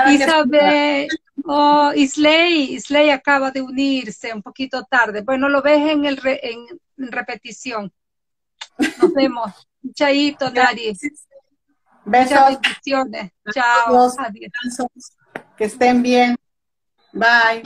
Isabel, 0.09 1.07
oh, 1.45 1.91
Isley, 1.95 2.73
Isley 2.73 3.09
acaba 3.09 3.51
de 3.51 3.61
unirse 3.61 4.33
un 4.33 4.41
poquito 4.41 4.83
tarde. 4.83 5.21
Bueno, 5.21 5.49
lo 5.49 5.61
ves 5.61 5.91
en, 5.91 6.05
el 6.05 6.19
en, 6.23 7.11
repetición. 7.11 7.91
Nos 8.77 9.13
vemos. 9.13 9.67
Chaito, 9.93 10.49
Nari. 10.51 10.97
Besos. 12.05 12.39
bendiciones. 12.49 13.31
Chao. 13.53 14.11
Adiós. 14.17 14.87
Que 15.57 15.65
estén 15.65 16.01
bien. 16.01 16.35
Bye. 17.13 17.63